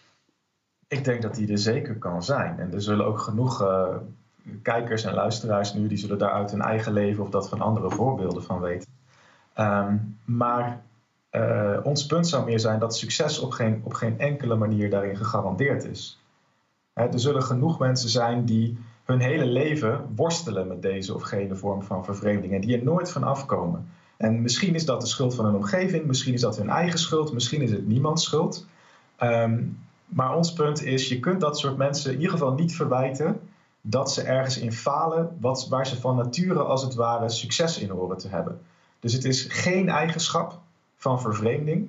Ik 0.89 1.05
denk 1.05 1.23
dat 1.23 1.35
die 1.35 1.51
er 1.51 1.59
zeker 1.59 1.99
kan 1.99 2.23
zijn. 2.23 2.59
En 2.59 2.73
er 2.73 2.83
zullen 2.83 3.07
ook 3.07 3.19
genoeg 3.19 3.63
uh, 3.63 3.97
kijkers 4.63 5.05
en 5.05 5.15
luisteraars 5.15 5.75
nu, 5.75 5.87
die 5.87 5.99
zullen 5.99 6.19
daar 6.19 6.33
uit 6.33 6.51
hun 6.51 6.61
eigen 6.61 6.93
leven 6.93 7.23
of 7.23 7.31
dat 7.31 7.49
van 7.49 7.61
andere 7.61 7.91
voorbeelden 7.91 8.43
van 8.43 8.61
weten. 8.61 8.93
Um, 9.59 10.19
maar 10.25 10.83
uh, 11.31 11.81
ons 11.83 12.07
punt 12.07 12.29
zou 12.29 12.45
meer 12.45 12.61
zijn 12.61 12.79
dat 12.79 12.97
succes 12.97 13.39
op 13.39 13.51
geen, 13.51 13.81
op 13.85 13.93
geen 13.93 14.19
enkele 14.19 14.55
manier 14.55 14.91
daarin 14.91 15.17
gegarandeerd 15.17 15.85
is. 15.85 16.24
Er 16.95 17.21
zullen 17.21 17.43
genoeg 17.43 17.79
mensen 17.79 18.09
zijn 18.09 18.45
die 18.45 18.79
hun 19.05 19.21
hele 19.21 19.47
leven 19.47 20.13
worstelen 20.17 20.67
met 20.67 20.83
deze 20.83 21.15
of 21.15 21.23
gene 21.23 21.57
vorm 21.57 21.83
van 21.83 22.05
vervreemding 22.05 22.53
en 22.53 22.61
die 22.61 22.79
er 22.79 22.85
nooit 22.85 23.11
van 23.11 23.25
afkomen. 23.25 23.89
En 24.17 24.43
misschien 24.43 24.75
is 24.75 24.85
dat 24.85 25.01
de 25.01 25.07
schuld 25.07 25.35
van 25.35 25.45
hun 25.45 25.55
omgeving, 25.55 26.07
misschien 26.07 26.35
is 26.35 26.41
dat 26.41 26.57
hun 26.57 26.69
eigen 26.69 26.99
schuld, 26.99 27.33
misschien 27.33 27.63
is 27.63 27.71
het 27.71 27.87
niemands 27.87 28.25
schuld. 28.25 28.67
Um, 29.21 29.79
maar 30.07 30.37
ons 30.37 30.53
punt 30.53 30.83
is, 30.83 31.09
je 31.09 31.21
kunt 31.21 31.41
dat 31.41 31.59
soort 31.59 31.77
mensen 31.77 32.11
in 32.11 32.17
ieder 32.17 32.33
geval 32.33 32.55
niet 32.55 32.77
verwijten 32.77 33.41
dat 33.81 34.13
ze 34.13 34.23
ergens 34.23 34.59
in 34.59 34.73
falen 34.73 35.37
wat, 35.41 35.69
waar 35.69 35.87
ze 35.87 36.01
van 36.01 36.17
nature 36.17 36.63
als 36.63 36.83
het 36.83 36.95
ware 36.95 37.29
succes 37.29 37.79
in 37.79 37.89
horen 37.91 38.19
te 38.19 38.29
hebben. 38.29 38.61
Dus 39.01 39.13
het 39.13 39.25
is 39.25 39.43
geen 39.43 39.89
eigenschap 39.89 40.61
van 40.97 41.21
vervreemding 41.21 41.89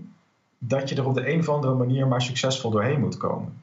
dat 0.58 0.90
je 0.90 0.96
er 0.96 1.08
op 1.08 1.14
de 1.14 1.30
een 1.32 1.40
of 1.40 1.50
andere 1.50 1.74
manier 1.74 2.08
maar 2.08 2.22
succesvol 2.22 2.72
doorheen 2.72 3.00
moet 3.00 3.18
komen. 3.18 3.62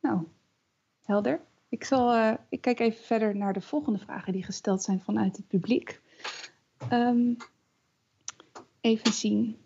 Nou, 0.00 0.18
helder. 1.04 1.40
Ik, 1.68 1.84
zal, 1.84 2.14
uh, 2.14 2.34
ik 2.48 2.60
kijk 2.60 2.80
even 2.80 3.04
verder 3.04 3.36
naar 3.36 3.52
de 3.52 3.60
volgende 3.60 3.98
vragen 3.98 4.32
die 4.32 4.44
gesteld 4.44 4.82
zijn 4.82 5.00
vanuit 5.00 5.36
het 5.36 5.46
publiek. 5.46 6.00
Um, 6.92 7.36
even 8.80 9.12
zien. 9.12 9.58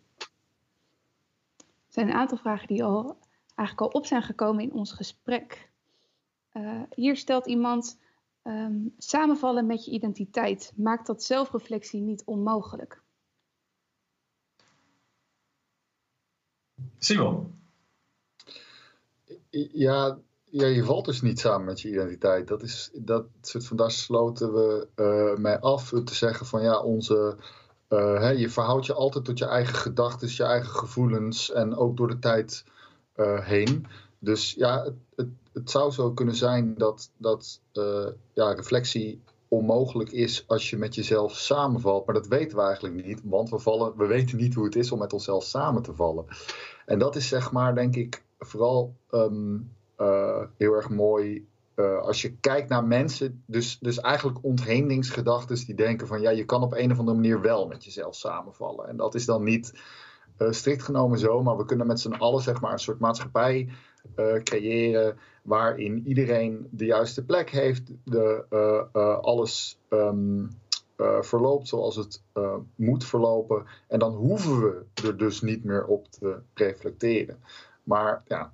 Er 1.59 1.95
zijn 1.95 2.09
een 2.09 2.15
aantal 2.15 2.39
vragen 2.39 2.67
die 2.67 2.85
al, 2.85 3.19
eigenlijk 3.55 3.81
al 3.81 4.01
op 4.01 4.07
zijn 4.07 4.23
gekomen 4.23 4.63
in 4.63 4.73
ons 4.73 4.93
gesprek. 4.93 5.71
Uh, 6.53 6.83
hier 6.95 7.17
stelt 7.17 7.47
iemand: 7.47 7.99
um, 8.43 8.95
samenvallen 8.99 9.67
met 9.67 9.85
je 9.85 9.91
identiteit 9.91 10.73
maakt 10.77 11.07
dat 11.07 11.23
zelfreflectie 11.23 12.01
niet 12.01 12.25
onmogelijk? 12.25 13.03
Simon. 16.99 17.55
Ja, 19.73 20.19
ja, 20.51 20.67
je 20.67 20.85
valt 20.85 21.05
dus 21.05 21.23
niet 21.23 21.41
samen 21.41 21.67
met 21.67 21.81
je 21.81 21.89
identiteit. 21.89 22.49
Dat 22.49 22.63
is, 22.63 22.91
dat 22.93 23.27
soort 23.41 23.67
van, 23.67 23.77
daar 23.77 23.91
sloten 23.91 24.53
we 24.53 24.87
uh, 24.97 25.43
mee 25.43 25.57
af. 25.57 25.89
Te 26.05 26.15
zeggen 26.15 26.47
van 26.47 26.63
ja, 26.63 26.81
onze, 26.81 27.37
uh, 27.89 28.21
hè, 28.21 28.31
je 28.31 28.51
verhoudt 28.51 28.87
je 28.87 28.95
altijd 28.95 29.25
tot 29.25 29.39
je 29.39 29.45
eigen 29.45 29.75
gedachten, 29.75 30.29
je 30.31 30.43
eigen 30.43 30.71
gevoelens 30.71 31.51
en 31.53 31.77
ook 31.77 31.97
door 31.97 32.09
de 32.09 32.19
tijd 32.19 32.65
uh, 33.17 33.41
heen. 33.41 33.87
Dus 34.19 34.53
ja, 34.53 34.83
het, 34.85 34.95
het, 35.17 35.29
het, 35.53 35.71
zou 35.71 35.93
zo 35.93 36.13
kunnen 36.13 36.35
zijn 36.35 36.75
dat, 36.75 37.11
dat 37.17 37.61
ja, 38.33 38.53
reflectie 38.53 39.23
onmogelijk 39.49 40.11
is 40.11 40.45
als 40.47 40.71
je 40.71 40.77
met 40.77 40.95
jezelf 40.95 41.37
samenvalt. 41.37 42.07
Maar 42.07 42.15
dat 42.15 42.27
weten 42.27 42.57
we 42.57 42.63
eigenlijk 42.63 43.07
niet, 43.07 43.21
want 43.25 43.51
we, 43.51 43.59
vallen, 43.59 43.97
we 43.97 44.07
weten 44.07 44.37
niet 44.37 44.55
hoe 44.55 44.65
het 44.65 44.77
is 44.77 44.93
om 44.93 44.99
met 44.99 45.13
onszelf 45.13 45.45
samen 45.45 45.83
te 45.83 45.95
vallen. 45.95 46.25
En 46.87 46.99
dat 46.99 47.17
is 47.17 47.29
zeg 47.29 47.53
maar, 47.53 47.75
denk 47.75 47.97
ik, 47.97 48.23
vooral 48.39 48.95
um, 49.11 49.77
uh, 49.99 50.43
heel 50.57 50.73
erg 50.73 50.89
mooi. 50.89 51.47
Uh, 51.77 51.99
als 52.01 52.23
je 52.23 52.37
kijkt 52.37 52.69
naar 52.69 52.85
mensen, 52.85 53.43
dus, 53.47 53.79
dus 53.79 54.01
eigenlijk 54.01 54.39
ontheendingsgedachten 54.45 55.67
die 55.67 55.75
denken 55.75 56.07
van 56.07 56.21
ja, 56.21 56.31
je 56.31 56.45
kan 56.45 56.63
op 56.63 56.73
een 56.73 56.93
of 56.93 56.99
andere 56.99 57.17
manier 57.17 57.41
wel 57.41 57.67
met 57.67 57.85
jezelf 57.85 58.15
samenvallen. 58.15 58.89
En 58.89 58.97
dat 58.97 59.15
is 59.15 59.25
dan 59.25 59.43
niet 59.43 59.73
uh, 60.39 60.51
strikt 60.51 60.83
genomen 60.83 61.19
zo, 61.19 61.43
maar 61.43 61.57
we 61.57 61.65
kunnen 61.65 61.87
met 61.87 62.01
z'n 62.01 62.13
allen 62.13 62.43
zeg 62.43 62.61
maar 62.61 62.73
een 62.73 62.79
soort 62.79 62.99
maatschappij 62.99 63.69
creëren 64.43 65.19
waarin 65.43 66.07
iedereen 66.07 66.69
de 66.71 66.85
juiste 66.85 67.25
plek 67.25 67.51
heeft, 67.51 67.91
de, 68.05 68.45
alles 69.23 69.79
um, 69.91 70.49
verloopt 71.21 71.69
zoals 71.69 71.97
het 71.97 72.23
moet 72.75 73.05
verlopen. 73.05 73.67
En 73.89 73.99
dan 73.99 74.13
hoeven 74.15 74.61
we 74.61 74.85
er 75.07 75.17
dus 75.17 75.41
niet 75.41 75.65
meer 75.65 75.85
op 75.85 76.11
te 76.11 76.39
reflecteren. 76.55 77.39
Maar 77.83 78.23
ja, 78.27 78.53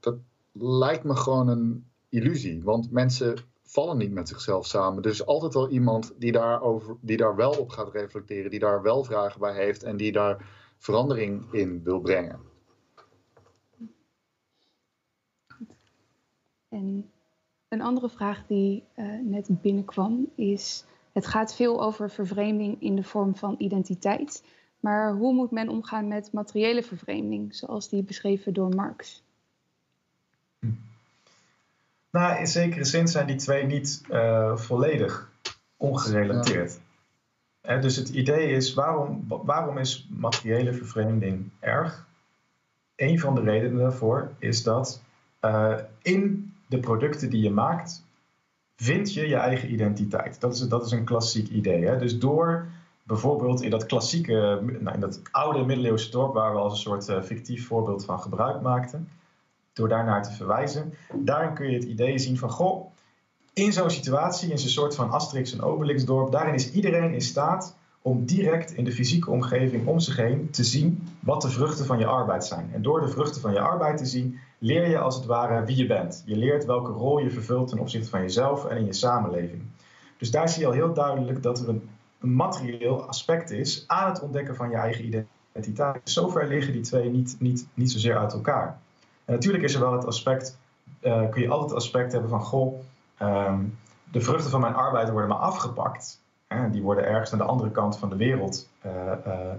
dat 0.00 0.14
lijkt 0.52 1.04
me 1.04 1.16
gewoon 1.16 1.48
een 1.48 1.90
illusie. 2.08 2.62
Want 2.62 2.90
mensen 2.90 3.36
vallen 3.62 3.96
niet 3.96 4.12
met 4.12 4.28
zichzelf 4.28 4.66
samen. 4.66 5.02
Is 5.02 5.26
altijd 5.26 5.54
wel 5.54 5.68
iemand 5.68 6.14
die, 6.18 6.32
daarover, 6.32 6.96
die 7.00 7.16
daar 7.16 7.36
wel 7.36 7.52
op 7.52 7.68
gaat 7.68 7.92
reflecteren, 7.92 8.50
die 8.50 8.60
daar 8.60 8.82
wel 8.82 9.04
vragen 9.04 9.40
bij 9.40 9.54
heeft 9.54 9.82
en 9.82 9.96
die 9.96 10.12
daar 10.12 10.46
verandering 10.78 11.52
in 11.52 11.82
wil 11.82 12.00
brengen. 12.00 12.40
En 16.68 17.10
een 17.68 17.82
andere 17.82 18.08
vraag 18.08 18.46
die 18.46 18.84
uh, 18.96 19.20
net 19.22 19.62
binnenkwam 19.62 20.32
is: 20.34 20.84
het 21.12 21.26
gaat 21.26 21.54
veel 21.54 21.82
over 21.82 22.10
vervreemding 22.10 22.80
in 22.80 22.96
de 22.96 23.02
vorm 23.02 23.36
van 23.36 23.54
identiteit. 23.58 24.44
Maar 24.80 25.14
hoe 25.14 25.34
moet 25.34 25.50
men 25.50 25.68
omgaan 25.68 26.08
met 26.08 26.32
materiële 26.32 26.82
vervreemding, 26.82 27.54
zoals 27.54 27.88
die 27.88 28.02
beschreven 28.02 28.54
door 28.54 28.74
Marx? 28.74 29.22
Nou, 32.10 32.38
in 32.38 32.46
zekere 32.46 32.84
zin 32.84 33.08
zijn 33.08 33.26
die 33.26 33.36
twee 33.36 33.64
niet 33.64 34.02
uh, 34.10 34.56
volledig 34.56 35.30
ongerelateerd. 35.76 36.80
Ja. 37.62 37.76
dus 37.76 37.96
het 37.96 38.08
idee 38.08 38.50
is, 38.50 38.74
waarom, 38.74 39.24
waarom 39.28 39.78
is 39.78 40.08
materiële 40.10 40.72
vervreemding 40.72 41.50
erg? 41.58 42.06
Een 42.96 43.20
van 43.20 43.34
de 43.34 43.40
redenen 43.40 43.78
daarvoor 43.78 44.32
is 44.38 44.62
dat 44.62 45.02
uh, 45.40 45.76
in 46.02 46.52
de 46.66 46.78
producten 46.78 47.30
die 47.30 47.42
je 47.42 47.50
maakt, 47.50 48.04
vind 48.76 49.14
je 49.14 49.28
je 49.28 49.36
eigen 49.36 49.72
identiteit. 49.72 50.40
Dat 50.40 50.54
is, 50.54 50.60
dat 50.60 50.86
is 50.86 50.92
een 50.92 51.04
klassiek 51.04 51.48
idee. 51.48 51.84
Hè? 51.84 51.98
Dus 51.98 52.18
door 52.18 52.66
bijvoorbeeld 53.02 53.62
in 53.62 53.70
dat 53.70 53.86
klassieke, 53.86 54.60
nou, 54.80 54.94
in 54.94 55.00
dat 55.00 55.20
oude 55.30 55.64
middeleeuwse 55.64 56.10
dorp 56.10 56.34
waar 56.34 56.52
we 56.52 56.58
als 56.58 56.72
een 56.72 56.78
soort 56.78 57.08
uh, 57.08 57.22
fictief 57.22 57.66
voorbeeld 57.66 58.04
van 58.04 58.20
gebruik 58.20 58.60
maakten, 58.60 59.08
door 59.72 59.88
daarnaar 59.88 60.22
te 60.22 60.32
verwijzen. 60.32 60.94
Daarin 61.14 61.54
kun 61.54 61.70
je 61.70 61.74
het 61.74 61.84
idee 61.84 62.18
zien 62.18 62.38
van, 62.38 62.50
goh, 62.50 62.92
in 63.52 63.72
zo'n 63.72 63.90
situatie, 63.90 64.50
in 64.50 64.58
zo'n 64.58 64.68
soort 64.68 64.94
van 64.94 65.10
Asterix 65.10 65.52
en 65.52 65.62
Obelix 65.62 66.04
dorp, 66.04 66.32
daarin 66.32 66.54
is 66.54 66.72
iedereen 66.72 67.12
in 67.12 67.20
staat 67.20 67.76
om 68.02 68.26
direct 68.26 68.72
in 68.72 68.84
de 68.84 68.92
fysieke 68.92 69.30
omgeving 69.30 69.86
om 69.86 70.00
zich 70.00 70.16
heen 70.16 70.50
te 70.50 70.64
zien 70.64 71.08
wat 71.20 71.42
de 71.42 71.50
vruchten 71.50 71.86
van 71.86 71.98
je 71.98 72.06
arbeid 72.06 72.44
zijn. 72.44 72.70
En 72.72 72.82
door 72.82 73.00
de 73.00 73.08
vruchten 73.08 73.40
van 73.40 73.52
je 73.52 73.60
arbeid 73.60 73.98
te 73.98 74.06
zien, 74.06 74.38
leer 74.58 74.88
je 74.88 74.98
als 74.98 75.16
het 75.16 75.24
ware 75.24 75.64
wie 75.64 75.76
je 75.76 75.86
bent. 75.86 76.22
Je 76.26 76.36
leert 76.36 76.64
welke 76.64 76.92
rol 76.92 77.18
je 77.18 77.30
vervult 77.30 77.68
ten 77.68 77.78
opzichte 77.78 78.08
van 78.08 78.20
jezelf 78.20 78.64
en 78.64 78.76
in 78.76 78.84
je 78.84 78.92
samenleving. 78.92 79.62
Dus 80.18 80.30
daar 80.30 80.48
zie 80.48 80.60
je 80.60 80.66
al 80.66 80.72
heel 80.72 80.94
duidelijk 80.94 81.42
dat 81.42 81.60
er 81.60 81.68
een, 81.68 81.88
materieel 82.18 83.02
aspect 83.06 83.50
is 83.50 83.84
aan 83.86 84.08
het 84.08 84.22
ontdekken 84.22 84.56
van 84.56 84.70
je 84.70 84.76
eigen 84.76 85.04
identiteit. 85.04 86.00
Zover 86.04 86.48
liggen 86.48 86.72
die 86.72 86.82
twee 86.82 87.10
niet, 87.10 87.36
niet, 87.38 87.66
niet 87.74 87.90
zozeer 87.92 88.18
uit 88.18 88.32
elkaar. 88.32 88.78
Natuurlijk 89.30 89.64
is 89.64 89.74
er 89.74 89.80
wel 89.80 89.92
het 89.92 90.06
aspect, 90.06 90.58
uh, 91.02 91.30
kun 91.30 91.42
je 91.42 91.48
altijd 91.48 91.70
het 91.70 91.78
aspect 91.78 92.12
hebben 92.12 92.30
van, 92.30 92.40
goh, 92.40 92.80
um, 93.22 93.78
de 94.10 94.20
vruchten 94.20 94.50
van 94.50 94.60
mijn 94.60 94.74
arbeid 94.74 95.10
worden 95.10 95.28
maar 95.28 95.38
afgepakt. 95.38 96.20
Hè, 96.46 96.70
die 96.70 96.82
worden 96.82 97.06
ergens 97.06 97.30
naar 97.30 97.40
de 97.40 97.46
andere 97.46 97.70
kant 97.70 97.98
van 97.98 98.08
de 98.08 98.16
wereld 98.16 98.68
uh, 98.86 98.92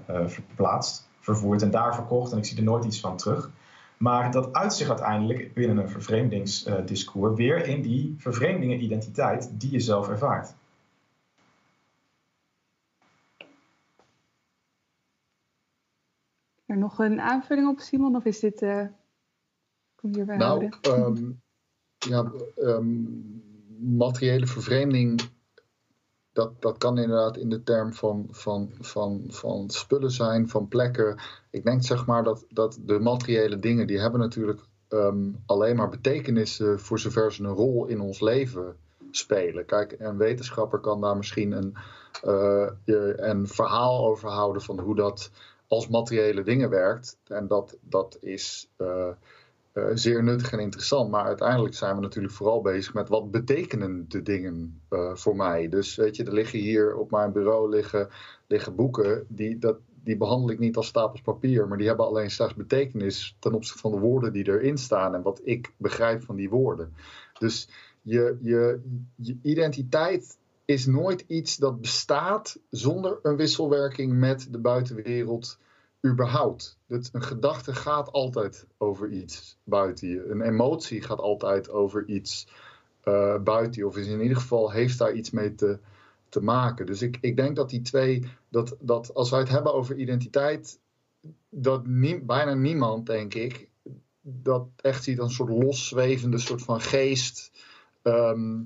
uh, 0.10 0.28
verplaatst, 0.28 1.08
vervoerd 1.20 1.62
en 1.62 1.72
daar 1.72 1.96
verkocht 1.96 2.32
en 2.32 2.38
ik 2.38 2.46
zie 2.46 2.58
er 2.58 2.64
nooit 2.64 2.86
iets 2.86 3.00
van 3.00 3.18
terug. 3.18 3.50
Maar 3.98 4.32
dat 4.32 4.54
uitzicht 4.54 4.90
uiteindelijk 4.90 5.54
binnen 5.54 5.78
een 5.78 5.90
vervreemdingsdiscours 5.90 7.36
weer 7.36 7.66
in 7.66 7.82
die 7.82 8.16
vervreemdingen 8.18 8.84
identiteit 8.84 9.52
die 9.54 9.72
je 9.72 9.80
zelf 9.80 10.10
ervaart. 10.10 10.54
Er 16.66 16.78
nog 16.78 17.00
een 17.00 17.22
aanvulling 17.22 17.68
op, 17.68 17.80
Simon, 17.80 18.16
of 18.16 18.26
is 18.26 18.40
dit 18.40 18.62
nou, 20.02 20.70
um, 20.88 21.42
ja, 21.98 22.32
um, 22.58 23.44
materiële 23.80 24.48
vervreemding, 24.48 25.22
dat, 26.34 26.62
dat 26.62 26.78
kan 26.78 26.98
inderdaad 26.98 27.38
in 27.38 27.50
de 27.50 27.64
term 27.64 27.94
van, 27.94 28.28
van, 28.32 28.72
van, 28.80 29.24
van 29.28 29.70
spullen 29.70 30.12
zijn, 30.12 30.50
van 30.50 30.68
plekken. 30.68 31.20
Ik 31.50 31.64
denk 31.64 31.84
zeg 31.84 32.06
maar 32.06 32.24
dat, 32.24 32.46
dat 32.50 32.80
de 32.82 33.00
materiële 33.00 33.60
dingen, 33.60 33.88
die 33.88 34.00
hebben 34.00 34.20
natuurlijk 34.20 34.62
um, 34.90 35.44
alleen 35.46 35.76
maar 35.76 35.90
betekenis 35.90 36.62
voor 36.76 37.00
zover 37.00 37.34
ze 37.34 37.44
een 37.44 37.54
rol 37.54 37.86
in 37.86 38.00
ons 38.00 38.20
leven 38.20 38.76
spelen. 39.12 39.66
Kijk, 39.66 39.96
een 40.00 40.18
wetenschapper 40.18 40.80
kan 40.80 41.02
daar 41.02 41.18
misschien 41.18 41.52
een, 41.52 41.76
uh, 42.26 42.70
een 43.16 43.48
verhaal 43.48 44.06
over 44.06 44.30
houden 44.30 44.62
van 44.62 44.80
hoe 44.80 44.96
dat 44.96 45.32
als 45.68 45.88
materiële 45.88 46.44
dingen 46.44 46.70
werkt. 46.70 47.18
En 47.28 47.48
dat, 47.48 47.78
dat 47.82 48.18
is. 48.22 48.70
Uh, 48.78 49.10
uh, 49.74 49.86
zeer 49.94 50.24
nuttig 50.24 50.52
en 50.52 50.60
interessant. 50.60 51.12
Maar 51.12 51.26
uiteindelijk 51.26 51.76
zijn 51.76 51.96
we 51.96 52.02
natuurlijk 52.02 52.34
vooral 52.34 52.62
bezig 52.62 52.94
met 52.94 53.10
wat 53.10 53.32
betekenen 53.32 54.06
de 54.08 54.22
dingen 54.22 54.82
uh, 54.90 55.16
voor 55.16 55.36
mij. 55.36 55.70
Dus 55.70 55.96
weet 55.96 56.16
je, 56.16 56.24
er 56.24 56.34
liggen 56.34 56.60
hier 56.60 56.96
op 56.96 57.12
mijn 57.12 57.32
bureau 57.32 57.70
liggen, 57.70 58.10
liggen 58.48 58.76
boeken. 58.76 59.26
Die, 59.28 59.58
dat, 59.58 59.78
die 60.04 60.18
behandel 60.18 60.50
ik 60.50 60.60
niet 60.60 60.76
als 60.76 60.88
stapels 60.88 61.22
papier. 61.22 61.68
Maar 61.68 61.78
die 61.78 61.88
hebben 61.88 62.06
alleen 62.06 62.32
straks 62.32 62.56
betekenis 62.56 63.36
ten 63.40 63.54
opzichte 63.54 63.80
van 63.80 63.92
de 63.92 64.00
woorden 64.00 64.34
die 64.34 64.48
erin 64.48 64.78
staan. 64.78 65.16
En 65.16 65.22
wat 65.22 65.42
ik 65.44 65.74
begrijp 65.78 66.24
van 66.24 66.36
die 66.36 66.50
woorden. 66.50 66.94
Dus 67.40 67.70
je, 68.02 68.38
je, 68.42 68.82
je 69.16 69.38
identiteit 69.42 70.38
is 70.66 70.86
nooit 70.86 71.24
iets 71.28 71.58
dat 71.58 71.82
bestaat 71.82 72.60
zonder 72.70 73.20
een 73.22 73.36
wisselwerking 73.36 74.14
met 74.14 74.48
de 74.52 74.60
buitenwereld 74.60 75.60
überhaupt. 76.06 76.78
Dat 76.88 77.10
een 77.12 77.24
gedachte 77.24 77.76
gaat 77.76 78.12
altijd 78.12 78.68
over 78.78 79.10
iets 79.10 79.58
buiten 79.64 80.08
je. 80.08 80.30
Een 80.30 80.42
emotie 80.42 81.02
gaat 81.02 81.20
altijd 81.20 81.70
over 81.70 82.08
iets 82.08 82.48
uh, 83.04 83.38
buiten 83.38 83.82
je. 83.82 83.88
Of 83.88 83.98
is 83.98 84.08
in 84.08 84.22
ieder 84.22 84.38
geval 84.38 84.72
heeft 84.72 84.98
daar 84.98 85.14
iets 85.14 85.32
mee 85.32 85.56
te, 85.56 85.80
te 86.30 86.42
maken. 86.42 86.86
Dus 86.86 87.02
ik, 87.02 87.18
ik 87.22 87.36
denk 87.36 87.56
dat 87.56 87.70
die 87.70 87.82
twee, 87.82 88.24
dat, 88.50 88.76
dat 88.80 89.14
als 89.14 89.30
wij 89.30 89.40
het 89.40 89.50
hebben 89.50 89.74
over 89.74 89.96
identiteit, 89.96 90.80
dat 91.50 91.84
bijna 92.26 92.54
niemand, 92.54 93.06
denk 93.06 93.34
ik, 93.34 93.70
dat 94.22 94.68
echt 94.76 95.04
ziet 95.04 95.20
als 95.20 95.30
een 95.30 95.36
soort 95.36 95.64
loszwevende 95.64 96.38
soort 96.38 96.62
van 96.62 96.82
geest. 96.82 97.52
Ehm, 98.02 98.62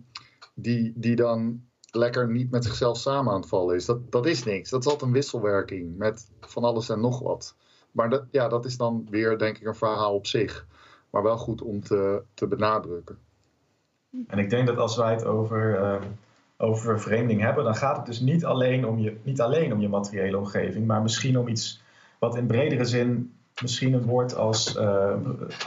die, 0.53 0.93
die 0.95 1.15
dan 1.15 1.63
lekker 1.95 2.31
niet 2.31 2.51
met 2.51 2.63
zichzelf 2.63 2.97
samen 2.97 3.33
aan 3.33 3.39
het 3.39 3.49
vallen 3.49 3.75
is. 3.75 3.85
Dat, 3.85 4.11
dat 4.11 4.25
is 4.25 4.43
niks. 4.43 4.69
Dat 4.69 4.79
is 4.79 4.85
altijd 4.85 5.05
een 5.07 5.15
wisselwerking 5.15 5.97
met 5.97 6.29
van 6.39 6.63
alles 6.63 6.89
en 6.89 6.99
nog 6.99 7.19
wat. 7.19 7.55
Maar 7.91 8.09
dat, 8.09 8.23
ja, 8.31 8.47
dat 8.47 8.65
is 8.65 8.77
dan 8.77 9.07
weer, 9.09 9.37
denk 9.37 9.57
ik, 9.57 9.67
een 9.67 9.75
verhaal 9.75 10.13
op 10.13 10.27
zich. 10.27 10.65
Maar 11.09 11.23
wel 11.23 11.37
goed 11.37 11.61
om 11.61 11.83
te, 11.83 12.21
te 12.33 12.47
benadrukken. 12.47 13.17
En 14.27 14.37
ik 14.37 14.49
denk 14.49 14.67
dat 14.67 14.77
als 14.77 14.97
wij 14.97 15.11
het 15.11 15.25
over, 15.25 15.79
uh, 15.79 16.01
over 16.57 16.83
vervreemding 16.83 17.41
hebben, 17.41 17.63
dan 17.63 17.75
gaat 17.75 17.97
het 17.97 18.05
dus 18.05 18.19
niet 18.19 18.45
alleen, 18.45 18.85
om 18.85 18.99
je, 18.99 19.17
niet 19.23 19.41
alleen 19.41 19.73
om 19.73 19.81
je 19.81 19.89
materiële 19.89 20.37
omgeving, 20.37 20.87
maar 20.87 21.01
misschien 21.01 21.37
om 21.37 21.47
iets 21.47 21.83
wat 22.19 22.35
in 22.35 22.47
bredere 22.47 22.85
zin 22.85 23.33
misschien 23.61 23.93
een 23.93 24.05
woord 24.05 24.35
als 24.35 24.75
uh, 24.75 25.13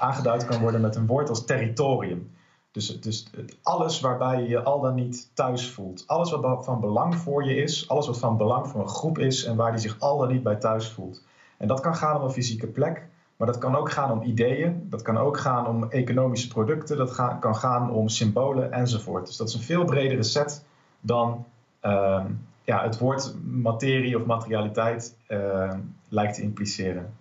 aangeduid 0.00 0.44
kan 0.44 0.60
worden 0.60 0.80
met 0.80 0.96
een 0.96 1.06
woord 1.06 1.28
als 1.28 1.44
territorium. 1.44 2.30
Dus, 2.78 3.00
dus 3.00 3.26
alles 3.62 4.00
waarbij 4.00 4.42
je 4.42 4.48
je 4.48 4.62
al 4.62 4.80
dan 4.80 4.94
niet 4.94 5.30
thuis 5.34 5.70
voelt. 5.70 6.04
Alles 6.06 6.30
wat 6.30 6.64
van 6.64 6.80
belang 6.80 7.16
voor 7.16 7.44
je 7.44 7.54
is, 7.56 7.88
alles 7.88 8.06
wat 8.06 8.18
van 8.18 8.36
belang 8.36 8.68
voor 8.68 8.80
een 8.80 8.88
groep 8.88 9.18
is 9.18 9.44
en 9.44 9.56
waar 9.56 9.70
die 9.70 9.80
zich 9.80 10.00
al 10.00 10.18
dan 10.18 10.32
niet 10.32 10.42
bij 10.42 10.56
thuis 10.56 10.90
voelt. 10.90 11.22
En 11.56 11.68
dat 11.68 11.80
kan 11.80 11.96
gaan 11.96 12.16
om 12.16 12.22
een 12.22 12.30
fysieke 12.30 12.66
plek, 12.66 13.06
maar 13.36 13.46
dat 13.46 13.58
kan 13.58 13.76
ook 13.76 13.90
gaan 13.90 14.10
om 14.10 14.22
ideeën, 14.22 14.86
dat 14.90 15.02
kan 15.02 15.18
ook 15.18 15.38
gaan 15.38 15.66
om 15.66 15.90
economische 15.90 16.48
producten, 16.48 16.96
dat 16.96 17.14
kan 17.40 17.56
gaan 17.56 17.90
om 17.90 18.08
symbolen 18.08 18.72
enzovoort. 18.72 19.26
Dus 19.26 19.36
dat 19.36 19.48
is 19.48 19.54
een 19.54 19.60
veel 19.60 19.84
bredere 19.84 20.22
set 20.22 20.64
dan 21.00 21.44
uh, 21.82 22.24
ja, 22.64 22.82
het 22.82 22.98
woord 22.98 23.34
materie 23.44 24.18
of 24.20 24.26
materialiteit 24.26 25.16
uh, 25.28 25.74
lijkt 26.08 26.34
te 26.34 26.42
impliceren. 26.42 27.14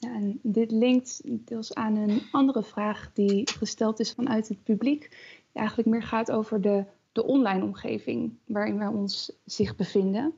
Ja, 0.00 0.14
en 0.14 0.40
dit 0.42 0.70
linkt 0.70 1.20
deels 1.48 1.74
aan 1.74 1.96
een 1.96 2.22
andere 2.32 2.62
vraag 2.62 3.12
die 3.12 3.50
gesteld 3.50 4.00
is 4.00 4.12
vanuit 4.12 4.48
het 4.48 4.62
publiek. 4.62 5.00
Die 5.10 5.52
eigenlijk 5.52 5.88
meer 5.88 6.02
gaat 6.02 6.30
over 6.30 6.60
de, 6.60 6.84
de 7.12 7.24
online 7.24 7.64
omgeving 7.64 8.38
waarin 8.46 8.78
wij 8.78 8.86
ons 8.86 9.32
zich 9.44 9.76
bevinden. 9.76 10.34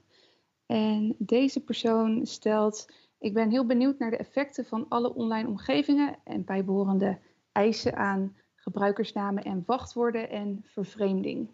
En 0.66 1.14
deze 1.18 1.60
persoon 1.60 2.26
stelt: 2.26 2.92
Ik 3.18 3.34
ben 3.34 3.50
heel 3.50 3.66
benieuwd 3.66 3.98
naar 3.98 4.10
de 4.10 4.16
effecten 4.16 4.64
van 4.64 4.86
alle 4.88 5.14
online 5.14 5.48
omgevingen 5.48 6.18
en 6.24 6.44
bijbehorende 6.44 7.18
eisen 7.52 7.96
aan 7.96 8.36
gebruikersnamen 8.54 9.44
en 9.44 9.62
wachtwoorden 9.66 10.30
en 10.30 10.60
vervreemding. 10.64 11.48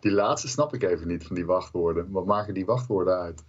Die 0.00 0.12
laatste 0.12 0.48
snap 0.48 0.74
ik 0.74 0.82
even 0.82 1.08
niet 1.08 1.26
van 1.26 1.36
die 1.36 1.46
wachtwoorden. 1.46 2.10
Wat 2.10 2.26
maken 2.26 2.54
die 2.54 2.64
wachtwoorden 2.64 3.18
uit? 3.18 3.42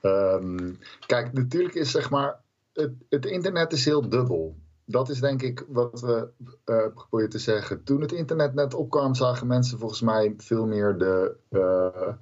Ehm, 0.00 0.72
kijk, 1.06 1.32
natuurlijk 1.32 1.74
is 1.74 1.90
zeg 1.90 2.10
maar. 2.10 2.44
Het, 2.72 2.92
het, 3.08 3.26
internet 3.26 3.72
is 3.72 3.84
heel 3.84 4.08
dubbel. 4.08 4.56
Dat 4.84 5.08
is 5.08 5.20
denk 5.20 5.42
ik 5.42 5.64
wat 5.68 6.00
we 6.00 6.28
uh, 6.66 6.86
proberen 6.94 7.30
te 7.30 7.38
zeggen. 7.38 7.82
Toen 7.84 8.00
het 8.00 8.12
internet 8.12 8.54
net 8.54 8.74
opkwam, 8.74 9.14
zagen 9.14 9.46
mensen 9.46 9.78
volgens 9.78 10.00
mij 10.00 10.34
veel 10.36 10.66
meer 10.66 10.98
de, 10.98 11.36
uh, 11.50 12.12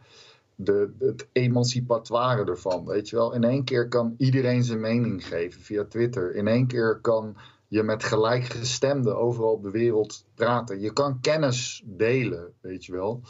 de, 0.55 0.91
het 0.99 1.29
emancipatoire 1.33 2.45
ervan. 2.45 2.85
Weet 2.87 3.09
je 3.09 3.17
wel, 3.17 3.33
in 3.33 3.45
één 3.45 3.65
keer 3.65 3.89
kan 3.89 4.15
iedereen 4.19 4.65
zijn 4.65 4.81
mening 4.81 5.27
geven 5.27 5.61
via 5.61 5.85
Twitter. 5.85 6.35
In 6.35 6.49
één 6.49 6.67
keer 6.67 6.99
kan 7.01 7.37
je 7.69 7.83
met 7.83 8.05
gelijkgestemden 8.05 9.17
overal 9.17 9.53
op 9.53 9.63
de 9.63 9.71
wereld 9.71 10.27
praten. 10.35 10.81
Je 10.81 10.93
kan 10.93 11.21
kennis 11.21 11.83
delen, 11.85 12.53
weet 12.61 12.85
je 12.85 12.93
wel. 12.93 13.23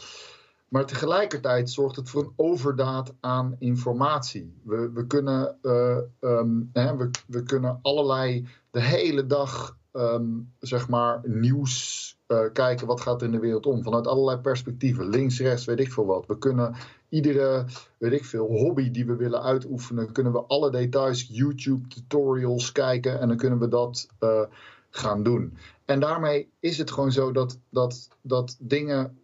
Maar 0.67 0.85
tegelijkertijd 0.85 1.69
zorgt 1.69 1.95
het 1.95 2.09
voor 2.09 2.21
een 2.21 2.33
overdaad 2.35 3.13
aan 3.19 3.55
informatie. 3.59 4.53
We, 4.63 4.91
we, 4.93 5.07
kunnen, 5.07 5.57
uh, 5.61 5.97
um, 6.19 6.69
hè, 6.73 6.95
we, 6.97 7.09
we 7.27 7.43
kunnen 7.43 7.79
allerlei 7.81 8.47
de 8.71 8.81
hele 8.81 9.25
dag 9.25 9.77
um, 9.95 10.53
zeg 10.59 10.89
maar 10.89 11.21
nieuws 11.23 12.17
uh, 12.27 12.39
kijken 12.53 12.87
wat 12.87 13.01
gaat 13.01 13.21
in 13.21 13.31
de 13.31 13.39
wereld 13.39 13.65
om. 13.65 13.83
Vanuit 13.83 14.07
allerlei 14.07 14.37
perspectieven. 14.37 15.09
Links, 15.09 15.39
rechts, 15.39 15.65
weet 15.65 15.79
ik 15.79 15.91
veel 15.91 16.05
wat. 16.05 16.25
We 16.25 16.37
kunnen 16.37 16.75
iedere, 17.09 17.65
weet 17.97 18.11
ik 18.11 18.25
veel, 18.25 18.45
hobby 18.45 18.91
die 18.91 19.05
we 19.05 19.15
willen 19.15 19.41
uitoefenen, 19.41 20.11
kunnen 20.11 20.31
we 20.31 20.43
alle 20.43 20.71
details, 20.71 21.27
YouTube 21.31 21.87
tutorials 21.87 22.71
kijken 22.71 23.19
en 23.19 23.27
dan 23.27 23.37
kunnen 23.37 23.59
we 23.59 23.67
dat 23.67 24.07
uh, 24.19 24.41
gaan 24.89 25.23
doen. 25.23 25.57
En 25.85 25.99
daarmee 25.99 26.49
is 26.59 26.77
het 26.77 26.91
gewoon 26.91 27.11
zo 27.11 27.31
dat, 27.31 27.59
dat, 27.69 28.09
dat 28.21 28.57
dingen 28.59 29.19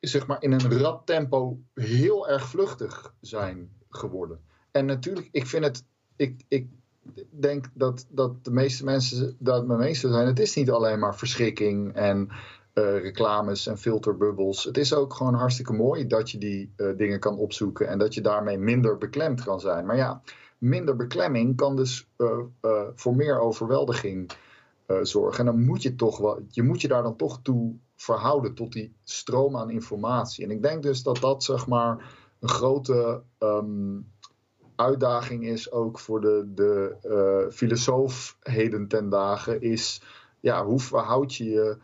zeg 0.00 0.26
maar 0.26 0.42
in 0.42 0.52
een 0.52 0.78
rap 0.78 1.06
tempo 1.06 1.58
heel 1.74 2.28
erg 2.28 2.48
vluchtig 2.48 3.14
zijn 3.20 3.70
geworden. 3.90 4.40
En 4.70 4.86
natuurlijk, 4.86 5.28
ik 5.32 5.46
vind 5.46 5.64
het, 5.64 5.84
ik, 6.16 6.44
ik 6.48 6.68
denk 7.30 7.70
dat, 7.74 8.06
dat 8.10 8.44
de 8.44 8.50
meeste 8.50 8.84
mensen 8.84 9.36
dat 9.38 9.66
mijn 9.66 9.78
meester 9.78 10.10
zijn. 10.10 10.26
Het 10.26 10.40
is 10.40 10.54
niet 10.54 10.70
alleen 10.70 10.98
maar 10.98 11.16
verschrikking 11.16 11.94
en 11.94 12.28
uh, 12.74 13.00
reclames 13.00 13.66
en 13.66 13.78
filterbubbels. 13.78 14.64
Het 14.64 14.76
is 14.76 14.94
ook 14.94 15.14
gewoon 15.14 15.34
hartstikke 15.34 15.72
mooi 15.72 16.06
dat 16.06 16.30
je 16.30 16.38
die 16.38 16.72
uh, 16.76 16.96
dingen 16.96 17.20
kan 17.20 17.38
opzoeken 17.38 17.88
en 17.88 17.98
dat 17.98 18.14
je 18.14 18.20
daarmee 18.20 18.58
minder 18.58 18.98
beklemd 18.98 19.44
kan 19.44 19.60
zijn. 19.60 19.86
Maar 19.86 19.96
ja, 19.96 20.22
minder 20.58 20.96
beklemming 20.96 21.56
kan 21.56 21.76
dus 21.76 22.08
uh, 22.16 22.38
voor 22.94 23.16
meer 23.16 23.38
overweldiging 23.38 24.30
zorgen. 25.02 25.38
En 25.38 25.44
dan 25.52 25.64
moet 25.64 25.82
je 25.82 25.94
toch 25.94 26.18
wel, 26.18 26.40
je 26.50 26.62
moet 26.62 26.80
je 26.80 26.88
daar 26.88 27.02
dan 27.02 27.16
toch 27.16 27.40
toe 27.42 27.74
verhouden 27.96 28.54
tot 28.54 28.72
die 28.72 28.94
stroom 29.04 29.56
aan 29.56 29.70
informatie. 29.70 30.44
En 30.44 30.50
ik 30.50 30.62
denk 30.62 30.82
dus 30.82 31.02
dat 31.02 31.20
dat 31.20 31.44
zeg 31.44 31.66
maar 31.66 32.14
een 32.40 32.48
grote 32.48 33.22
um, 33.38 34.12
uitdaging 34.76 35.44
is 35.44 35.70
ook 35.70 35.98
voor 35.98 36.20
de, 36.20 36.52
de 36.54 36.96
uh, 38.48 38.86
ten 38.88 39.08
dagen, 39.08 39.60
is 39.60 40.02
ja, 40.40 40.64
hoe 40.64 40.80
verhoud 40.80 41.34
je 41.34 41.44
je 41.44 41.76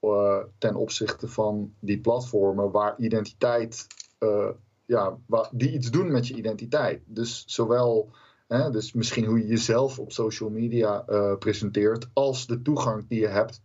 uh, 0.00 0.38
ten 0.58 0.74
opzichte 0.74 1.28
van 1.28 1.74
die 1.78 2.00
platformen 2.00 2.70
waar 2.70 2.94
identiteit, 2.98 3.86
uh, 4.20 4.48
ja, 4.84 5.18
waar, 5.26 5.48
die 5.52 5.72
iets 5.72 5.90
doen 5.90 6.12
met 6.12 6.26
je 6.26 6.34
identiteit. 6.34 7.02
Dus 7.06 7.44
zowel, 7.46 8.10
hè, 8.46 8.70
dus 8.70 8.92
misschien 8.92 9.24
hoe 9.24 9.38
je 9.38 9.46
jezelf 9.46 9.98
op 9.98 10.12
social 10.12 10.50
media 10.50 11.04
presenteert, 11.38 12.08
als 12.12 12.46
de 12.46 12.62
toegang 12.62 13.08
die 13.08 13.20
je 13.20 13.28
hebt 13.28 13.60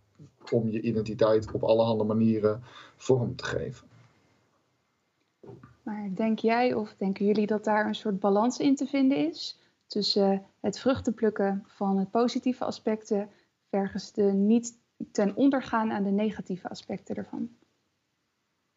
om 0.51 0.69
je 0.69 0.81
identiteit 0.81 1.51
op 1.51 1.63
allerhande 1.63 2.03
manieren 2.03 2.63
vorm 2.95 3.35
te 3.35 3.43
geven. 3.43 3.88
Maar 5.83 6.09
denk 6.15 6.39
jij 6.39 6.73
of 6.73 6.95
denken 6.97 7.25
jullie 7.25 7.47
dat 7.47 7.63
daar 7.63 7.85
een 7.85 7.95
soort 7.95 8.19
balans 8.19 8.59
in 8.59 8.75
te 8.75 8.85
vinden 8.85 9.17
is 9.17 9.59
tussen 9.87 10.43
het 10.59 10.79
vruchtenplukken 10.79 11.63
van 11.67 11.97
het 11.97 12.11
positieve 12.11 12.65
aspecten 12.65 13.29
versus 13.69 14.11
de 14.11 14.23
niet 14.23 14.77
ten 15.11 15.35
onder 15.35 15.63
gaan 15.63 15.91
aan 15.91 16.03
de 16.03 16.09
negatieve 16.09 16.69
aspecten 16.69 17.15
ervan? 17.15 17.49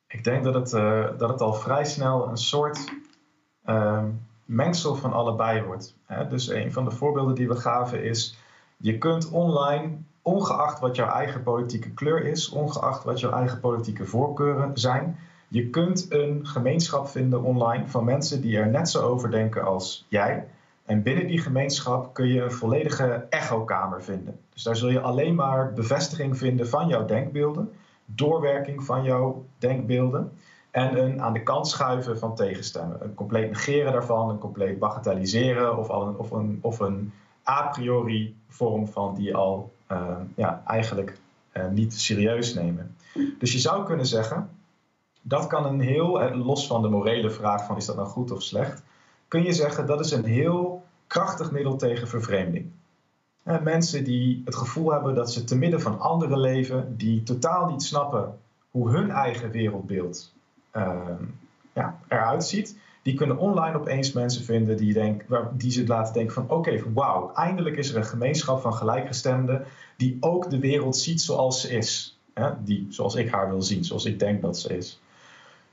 Ik 0.06 0.24
denk 0.24 0.44
dat 0.44 0.54
het, 0.54 0.72
uh, 0.72 1.18
dat 1.18 1.28
het 1.28 1.40
al 1.40 1.54
vrij 1.54 1.84
snel 1.84 2.28
een 2.28 2.36
soort 2.36 2.92
uh, 3.66 4.04
mengsel 4.44 4.94
van 4.94 5.12
allebei 5.12 5.62
wordt. 5.62 5.96
Hè? 6.04 6.28
Dus 6.28 6.48
een 6.48 6.72
van 6.72 6.84
de 6.84 6.90
voorbeelden 6.90 7.34
die 7.34 7.48
we 7.48 7.56
gaven 7.56 8.04
is: 8.04 8.38
je 8.76 8.98
kunt 8.98 9.30
online, 9.30 9.98
ongeacht 10.22 10.78
wat 10.80 10.96
jouw 10.96 11.08
eigen 11.08 11.42
politieke 11.42 11.90
kleur 11.90 12.24
is, 12.24 12.48
ongeacht 12.48 13.04
wat 13.04 13.20
jouw 13.20 13.32
eigen 13.32 13.60
politieke 13.60 14.04
voorkeuren 14.04 14.78
zijn, 14.78 15.18
je 15.52 15.70
kunt 15.70 16.06
een 16.08 16.46
gemeenschap 16.46 17.08
vinden 17.08 17.42
online 17.42 17.86
van 17.86 18.04
mensen 18.04 18.40
die 18.40 18.56
er 18.56 18.68
net 18.68 18.88
zo 18.88 19.02
over 19.02 19.30
denken 19.30 19.64
als 19.64 20.06
jij. 20.08 20.46
En 20.84 21.02
binnen 21.02 21.26
die 21.26 21.38
gemeenschap 21.38 22.14
kun 22.14 22.28
je 22.28 22.42
een 22.42 22.52
volledige 22.52 23.26
echokamer 23.30 24.02
vinden. 24.02 24.38
Dus 24.52 24.62
daar 24.62 24.76
zul 24.76 24.90
je 24.90 25.00
alleen 25.00 25.34
maar 25.34 25.72
bevestiging 25.72 26.38
vinden 26.38 26.68
van 26.68 26.88
jouw 26.88 27.04
denkbeelden, 27.04 27.72
doorwerking 28.04 28.84
van 28.84 29.02
jouw 29.02 29.44
denkbeelden 29.58 30.32
en 30.70 30.98
een 30.98 31.22
aan 31.22 31.32
de 31.32 31.42
kant 31.42 31.68
schuiven 31.68 32.18
van 32.18 32.34
tegenstemmen. 32.34 33.02
Een 33.02 33.14
compleet 33.14 33.50
negeren 33.50 33.92
daarvan, 33.92 34.30
een 34.30 34.38
compleet 34.38 34.78
bagatelliseren 34.78 35.78
of, 35.78 35.88
al 35.88 36.06
een, 36.06 36.16
of, 36.16 36.30
een, 36.30 36.58
of 36.60 36.80
een 36.80 37.12
a 37.48 37.62
priori 37.62 38.36
vorm 38.48 38.86
van 38.86 39.14
die 39.14 39.36
al 39.36 39.72
uh, 39.90 40.16
ja, 40.34 40.62
eigenlijk 40.66 41.18
uh, 41.56 41.68
niet 41.68 41.94
serieus 41.94 42.54
nemen. 42.54 42.96
Dus 43.38 43.52
je 43.52 43.58
zou 43.58 43.84
kunnen 43.84 44.06
zeggen, 44.06 44.48
dat 45.22 45.46
kan 45.46 45.66
een 45.66 45.80
heel, 45.80 46.34
los 46.34 46.66
van 46.66 46.82
de 46.82 46.88
morele 46.88 47.30
vraag 47.30 47.64
van 47.66 47.76
is 47.76 47.86
dat 47.86 47.96
nou 47.96 48.08
goed 48.08 48.30
of 48.30 48.42
slecht, 48.42 48.82
kun 49.28 49.42
je 49.42 49.52
zeggen 49.52 49.86
dat 49.86 50.00
is 50.00 50.10
een 50.10 50.24
heel 50.24 50.82
krachtig 51.06 51.50
middel 51.50 51.76
tegen 51.76 52.08
vervreemding. 52.08 52.70
mensen 53.62 54.04
die 54.04 54.42
het 54.44 54.54
gevoel 54.54 54.92
hebben 54.92 55.14
dat 55.14 55.32
ze 55.32 55.44
te 55.44 55.56
midden 55.56 55.80
van 55.80 56.00
anderen 56.00 56.40
leven, 56.40 56.96
die 56.96 57.22
totaal 57.22 57.70
niet 57.70 57.82
snappen 57.82 58.38
hoe 58.70 58.90
hun 58.90 59.10
eigen 59.10 59.50
wereldbeeld 59.50 60.32
uh, 60.76 60.96
ja, 61.72 61.98
eruit 62.08 62.44
ziet. 62.44 62.78
Die 63.02 63.14
kunnen 63.14 63.38
online 63.38 63.76
opeens 63.76 64.12
mensen 64.12 64.44
vinden 64.44 64.76
die, 64.76 64.92
denk, 64.92 65.24
die 65.52 65.70
ze 65.70 65.86
laten 65.86 66.14
denken 66.14 66.34
van 66.34 66.50
oké, 66.50 66.82
wauw, 66.94 67.32
eindelijk 67.34 67.76
is 67.76 67.90
er 67.90 67.96
een 67.96 68.04
gemeenschap 68.04 68.60
van 68.60 68.74
gelijkgestemden 68.74 69.64
die 69.96 70.16
ook 70.20 70.50
de 70.50 70.58
wereld 70.58 70.96
ziet 70.96 71.20
zoals 71.20 71.60
ze 71.60 71.68
is. 71.68 72.18
Hè? 72.34 72.50
Die, 72.64 72.86
zoals 72.90 73.14
ik 73.14 73.30
haar 73.30 73.48
wil 73.48 73.62
zien, 73.62 73.84
zoals 73.84 74.04
ik 74.04 74.18
denk 74.18 74.42
dat 74.42 74.58
ze 74.58 74.76
is. 74.76 75.00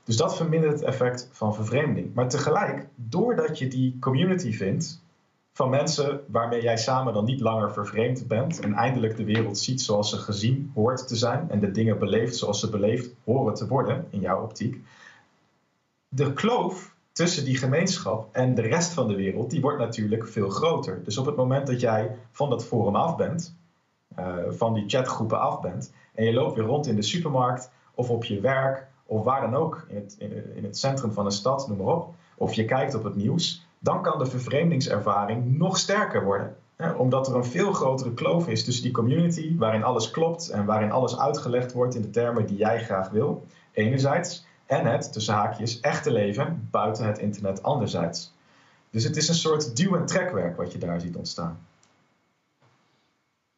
Dus 0.04 0.16
dat 0.16 0.36
vermindert 0.36 0.72
het 0.72 0.82
effect 0.82 1.28
van 1.32 1.54
vervreemding. 1.54 2.14
Maar 2.14 2.28
tegelijk, 2.28 2.86
doordat 2.94 3.58
je 3.58 3.68
die 3.68 3.96
community 4.00 4.52
vindt 4.52 5.02
van 5.52 5.70
mensen 5.70 6.20
waarmee 6.26 6.62
jij 6.62 6.76
samen 6.76 7.12
dan 7.12 7.24
niet 7.24 7.40
langer 7.40 7.72
vervreemd 7.72 8.28
bent 8.28 8.60
en 8.60 8.74
eindelijk 8.74 9.16
de 9.16 9.24
wereld 9.24 9.58
ziet 9.58 9.80
zoals 9.80 10.10
ze 10.10 10.16
gezien 10.16 10.70
hoort 10.74 11.08
te 11.08 11.16
zijn 11.16 11.50
en 11.50 11.60
de 11.60 11.70
dingen 11.70 11.98
beleeft 11.98 12.36
zoals 12.36 12.60
ze 12.60 12.70
beleefd 12.70 13.14
horen 13.24 13.54
te 13.54 13.66
worden 13.66 14.06
in 14.10 14.20
jouw 14.20 14.42
optiek. 14.42 14.80
De 16.08 16.32
kloof 16.32 16.94
tussen 17.12 17.44
die 17.44 17.56
gemeenschap 17.56 18.28
en 18.32 18.54
de 18.54 18.62
rest 18.62 18.92
van 18.92 19.08
de 19.08 19.14
wereld, 19.14 19.50
die 19.50 19.60
wordt 19.60 19.78
natuurlijk 19.78 20.28
veel 20.28 20.48
groter. 20.48 21.04
Dus 21.04 21.18
op 21.18 21.26
het 21.26 21.36
moment 21.36 21.66
dat 21.66 21.80
jij 21.80 22.16
van 22.30 22.50
dat 22.50 22.64
forum 22.64 22.96
af 22.96 23.16
bent, 23.16 23.56
uh, 24.18 24.36
van 24.48 24.74
die 24.74 24.88
chatgroepen 24.88 25.40
af 25.40 25.60
bent, 25.60 25.92
en 26.14 26.24
je 26.24 26.32
loopt 26.32 26.56
weer 26.56 26.64
rond 26.64 26.86
in 26.86 26.96
de 26.96 27.02
supermarkt 27.02 27.70
of 27.94 28.10
op 28.10 28.24
je 28.24 28.40
werk 28.40 28.89
of 29.10 29.24
waar 29.24 29.40
dan 29.40 29.54
ook, 29.54 29.84
in 29.88 29.96
het, 29.96 30.16
in 30.54 30.64
het 30.64 30.78
centrum 30.78 31.12
van 31.12 31.24
een 31.24 31.32
stad, 31.32 31.68
noem 31.68 31.76
maar 31.76 31.94
op, 31.94 32.14
of 32.36 32.52
je 32.52 32.64
kijkt 32.64 32.94
op 32.94 33.04
het 33.04 33.16
nieuws, 33.16 33.66
dan 33.78 34.02
kan 34.02 34.18
de 34.18 34.26
vervreemdingservaring 34.26 35.58
nog 35.58 35.78
sterker 35.78 36.24
worden. 36.24 36.56
Hè, 36.76 36.90
omdat 36.90 37.28
er 37.28 37.36
een 37.36 37.44
veel 37.44 37.72
grotere 37.72 38.14
kloof 38.14 38.48
is 38.48 38.64
tussen 38.64 38.82
die 38.82 38.92
community, 38.92 39.56
waarin 39.56 39.84
alles 39.84 40.10
klopt 40.10 40.48
en 40.48 40.64
waarin 40.64 40.90
alles 40.90 41.18
uitgelegd 41.18 41.72
wordt 41.72 41.94
in 41.94 42.02
de 42.02 42.10
termen 42.10 42.46
die 42.46 42.56
jij 42.56 42.82
graag 42.82 43.10
wil, 43.10 43.46
enerzijds, 43.72 44.46
en 44.66 44.86
het, 44.86 45.12
tussen 45.12 45.34
haakjes, 45.34 45.80
echte 45.80 46.12
leven 46.12 46.68
buiten 46.70 47.06
het 47.06 47.18
internet 47.18 47.62
anderzijds. 47.62 48.34
Dus 48.90 49.04
het 49.04 49.16
is 49.16 49.28
een 49.28 49.34
soort 49.34 49.76
duw- 49.76 49.96
en 49.96 50.06
trekwerk 50.06 50.56
wat 50.56 50.72
je 50.72 50.78
daar 50.78 51.00
ziet 51.00 51.16
ontstaan. 51.16 51.58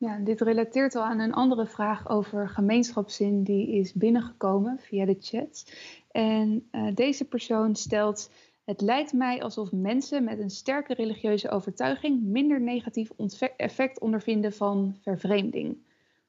Ja, 0.03 0.19
dit 0.19 0.41
relateert 0.41 0.95
al 0.95 1.03
aan 1.03 1.19
een 1.19 1.33
andere 1.33 1.67
vraag 1.67 2.09
over 2.09 2.49
gemeenschapszin 2.49 3.43
die 3.43 3.69
is 3.69 3.93
binnengekomen 3.93 4.79
via 4.79 5.05
de 5.05 5.17
chat. 5.21 5.73
En 6.11 6.69
uh, 6.73 6.95
deze 6.95 7.25
persoon 7.25 7.75
stelt: 7.75 8.31
Het 8.65 8.81
lijkt 8.81 9.13
mij 9.13 9.43
alsof 9.43 9.73
mensen 9.73 10.25
met 10.25 10.39
een 10.39 10.51
sterke 10.51 10.95
religieuze 10.95 11.51
overtuiging 11.51 12.23
minder 12.23 12.61
negatief 12.61 13.11
effect 13.57 14.01
ondervinden 14.01 14.53
van 14.53 14.97
vervreemding. 15.01 15.77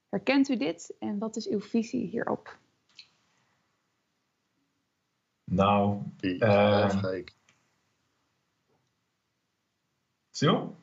Herkent 0.09 0.49
u 0.49 0.57
dit 0.57 0.95
en 0.99 1.17
wat 1.17 1.35
is 1.35 1.47
uw 1.47 1.61
visie 1.61 2.07
hierop? 2.07 2.57
Nou, 5.43 6.01
uh, 6.21 6.89
Sil? 10.39 10.75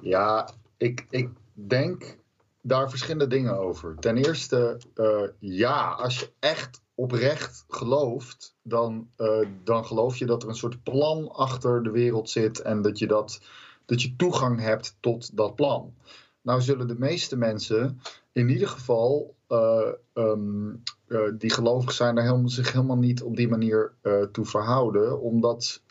Ja, 0.00 0.48
ik, 0.76 1.06
ik 1.10 1.30
denk 1.52 2.18
daar 2.66 2.90
verschillende 2.90 3.26
dingen 3.26 3.58
over. 3.58 3.94
Ten 3.94 4.16
eerste, 4.16 4.80
uh, 4.94 5.22
ja, 5.38 5.90
als 5.90 6.20
je 6.20 6.30
echt 6.38 6.80
oprecht 6.94 7.64
gelooft, 7.68 8.56
dan, 8.62 9.08
uh, 9.16 9.48
dan 9.64 9.84
geloof 9.84 10.16
je 10.16 10.26
dat 10.26 10.42
er 10.42 10.48
een 10.48 10.54
soort 10.54 10.82
plan 10.82 11.32
achter 11.32 11.82
de 11.82 11.90
wereld 11.90 12.30
zit 12.30 12.60
en 12.60 12.82
dat 12.82 12.98
je, 12.98 13.06
dat, 13.06 13.40
dat 13.84 14.02
je 14.02 14.16
toegang 14.16 14.60
hebt 14.60 14.96
tot 15.00 15.36
dat 15.36 15.54
plan. 15.54 15.94
Nou 16.42 16.60
zullen 16.60 16.88
de 16.88 16.98
meeste 16.98 17.36
mensen 17.36 18.00
in 18.32 18.48
ieder 18.48 18.68
geval 18.68 19.34
uh, 19.48 19.92
um, 20.14 20.82
die 21.38 21.50
gelovig 21.50 21.92
zijn, 21.92 22.14
daar 22.14 22.24
helemaal, 22.24 22.48
zich 22.48 22.72
helemaal 22.72 22.96
niet 22.96 23.22
op 23.22 23.36
die 23.36 23.48
manier 23.48 23.92
toe 24.32 24.44
verhouden, 24.44 25.20
omdat 25.20 25.82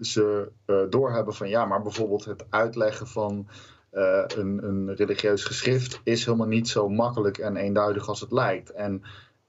ze 0.00 0.48
doorhebben 0.90 1.34
van 1.34 1.48
ja, 1.48 1.64
maar 1.64 1.82
bijvoorbeeld 1.82 2.24
het 2.24 2.44
uitleggen 2.50 3.06
van 3.06 3.48
uh, 3.94 4.24
een, 4.36 4.64
een, 4.64 4.94
religieus 4.94 5.44
geschrift 5.44 6.00
is 6.04 6.24
helemaal 6.24 6.46
niet 6.46 6.68
zo 6.68 6.88
makkelijk 6.88 7.38
en 7.38 7.56
eenduidig 7.56 8.08
als 8.08 8.20
het 8.20 8.32
lijkt. 8.32 8.70
En 8.70 9.02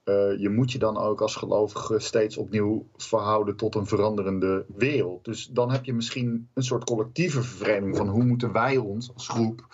uh, 0.04 0.38
je 0.38 0.48
moet 0.48 0.72
je 0.72 0.78
dan 0.78 0.96
ook 0.96 1.20
als 1.20 1.36
gelovige 1.36 1.98
steeds 1.98 2.36
opnieuw 2.36 2.86
verhouden 2.96 3.56
tot 3.56 3.74
een 3.74 3.86
veranderende 3.86 4.64
wereld. 4.76 5.24
Dus 5.24 5.46
dan 5.46 5.70
heb 5.70 5.84
je 5.84 5.94
misschien 5.94 6.48
een 6.54 6.62
soort 6.62 6.84
collectieve 6.84 7.42
vervreemding 7.42 7.96
van 7.96 8.08
hoe 8.08 8.24
moeten 8.24 8.52
wij 8.52 8.76
ons 8.76 9.10
als 9.14 9.28
groep 9.28 9.66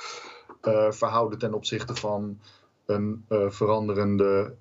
uh, 0.62 0.90
verhouden 0.90 1.38
ten 1.38 1.54
opzichte 1.54 1.94
van 1.94 2.40
een 2.86 3.24
veranderende 3.48 4.54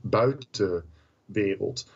buitenwereld. 0.00 1.86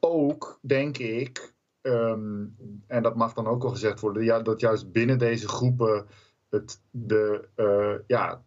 Ook 0.00 0.58
denk 0.62 0.98
ik, 0.98 1.52
um, 1.82 2.56
en 2.86 3.02
dat 3.02 3.16
mag 3.16 3.32
dan 3.32 3.46
ook 3.46 3.64
al 3.64 3.70
gezegd 3.70 4.00
worden, 4.00 4.24
ja, 4.24 4.40
dat 4.40 4.60
juist 4.60 4.92
binnen 4.92 5.18
deze 5.18 5.48
groepen 5.48 6.06
het, 6.50 6.80
de, 6.90 7.48
uh, 7.56 7.94
ja, 8.06 8.42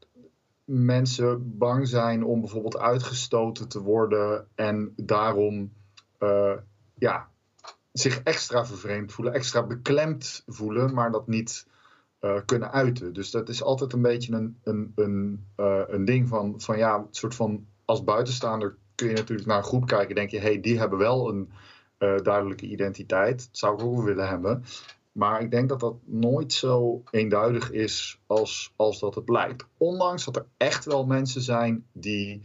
mensen 0.64 1.58
bang 1.58 1.88
zijn 1.88 2.24
om 2.24 2.40
bijvoorbeeld 2.40 2.78
uitgestoten 2.78 3.68
te 3.68 3.82
worden 3.82 4.48
en 4.56 4.94
daarom 4.96 5.74
uh, 6.20 6.54
ja, 6.98 7.30
zich 7.92 8.22
extra 8.24 8.66
vervreemd 8.66 9.12
voelen, 9.12 9.34
extra 9.34 9.64
beklemd 9.64 10.44
voelen, 10.48 10.94
maar 10.94 11.12
dat 11.12 11.28
niet 11.28 11.68
uh, 12.22 12.40
kunnen 12.46 12.72
uiten. 12.72 13.14
Dus 13.14 13.32
dat 13.32 13.50
is 13.50 13.64
altijd 13.64 13.94
een 13.94 14.02
beetje 14.02 14.34
een, 14.34 14.58
een, 14.64 14.92
een, 14.96 15.46
een 15.88 16.06
ding 16.06 16.28
van, 16.28 16.62
van 16.62 16.78
ja, 16.78 16.96
een 16.96 17.08
soort 17.12 17.36
van 17.36 17.66
als 17.86 18.04
buitenstaander 18.04 18.76
kun 18.96 19.08
je 19.08 19.14
natuurlijk 19.14 19.48
naar 19.48 19.58
een 19.58 19.64
groep 19.64 19.88
kijken, 19.88 20.16
denk 20.16 20.30
je, 20.30 20.38
hé, 20.40 20.44
hey, 20.44 20.60
die 20.60 20.80
hebben 20.80 21.00
wel 21.00 21.30
een 21.30 21.50
duidelijke 22.24 22.66
identiteit. 22.66 23.38
Dat 23.38 23.58
zou 23.58 23.74
ik 23.74 23.84
ook 23.84 24.04
willen 24.04 24.28
hebben. 24.28 24.64
Maar 25.14 25.42
ik 25.42 25.52
denk 25.52 25.70
dat 25.70 25.80
dat 25.80 25.96
nooit 26.06 26.54
zo 26.54 27.04
eenduidig 27.12 27.72
is 27.72 28.22
als, 28.28 28.74
als 28.76 29.00
dat 29.00 29.16
het 29.16 29.30
lijkt. 29.30 29.68
Ondanks 29.78 30.26
dat 30.26 30.36
er 30.36 30.46
echt 30.58 30.86
wel 30.86 31.06
mensen 31.06 31.42
zijn 31.42 31.86
die 31.92 32.42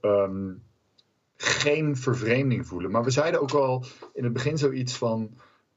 um, 0.00 0.62
geen 1.36 1.96
vervreemding 1.96 2.66
voelen. 2.66 2.90
Maar 2.90 3.04
we 3.04 3.10
zeiden 3.10 3.40
ook 3.40 3.52
al 3.52 3.84
in 4.14 4.24
het 4.24 4.32
begin 4.32 4.58
zoiets 4.58 4.96
van. 4.96 5.30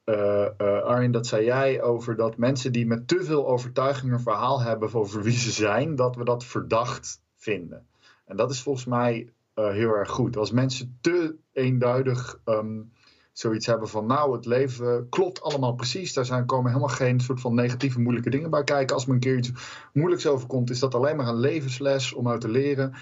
Uh, 0.06 0.48
uh, 0.58 0.82
Arjen, 0.82 1.12
dat 1.12 1.28
zei 1.28 1.46
jij 1.46 1.82
over 1.82 2.16
dat 2.16 2.38
mensen 2.38 2.72
die 2.72 2.86
met 2.86 3.08
te 3.08 3.24
veel 3.24 3.48
overtuiging 3.48 4.12
een 4.12 4.20
verhaal 4.20 4.62
hebben 4.62 4.94
over 4.94 5.22
wie 5.22 5.38
ze 5.38 5.52
zijn, 5.52 5.96
dat 5.96 6.16
we 6.16 6.24
dat 6.24 6.46
verdacht 6.46 7.22
vinden. 7.36 7.88
En 8.26 8.38
dat 8.38 8.52
is 8.52 8.62
volgens 8.62 8.86
mij 8.86 9.30
uh, 9.56 9.70
heel 9.70 9.90
erg 9.96 10.10
goed. 10.10 10.38
Als 10.38 10.52
mensen 10.52 10.98
te 11.02 11.36
eenduidig 11.54 12.40
um, 12.46 12.92
zoiets 13.34 13.66
hebben 13.66 13.90
van 13.90 14.06
nou, 14.06 14.36
het 14.36 14.46
leven 14.46 15.10
klopt 15.10 15.42
allemaal 15.42 15.74
precies. 15.74 16.14
Daar 16.14 16.26
zijn, 16.26 16.46
komen 16.46 16.72
helemaal 16.72 16.96
geen 16.96 17.20
soort 17.20 17.42
van 17.42 17.54
negatieve, 17.54 18.00
moeilijke 18.00 18.30
dingen 18.30 18.50
bij 18.50 18.64
kijken. 18.64 18.96
Als 18.96 19.06
me 19.06 19.14
een 19.14 19.20
keer 19.20 19.38
iets 19.38 19.52
moeilijks 19.94 20.28
overkomt, 20.28 20.70
is 20.70 20.80
dat 20.80 20.96
alleen 20.96 21.16
maar 21.16 21.28
een 21.28 21.40
levensles 21.40 22.14
om 22.14 22.28
uit 22.28 22.42
te 22.42 22.50
leren. 22.50 22.94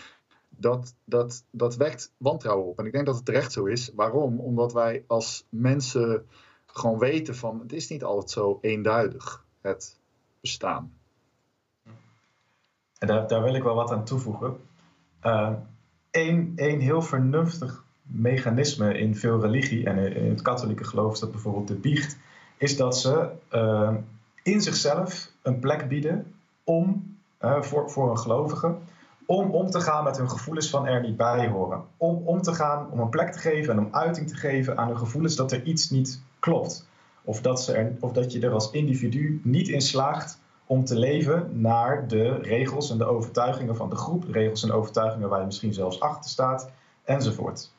Dat, 0.50 0.96
dat, 1.04 1.44
dat 1.52 1.76
wekt 1.76 2.14
wantrouwen 2.18 2.68
op. 2.68 2.80
En 2.80 2.86
ik 2.86 2.92
denk 2.92 3.06
dat 3.06 3.16
het 3.16 3.26
terecht 3.26 3.52
zo 3.52 3.66
is. 3.66 3.92
Waarom? 3.96 4.40
Omdat 4.40 4.74
wij 4.74 5.04
als 5.08 5.46
mensen 5.50 6.26
gewoon 6.66 7.00
weten 7.00 7.36
van 7.36 7.60
het 7.60 7.74
is 7.74 7.90
niet 7.90 8.04
altijd 8.04 8.30
zo 8.30 8.58
eenduidig, 8.62 9.46
het 9.62 10.00
bestaan. 10.42 10.94
En 12.98 13.08
daar, 13.08 13.28
daar 13.28 13.44
wil 13.44 13.56
ik 13.56 13.64
wel 13.64 13.76
wat 13.76 13.92
aan 13.92 14.06
toevoegen. 14.06 14.58
Eén 16.12 16.54
uh, 16.56 16.80
heel 16.80 17.02
vernuftig 17.02 17.86
mechanisme 18.12 18.98
in 18.98 19.16
veel 19.16 19.42
religie 19.42 19.86
en 19.86 20.16
in 20.16 20.30
het 20.30 20.42
katholieke 20.42 20.84
geloof 20.84 21.20
dat 21.20 21.32
bijvoorbeeld 21.32 21.68
de 21.68 21.74
biecht, 21.74 22.18
is 22.58 22.78
dat 22.78 22.98
ze 22.98 23.30
uh, 23.54 23.94
in 24.44 24.62
zichzelf 24.62 25.32
een 25.42 25.60
plek 25.60 25.88
bieden 25.88 26.34
om, 26.64 27.16
uh, 27.42 27.62
voor, 27.62 27.92
voor 27.92 28.10
een 28.10 28.18
gelovige, 28.18 28.76
om 29.26 29.52
om 29.52 29.70
te 29.70 29.82
gaan 29.82 30.04
met 30.04 30.18
hun 30.18 30.30
gevoelens 30.30 30.70
van 30.70 30.88
er 30.88 31.02
niet 31.02 31.18
bij 31.18 31.48
horen. 31.48 31.84
Om 31.98 32.22
om 32.26 32.42
te 32.42 32.54
gaan, 32.54 32.92
om 32.92 33.00
een 33.00 33.10
plek 33.10 33.32
te 33.32 33.40
geven 33.40 33.74
en 33.74 33.80
om 33.80 33.88
uiting 33.92 34.28
te 34.28 34.36
geven 34.36 34.78
aan 34.78 34.88
hun 34.88 34.98
gevoelens 34.98 35.36
dat 35.36 35.52
er 35.52 35.64
iets 35.64 35.90
niet 35.90 36.22
klopt. 36.40 36.88
Of 37.24 37.42
dat, 37.42 37.62
ze 37.62 37.74
er, 37.74 37.94
of 38.00 38.12
dat 38.12 38.32
je 38.32 38.40
er 38.40 38.52
als 38.52 38.72
individu 38.72 39.42
niet 39.44 39.68
in 39.68 39.82
slaagt 39.82 40.40
om 40.66 40.86
te 40.86 40.96
leven 40.98 41.62
naar 41.62 42.08
de 42.08 42.34
regels 42.34 42.92
en 42.92 42.98
de 42.98 43.06
overtuigingen 43.06 43.76
van 43.76 43.90
de 43.90 43.96
groep, 43.96 44.24
regels 44.32 44.64
en 44.64 44.72
overtuigingen 44.72 45.30
waar 45.30 45.40
je 45.40 45.46
misschien 45.46 45.74
zelfs 45.74 46.00
achter 46.00 46.30
staat, 46.30 46.70
enzovoort. 47.04 47.72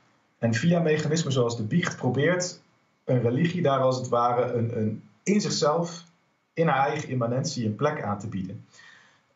En 0.42 0.54
via 0.54 0.80
mechanismen 0.80 1.32
zoals 1.32 1.56
de 1.56 1.62
biecht 1.62 1.96
probeert 1.96 2.62
een 3.04 3.20
religie 3.20 3.62
daar 3.62 3.78
als 3.80 3.96
het 3.96 4.08
ware 4.08 4.52
een, 4.52 4.76
een, 4.76 5.02
in 5.22 5.40
zichzelf, 5.40 6.04
in 6.52 6.68
haar 6.68 6.88
eigen 6.88 7.08
immanentie, 7.08 7.66
een 7.66 7.74
plek 7.74 8.02
aan 8.02 8.18
te 8.18 8.28
bieden. 8.28 8.66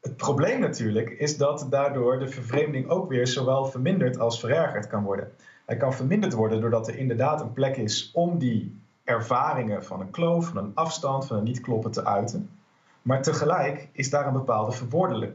Het 0.00 0.16
probleem 0.16 0.60
natuurlijk 0.60 1.10
is 1.10 1.36
dat 1.36 1.66
daardoor 1.70 2.18
de 2.18 2.28
vervreemding 2.28 2.88
ook 2.88 3.08
weer 3.08 3.26
zowel 3.26 3.64
verminderd 3.64 4.18
als 4.18 4.40
verergerd 4.40 4.86
kan 4.86 5.04
worden. 5.04 5.32
Hij 5.66 5.76
kan 5.76 5.94
verminderd 5.94 6.32
worden 6.32 6.60
doordat 6.60 6.88
er 6.88 6.96
inderdaad 6.96 7.40
een 7.40 7.52
plek 7.52 7.76
is 7.76 8.10
om 8.12 8.38
die 8.38 8.80
ervaringen 9.04 9.84
van 9.84 10.00
een 10.00 10.10
kloof, 10.10 10.46
van 10.46 10.56
een 10.56 10.74
afstand, 10.74 11.26
van 11.26 11.36
een 11.36 11.44
niet 11.44 11.60
kloppen 11.60 11.90
te 11.90 12.04
uiten. 12.04 12.50
Maar 13.06 13.22
tegelijk 13.22 13.88
is 13.92 14.10
daar 14.10 14.26
een 14.26 14.32
bepaalde, 14.32 14.72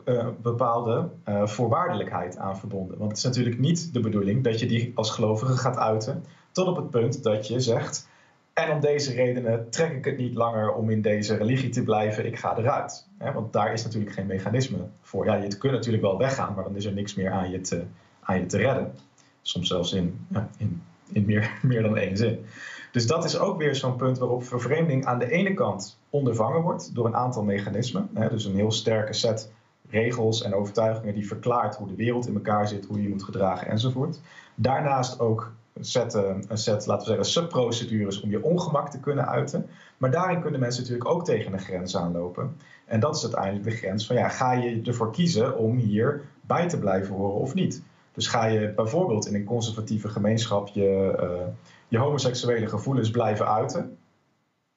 uh, 0.05 0.27
bepaalde 0.41 1.09
uh, 1.29 1.47
voorwaardelijkheid 1.47 2.37
aan 2.37 2.57
verbonden. 2.57 2.97
Want 2.97 3.09
het 3.09 3.17
is 3.17 3.23
natuurlijk 3.23 3.59
niet 3.59 3.93
de 3.93 3.99
bedoeling 3.99 4.43
dat 4.43 4.59
je 4.59 4.65
die 4.65 4.91
als 4.95 5.09
gelovige 5.09 5.57
gaat 5.57 5.77
uiten 5.77 6.25
tot 6.51 6.67
op 6.67 6.75
het 6.75 6.89
punt 6.89 7.23
dat 7.23 7.47
je 7.47 7.59
zegt: 7.59 8.07
en 8.53 8.71
om 8.71 8.79
deze 8.79 9.13
redenen 9.13 9.69
trek 9.69 9.91
ik 9.91 10.05
het 10.05 10.17
niet 10.17 10.35
langer 10.35 10.73
om 10.73 10.89
in 10.89 11.01
deze 11.01 11.35
religie 11.35 11.69
te 11.69 11.83
blijven, 11.83 12.25
ik 12.25 12.37
ga 12.37 12.57
eruit. 12.57 13.07
want 13.33 13.53
daar 13.53 13.73
is 13.73 13.83
natuurlijk 13.83 14.13
geen 14.13 14.27
mechanisme 14.27 14.77
voor. 15.01 15.25
Ja, 15.25 15.35
je 15.35 15.57
kunt 15.57 15.73
natuurlijk 15.73 16.03
wel 16.03 16.17
weggaan, 16.17 16.53
maar 16.53 16.63
dan 16.63 16.75
is 16.75 16.85
er 16.85 16.93
niks 16.93 17.15
meer 17.15 17.31
aan 17.31 17.51
je 17.51 17.61
te, 17.61 17.83
aan 18.21 18.39
je 18.39 18.45
te 18.45 18.57
redden. 18.57 18.93
Soms 19.41 19.67
zelfs 19.67 19.93
in, 19.93 20.27
in, 20.57 20.81
in 21.11 21.25
meer, 21.25 21.51
meer 21.61 21.81
dan 21.81 21.97
één 21.97 22.17
zin. 22.17 22.45
Dus 22.91 23.07
dat 23.07 23.25
is 23.25 23.39
ook 23.39 23.57
weer 23.57 23.75
zo'n 23.75 23.95
punt 23.95 24.17
waarop 24.17 24.43
vervreemding 24.43 25.05
aan 25.05 25.19
de 25.19 25.31
ene 25.31 25.53
kant 25.53 25.99
ondervangen 26.09 26.61
wordt 26.61 26.95
door 26.95 27.05
een 27.05 27.15
aantal 27.15 27.43
mechanismen. 27.43 28.09
Dus 28.29 28.45
een 28.45 28.55
heel 28.55 28.71
sterke 28.71 29.13
set 29.13 29.51
regels 29.89 30.41
en 30.43 30.53
overtuigingen 30.53 31.13
die 31.13 31.27
verklaart 31.27 31.75
hoe 31.75 31.87
de 31.87 31.95
wereld 31.95 32.27
in 32.27 32.33
elkaar 32.33 32.67
zit, 32.67 32.85
hoe 32.85 32.97
je 32.97 33.03
je 33.03 33.09
moet 33.09 33.23
gedragen 33.23 33.67
enzovoort. 33.67 34.19
Daarnaast 34.55 35.19
ook 35.19 35.51
een 35.73 35.85
set, 35.85 36.13
een 36.13 36.57
set, 36.57 36.85
laten 36.85 37.07
we 37.07 37.13
zeggen, 37.13 37.25
subprocedures 37.25 38.21
om 38.21 38.29
je 38.29 38.43
ongemak 38.43 38.89
te 38.89 38.99
kunnen 38.99 39.27
uiten. 39.27 39.69
Maar 39.97 40.11
daarin 40.11 40.41
kunnen 40.41 40.59
mensen 40.59 40.81
natuurlijk 40.81 41.09
ook 41.09 41.25
tegen 41.25 41.53
een 41.53 41.59
grens 41.59 41.97
aanlopen. 41.97 42.55
En 42.85 42.99
dat 42.99 43.15
is 43.15 43.23
uiteindelijk 43.23 43.63
de 43.63 43.75
grens 43.75 44.05
van 44.07 44.15
ja, 44.15 44.29
ga 44.29 44.51
je 44.51 44.81
ervoor 44.83 45.11
kiezen 45.11 45.57
om 45.57 45.77
hier 45.77 46.21
bij 46.41 46.67
te 46.67 46.79
blijven 46.79 47.15
horen 47.15 47.39
of 47.39 47.53
niet? 47.53 47.83
Dus 48.13 48.27
ga 48.27 48.45
je 48.45 48.73
bijvoorbeeld 48.73 49.27
in 49.27 49.35
een 49.35 49.43
conservatieve 49.43 50.07
gemeenschap 50.07 50.67
je, 50.67 51.17
uh, 51.21 51.47
je 51.91 51.97
homoseksuele 51.97 52.67
gevoelens 52.67 53.11
blijven 53.11 53.47
uiten, 53.47 53.97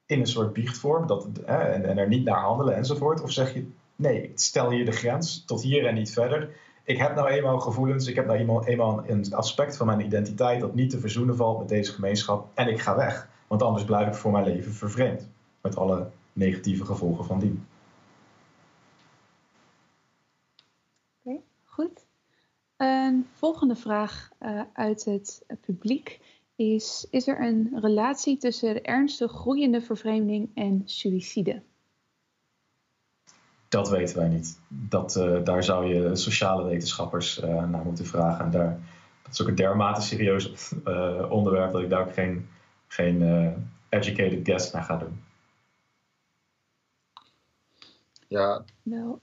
in 0.05 0.19
een 0.19 0.27
soort 0.27 0.53
biechtvorm, 0.53 1.07
dat, 1.07 1.27
en, 1.45 1.85
en 1.85 1.97
er 1.97 2.07
niet 2.07 2.23
naar 2.23 2.39
handelen 2.39 2.75
enzovoort? 2.75 3.21
Of 3.21 3.31
zeg 3.31 3.53
je 3.53 3.67
nee, 3.95 4.31
stel 4.35 4.71
hier 4.71 4.85
de 4.85 4.91
grens 4.91 5.45
tot 5.45 5.61
hier 5.61 5.85
en 5.85 5.95
niet 5.95 6.13
verder 6.13 6.49
ik 6.85 6.97
heb 6.97 7.15
nou 7.15 7.27
eenmaal 7.27 7.59
gevoelens, 7.59 8.07
ik 8.07 8.15
heb 8.15 8.25
nou 8.25 8.39
eenmaal, 8.39 8.65
eenmaal 8.65 9.09
een 9.09 9.33
aspect 9.33 9.77
van 9.77 9.85
mijn 9.85 9.99
identiteit 9.99 10.59
dat 10.59 10.75
niet 10.75 10.89
te 10.89 10.99
verzoenen 10.99 11.35
valt 11.35 11.59
met 11.59 11.67
deze 11.67 11.91
gemeenschap 11.91 12.49
en 12.53 12.67
ik 12.67 12.79
ga 12.79 12.95
weg. 12.95 13.29
Want 13.47 13.61
anders 13.61 13.85
blijf 13.85 14.07
ik 14.07 14.13
voor 14.13 14.31
mijn 14.31 14.45
leven 14.45 14.71
vervreemd. 14.71 15.27
Met 15.61 15.75
alle 15.75 16.09
negatieve 16.33 16.85
gevolgen 16.85 17.25
van 17.25 17.39
die. 17.39 17.59
Oké, 21.23 21.39
goed. 21.63 22.05
Een 22.77 23.27
volgende 23.33 23.75
vraag 23.75 24.29
uh, 24.41 24.61
uit 24.73 25.05
het 25.05 25.45
publiek 25.61 26.19
is: 26.55 27.07
Is 27.09 27.27
er 27.27 27.41
een 27.41 27.77
relatie 27.81 28.37
tussen 28.37 28.73
de 28.73 28.81
ernstig 28.81 29.31
groeiende 29.31 29.81
vervreemding 29.81 30.49
en 30.53 30.81
suïcide? 30.85 31.61
Dat 33.67 33.89
weten 33.89 34.17
wij 34.17 34.27
niet. 34.27 34.59
Dat, 34.67 35.15
uh, 35.15 35.43
daar 35.43 35.63
zou 35.63 35.93
je 35.93 36.15
sociale 36.15 36.63
wetenschappers 36.63 37.43
uh, 37.43 37.69
naar 37.69 37.83
moeten 37.85 38.05
vragen. 38.05 38.45
En 38.45 38.51
daar, 38.51 38.79
dat 39.23 39.33
is 39.33 39.41
ook 39.41 39.47
een 39.47 39.55
dermate 39.55 40.01
serieus 40.01 40.73
uh, 40.87 41.31
onderwerp 41.31 41.71
dat 41.71 41.81
ik 41.81 41.89
daar 41.89 42.07
ook 42.07 42.13
geen, 42.13 42.47
geen 42.87 43.21
educated 43.89 44.39
guess 44.43 44.71
naar 44.71 44.83
ga 44.83 44.97
doen. 44.97 45.23
Ja. 48.27 48.63
Wel. 48.83 49.21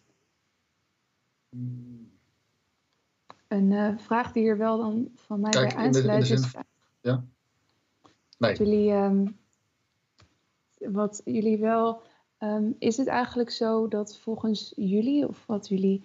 Een 3.49 4.01
vraag 4.01 4.33
die 4.33 4.43
hier 4.43 4.59
wel 4.59 4.79
dan 4.79 5.09
van 5.15 5.41
mij 5.41 5.51
Kijk, 5.51 5.75
bij 5.75 5.85
aansluit 5.85 6.31
is. 6.31 6.55
Ja. 7.03 7.25
Nee. 8.39 8.57
jullie, 8.57 8.93
um, 8.93 9.39
wat 10.79 11.21
jullie 11.25 11.59
wel 11.59 12.03
Ehm, 12.43 12.73
is 12.79 12.97
het 12.97 13.07
eigenlijk 13.07 13.51
zo 13.51 13.89
dat 13.89 14.19
volgens 14.19 14.73
jullie, 14.77 15.29
of 15.29 15.47
wat 15.47 15.69
jullie 15.69 16.05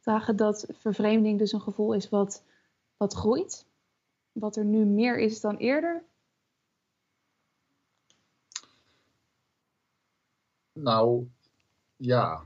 dragen, 0.00 0.36
dat 0.36 0.66
vervreemding 0.72 1.38
dus 1.38 1.52
een 1.52 1.60
gevoel 1.60 1.94
is 1.94 2.08
wat, 2.08 2.44
wat 2.96 3.14
groeit? 3.14 3.66
Wat 4.32 4.56
er 4.56 4.64
nu 4.64 4.84
meer 4.84 5.18
is 5.18 5.40
dan 5.40 5.56
eerder? 5.56 6.04
Nou, 10.72 11.26
ja. 11.96 12.42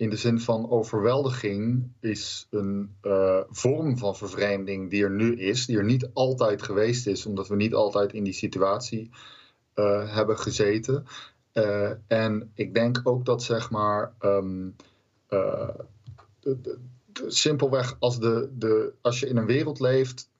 In 0.00 0.10
de 0.10 0.16
zin 0.16 0.40
van 0.40 0.70
overweldiging 0.70 1.88
is 2.00 2.46
een 2.50 2.94
uh, 3.02 3.40
vorm 3.48 3.98
van 3.98 4.16
vervreemding 4.16 4.90
die 4.90 5.02
er 5.02 5.10
nu 5.10 5.36
is, 5.36 5.66
die 5.66 5.76
er 5.76 5.84
niet 5.84 6.10
altijd 6.12 6.62
geweest 6.62 7.06
is, 7.06 7.26
omdat 7.26 7.48
we 7.48 7.56
niet 7.56 7.74
altijd 7.74 8.12
in 8.12 8.24
die 8.24 8.32
situatie 8.32 9.10
uh, 9.74 10.14
hebben 10.14 10.38
gezeten. 10.38 11.06
Uh, 11.52 11.90
en 12.06 12.50
ik 12.54 12.74
denk 12.74 13.00
ook 13.02 13.24
dat 13.24 13.42
zeg 13.42 13.70
maar 13.70 14.12
uh, 14.20 14.68
de, 15.28 15.68
de, 16.40 16.78
simpelweg 17.26 17.96
als, 17.98 18.20
de, 18.20 18.50
de, 18.52 18.92
als 19.00 19.20
je 19.20 19.26
in 19.26 19.36
een 19.36 19.46
wereld 19.46 19.80
leeft, 19.80 20.30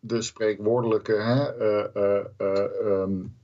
de 0.00 0.22
spreekwoordelijke, 0.22 1.12
hè, 1.12 1.66
um, 3.02 3.36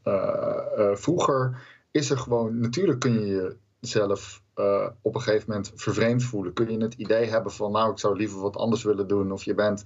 vroeger 0.97 1.67
is 1.91 2.11
er 2.11 2.19
gewoon, 2.19 2.61
natuurlijk 2.61 3.01
kun 3.01 3.27
je 3.27 3.57
jezelf 3.81 4.45
uh, 4.57 4.87
op 5.03 5.15
een 5.15 5.21
gegeven 5.21 5.45
moment 5.49 5.73
vervreemd 5.75 6.25
voelen. 6.25 6.53
Kun 6.53 6.71
je 6.71 6.83
het 6.83 6.95
idee 6.95 7.27
hebben 7.27 7.53
van, 7.53 7.73
nou, 7.73 7.91
ik 7.91 7.99
zou 7.99 8.17
liever 8.17 8.41
wat 8.41 8.57
anders 8.57 8.83
willen 8.83 9.09
doen. 9.09 9.33
Of 9.33 9.45
je 9.45 9.55
bent 9.55 9.83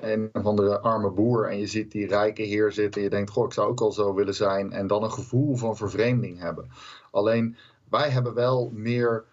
een 0.00 0.30
of 0.32 0.44
andere 0.44 0.80
arme 0.80 1.10
boer 1.10 1.48
en 1.48 1.58
je 1.58 1.66
ziet 1.66 1.92
die 1.92 2.06
rijke 2.06 2.42
heer 2.42 2.72
zitten. 2.72 3.00
En 3.00 3.02
je 3.02 3.14
denkt, 3.14 3.30
goh, 3.30 3.44
ik 3.44 3.52
zou 3.52 3.68
ook 3.68 3.80
al 3.80 3.92
zo 3.92 4.14
willen 4.14 4.34
zijn. 4.34 4.72
En 4.72 4.86
dan 4.86 5.02
een 5.02 5.12
gevoel 5.12 5.56
van 5.56 5.76
vervreemding 5.76 6.38
hebben. 6.38 6.70
Alleen, 7.10 7.56
wij 7.90 8.10
hebben 8.10 8.34
wel 8.34 8.70
meer 8.72 9.24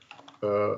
uh, 0.42 0.72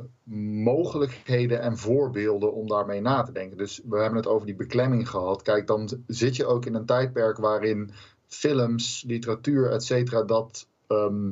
mogelijkheden 0.64 1.61
en 1.61 1.77
voorbeelden 1.77 2.53
om 2.53 2.68
daarmee 2.68 3.02
na 3.02 3.23
te 3.23 3.31
denken. 3.31 3.57
Dus 3.57 3.81
we 3.90 3.98
hebben 3.98 4.18
het 4.18 4.27
over 4.27 4.45
die 4.45 4.56
beklemming 4.56 5.10
gehad. 5.10 5.41
Kijk, 5.41 5.68
dan 5.68 5.90
zit 6.07 6.35
je 6.35 6.45
ook 6.45 6.65
in 6.65 6.76
een 6.76 6.85
tijdperk 6.85 7.38
waarin 7.38 7.91
films, 8.27 9.03
literatuur, 9.07 9.72
et 9.72 9.84
cetera, 9.84 10.23
dat... 10.23 10.68
Uh, 10.88 11.30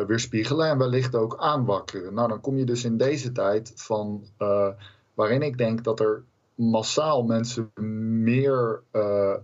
weerspiegelen 0.00 0.68
en 0.68 0.78
wellicht 0.78 1.14
ook 1.14 1.36
aanwakkeren. 1.38 2.14
Nou, 2.14 2.28
dan 2.28 2.40
kom 2.40 2.58
je 2.58 2.64
dus 2.64 2.84
in 2.84 2.96
deze 2.96 3.32
tijd 3.32 3.72
van 3.74 4.24
uh, 4.38 4.68
waarin 5.14 5.42
ik 5.42 5.58
denk 5.58 5.84
dat 5.84 6.00
er 6.00 6.24
massaal 6.54 7.22
mensen 7.22 7.70
meer, 8.22 8.82
uh, 8.92 9.36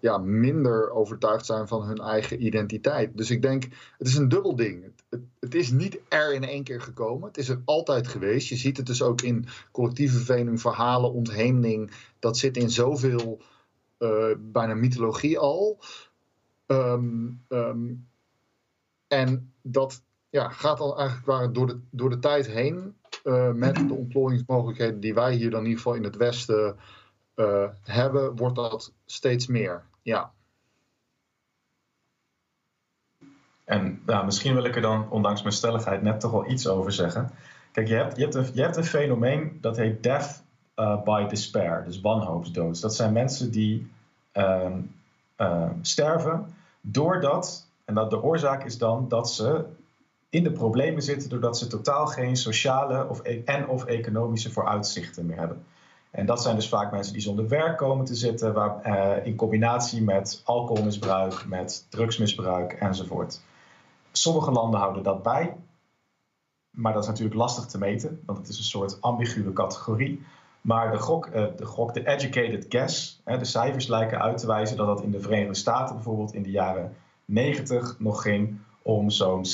ja, 0.00 0.18
minder 0.18 0.90
overtuigd 0.90 1.46
zijn 1.46 1.68
van 1.68 1.82
hun 1.82 1.98
eigen 1.98 2.46
identiteit. 2.46 3.16
Dus 3.16 3.30
ik 3.30 3.42
denk, 3.42 3.62
het 3.98 4.06
is 4.06 4.16
een 4.16 4.28
dubbel 4.28 4.56
ding. 4.56 4.84
Het, 5.10 5.20
het, 5.40 5.54
is 5.54 5.70
niet 5.70 6.00
er 6.08 6.34
in 6.34 6.44
één 6.44 6.64
keer 6.64 6.80
gekomen. 6.80 7.28
Het 7.28 7.38
is 7.38 7.48
er 7.48 7.62
altijd 7.64 8.08
geweest. 8.08 8.48
Je 8.48 8.56
ziet 8.56 8.76
het 8.76 8.86
dus 8.86 9.02
ook 9.02 9.20
in 9.20 9.46
collectieve 9.72 10.16
verveling, 10.16 10.60
verhalen, 10.60 11.12
ontheemding. 11.12 11.90
Dat 12.18 12.38
zit 12.38 12.56
in 12.56 12.70
zoveel, 12.70 13.40
bijna 14.38 14.74
mythologie 14.74 15.38
al. 15.38 15.78
Um, 16.66 17.44
en 19.08 19.52
dat 19.62 20.02
ja, 20.30 20.48
gaat 20.48 20.80
al 20.80 20.98
eigenlijk 20.98 21.54
door 21.54 21.66
de, 21.66 21.80
door 21.90 22.10
de 22.10 22.18
tijd 22.18 22.46
heen. 22.46 22.96
Uh, 23.24 23.52
met 23.52 23.88
de 23.88 23.94
ontplooiingsmogelijkheden 23.94 25.00
die 25.00 25.14
wij 25.14 25.34
hier 25.34 25.50
dan 25.50 25.60
in 25.60 25.66
ieder 25.66 25.82
geval 25.82 25.96
in 25.96 26.04
het 26.04 26.16
Westen 26.16 26.76
uh, 27.36 27.68
hebben, 27.82 28.36
wordt 28.36 28.54
dat 28.54 28.92
steeds 29.06 29.46
meer. 29.46 29.84
Ja. 30.02 30.32
En 33.64 34.02
nou, 34.06 34.24
misschien 34.24 34.54
wil 34.54 34.64
ik 34.64 34.74
er 34.74 34.82
dan, 34.82 35.10
ondanks 35.10 35.42
mijn 35.42 35.54
stelligheid, 35.54 36.02
net 36.02 36.20
toch 36.20 36.30
wel 36.30 36.50
iets 36.50 36.68
over 36.68 36.92
zeggen. 36.92 37.30
Kijk, 37.72 37.88
je 37.88 37.94
hebt, 37.94 38.16
je 38.16 38.22
hebt, 38.22 38.34
een, 38.34 38.50
je 38.54 38.62
hebt 38.62 38.76
een 38.76 38.84
fenomeen 38.84 39.58
dat 39.60 39.76
heet 39.76 40.02
death 40.02 40.42
uh, 40.76 41.02
by 41.02 41.26
despair, 41.26 41.84
dus 41.84 42.00
wanhoopsdood. 42.00 42.80
Dat 42.80 42.94
zijn 42.94 43.12
mensen 43.12 43.50
die 43.50 43.90
ehm, 44.32 44.80
sterven 45.80 46.54
doordat 46.80 47.65
en 47.86 47.94
dat 47.94 48.10
de 48.10 48.22
oorzaak 48.22 48.64
is 48.64 48.78
dan 48.78 49.08
dat 49.08 49.30
ze 49.30 49.64
in 50.28 50.42
de 50.42 50.52
problemen 50.52 51.02
zitten 51.02 51.28
doordat 51.28 51.58
ze 51.58 51.66
totaal 51.66 52.06
geen 52.06 52.36
sociale 52.36 53.08
of 53.08 53.20
e- 53.22 53.42
en 53.44 53.68
of 53.68 53.84
economische 53.84 54.52
vooruitzichten 54.52 55.26
meer 55.26 55.38
hebben. 55.38 55.64
En 56.10 56.26
dat 56.26 56.42
zijn 56.42 56.56
dus 56.56 56.68
vaak 56.68 56.90
mensen 56.90 57.12
die 57.12 57.22
zonder 57.22 57.48
werk 57.48 57.76
komen 57.76 58.04
te 58.04 58.14
zitten, 58.14 58.52
waar, 58.52 58.80
eh, 58.82 59.26
in 59.26 59.36
combinatie 59.36 60.02
met 60.02 60.42
alcoholmisbruik, 60.44 61.46
met 61.46 61.86
drugsmisbruik 61.90 62.72
enzovoort. 62.72 63.40
Sommige 64.12 64.50
landen 64.50 64.80
houden 64.80 65.02
dat 65.02 65.22
bij, 65.22 65.56
maar 66.70 66.92
dat 66.92 67.02
is 67.02 67.08
natuurlijk 67.08 67.36
lastig 67.36 67.66
te 67.66 67.78
meten, 67.78 68.22
want 68.26 68.38
het 68.38 68.48
is 68.48 68.58
een 68.58 68.64
soort 68.64 69.00
ambiguë 69.00 69.52
categorie. 69.52 70.22
Maar 70.60 70.90
de 70.90 70.98
gok, 70.98 71.26
uh, 71.26 71.32
de, 71.32 71.90
de 71.92 72.06
educated 72.06 72.66
guess, 72.68 73.20
de 73.24 73.44
cijfers 73.44 73.86
lijken 73.86 74.22
uit 74.22 74.38
te 74.38 74.46
wijzen 74.46 74.76
dat 74.76 74.86
dat 74.86 75.02
in 75.02 75.10
de 75.10 75.20
Verenigde 75.20 75.54
Staten 75.54 75.94
bijvoorbeeld 75.94 76.34
in 76.34 76.42
de 76.42 76.50
jaren 76.50 76.96
90 77.26 77.96
nog 77.98 78.22
ging 78.22 78.58
om 78.82 79.10
zo'n 79.10 79.44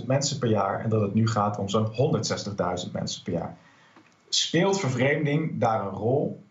60.000 0.00 0.06
mensen 0.06 0.38
per 0.38 0.48
jaar 0.48 0.80
en 0.80 0.88
dat 0.88 1.00
het 1.00 1.14
nu 1.14 1.28
gaat 1.28 1.58
om 1.58 1.68
zo'n 1.68 1.86
160.000 1.86 2.92
mensen 2.92 3.22
per 3.22 3.32
jaar. 3.32 3.56
Speelt 4.28 4.80
vervreemding 4.80 5.60
daar 5.60 5.86
een 5.86 5.92
rol? 5.92 6.42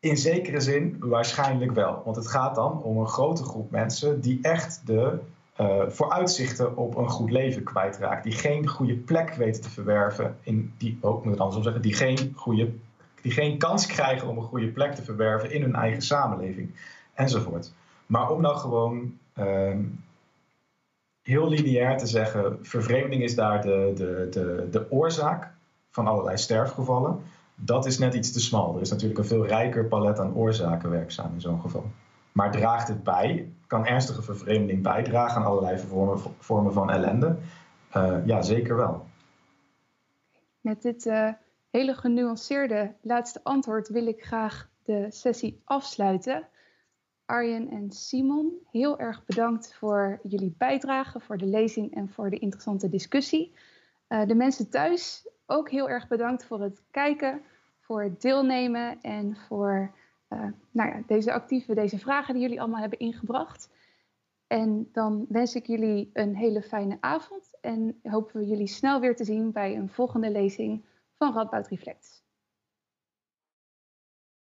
In 0.00 0.16
zekere 0.16 0.60
zin 0.60 0.96
waarschijnlijk 0.98 1.72
wel, 1.72 2.02
want 2.04 2.16
het 2.16 2.26
gaat 2.26 2.54
dan 2.54 2.82
om 2.82 2.98
een 2.98 3.08
grote 3.08 3.42
groep 3.42 3.70
mensen 3.70 4.20
die 4.20 4.38
echt 4.42 4.86
de 4.86 5.18
uh, 5.60 5.82
vooruitzichten 5.88 6.76
op 6.76 6.96
een 6.96 7.08
goed 7.08 7.30
leven 7.30 7.62
kwijtraakt. 7.62 8.24
Die 8.24 8.32
geen 8.32 8.66
goede 8.66 8.96
plek 8.96 9.34
weten 9.34 9.62
te 9.62 9.70
verwerven. 9.70 10.36
In 10.42 10.72
die, 10.78 10.98
oh, 11.00 11.24
moet 11.24 11.38
het 11.38 11.64
zeggen. 11.64 11.82
Die 11.82 11.94
geen, 11.94 12.32
goede, 12.36 12.72
die 13.22 13.32
geen 13.32 13.58
kans 13.58 13.86
krijgen 13.86 14.28
om 14.28 14.36
een 14.36 14.42
goede 14.42 14.68
plek 14.68 14.94
te 14.94 15.02
verwerven 15.02 15.52
in 15.52 15.62
hun 15.62 15.74
eigen 15.74 16.02
samenleving. 16.02 16.74
Enzovoort. 17.14 17.72
Maar 18.06 18.30
om 18.30 18.40
nou 18.40 18.56
gewoon 18.56 19.18
uh, 19.38 19.78
heel 21.22 21.48
lineair 21.48 21.96
te 21.96 22.06
zeggen: 22.06 22.58
vervreemding 22.62 23.22
is 23.22 23.34
daar 23.34 23.62
de, 23.62 23.92
de, 23.94 24.26
de, 24.30 24.68
de 24.70 24.90
oorzaak 24.90 25.52
van 25.90 26.06
allerlei 26.06 26.36
sterfgevallen. 26.36 27.22
Dat 27.54 27.86
is 27.86 27.98
net 27.98 28.14
iets 28.14 28.32
te 28.32 28.40
smal. 28.40 28.74
Er 28.74 28.80
is 28.80 28.90
natuurlijk 28.90 29.18
een 29.18 29.24
veel 29.24 29.46
rijker 29.46 29.84
palet 29.84 30.18
aan 30.18 30.34
oorzaken 30.34 30.90
werkzaam 30.90 31.34
in 31.34 31.40
zo'n 31.40 31.60
geval. 31.60 31.84
Maar 32.32 32.50
draagt 32.50 32.88
het 32.88 33.02
bij? 33.02 33.52
Kan 33.66 33.86
ernstige 33.86 34.22
vervreemding 34.22 34.82
bijdragen 34.82 35.36
aan 35.36 35.46
allerlei 35.46 35.78
vormen, 35.78 36.18
vormen 36.38 36.72
van 36.72 36.90
ellende? 36.90 37.36
Uh, 37.96 38.16
ja, 38.26 38.42
zeker 38.42 38.76
wel. 38.76 39.06
Met 40.60 40.82
dit 40.82 41.06
uh, 41.06 41.28
hele 41.70 41.94
genuanceerde 41.94 42.94
laatste 43.02 43.40
antwoord 43.42 43.88
wil 43.88 44.06
ik 44.06 44.24
graag 44.24 44.68
de 44.82 45.06
sessie 45.10 45.60
afsluiten. 45.64 46.48
Arjen 47.26 47.70
en 47.70 47.90
Simon, 47.90 48.52
heel 48.70 48.98
erg 48.98 49.24
bedankt 49.24 49.74
voor 49.74 50.20
jullie 50.22 50.54
bijdrage, 50.58 51.20
voor 51.20 51.36
de 51.36 51.46
lezing 51.46 51.94
en 51.94 52.08
voor 52.08 52.30
de 52.30 52.38
interessante 52.38 52.88
discussie. 52.88 53.52
Uh, 54.08 54.26
de 54.26 54.34
mensen 54.34 54.70
thuis 54.70 55.28
ook 55.46 55.70
heel 55.70 55.88
erg 55.88 56.08
bedankt 56.08 56.44
voor 56.44 56.60
het 56.60 56.82
kijken, 56.90 57.42
voor 57.80 58.02
het 58.02 58.20
deelnemen 58.20 59.00
en 59.00 59.36
voor 59.36 59.94
uh, 60.28 60.46
nou 60.70 60.88
ja, 60.90 61.02
deze 61.06 61.32
actieve, 61.32 61.74
deze 61.74 61.98
vragen 61.98 62.34
die 62.34 62.42
jullie 62.42 62.60
allemaal 62.60 62.80
hebben 62.80 62.98
ingebracht. 62.98 63.70
En 64.46 64.88
dan 64.92 65.26
wens 65.28 65.54
ik 65.54 65.66
jullie 65.66 66.10
een 66.12 66.36
hele 66.36 66.62
fijne 66.62 66.96
avond 67.00 67.58
en 67.60 68.00
hopen 68.02 68.40
we 68.40 68.46
jullie 68.46 68.66
snel 68.66 69.00
weer 69.00 69.16
te 69.16 69.24
zien 69.24 69.52
bij 69.52 69.76
een 69.76 69.88
volgende 69.88 70.30
lezing 70.30 70.84
van 71.12 71.34
Radboud 71.34 71.68
Reflects. 71.68 72.23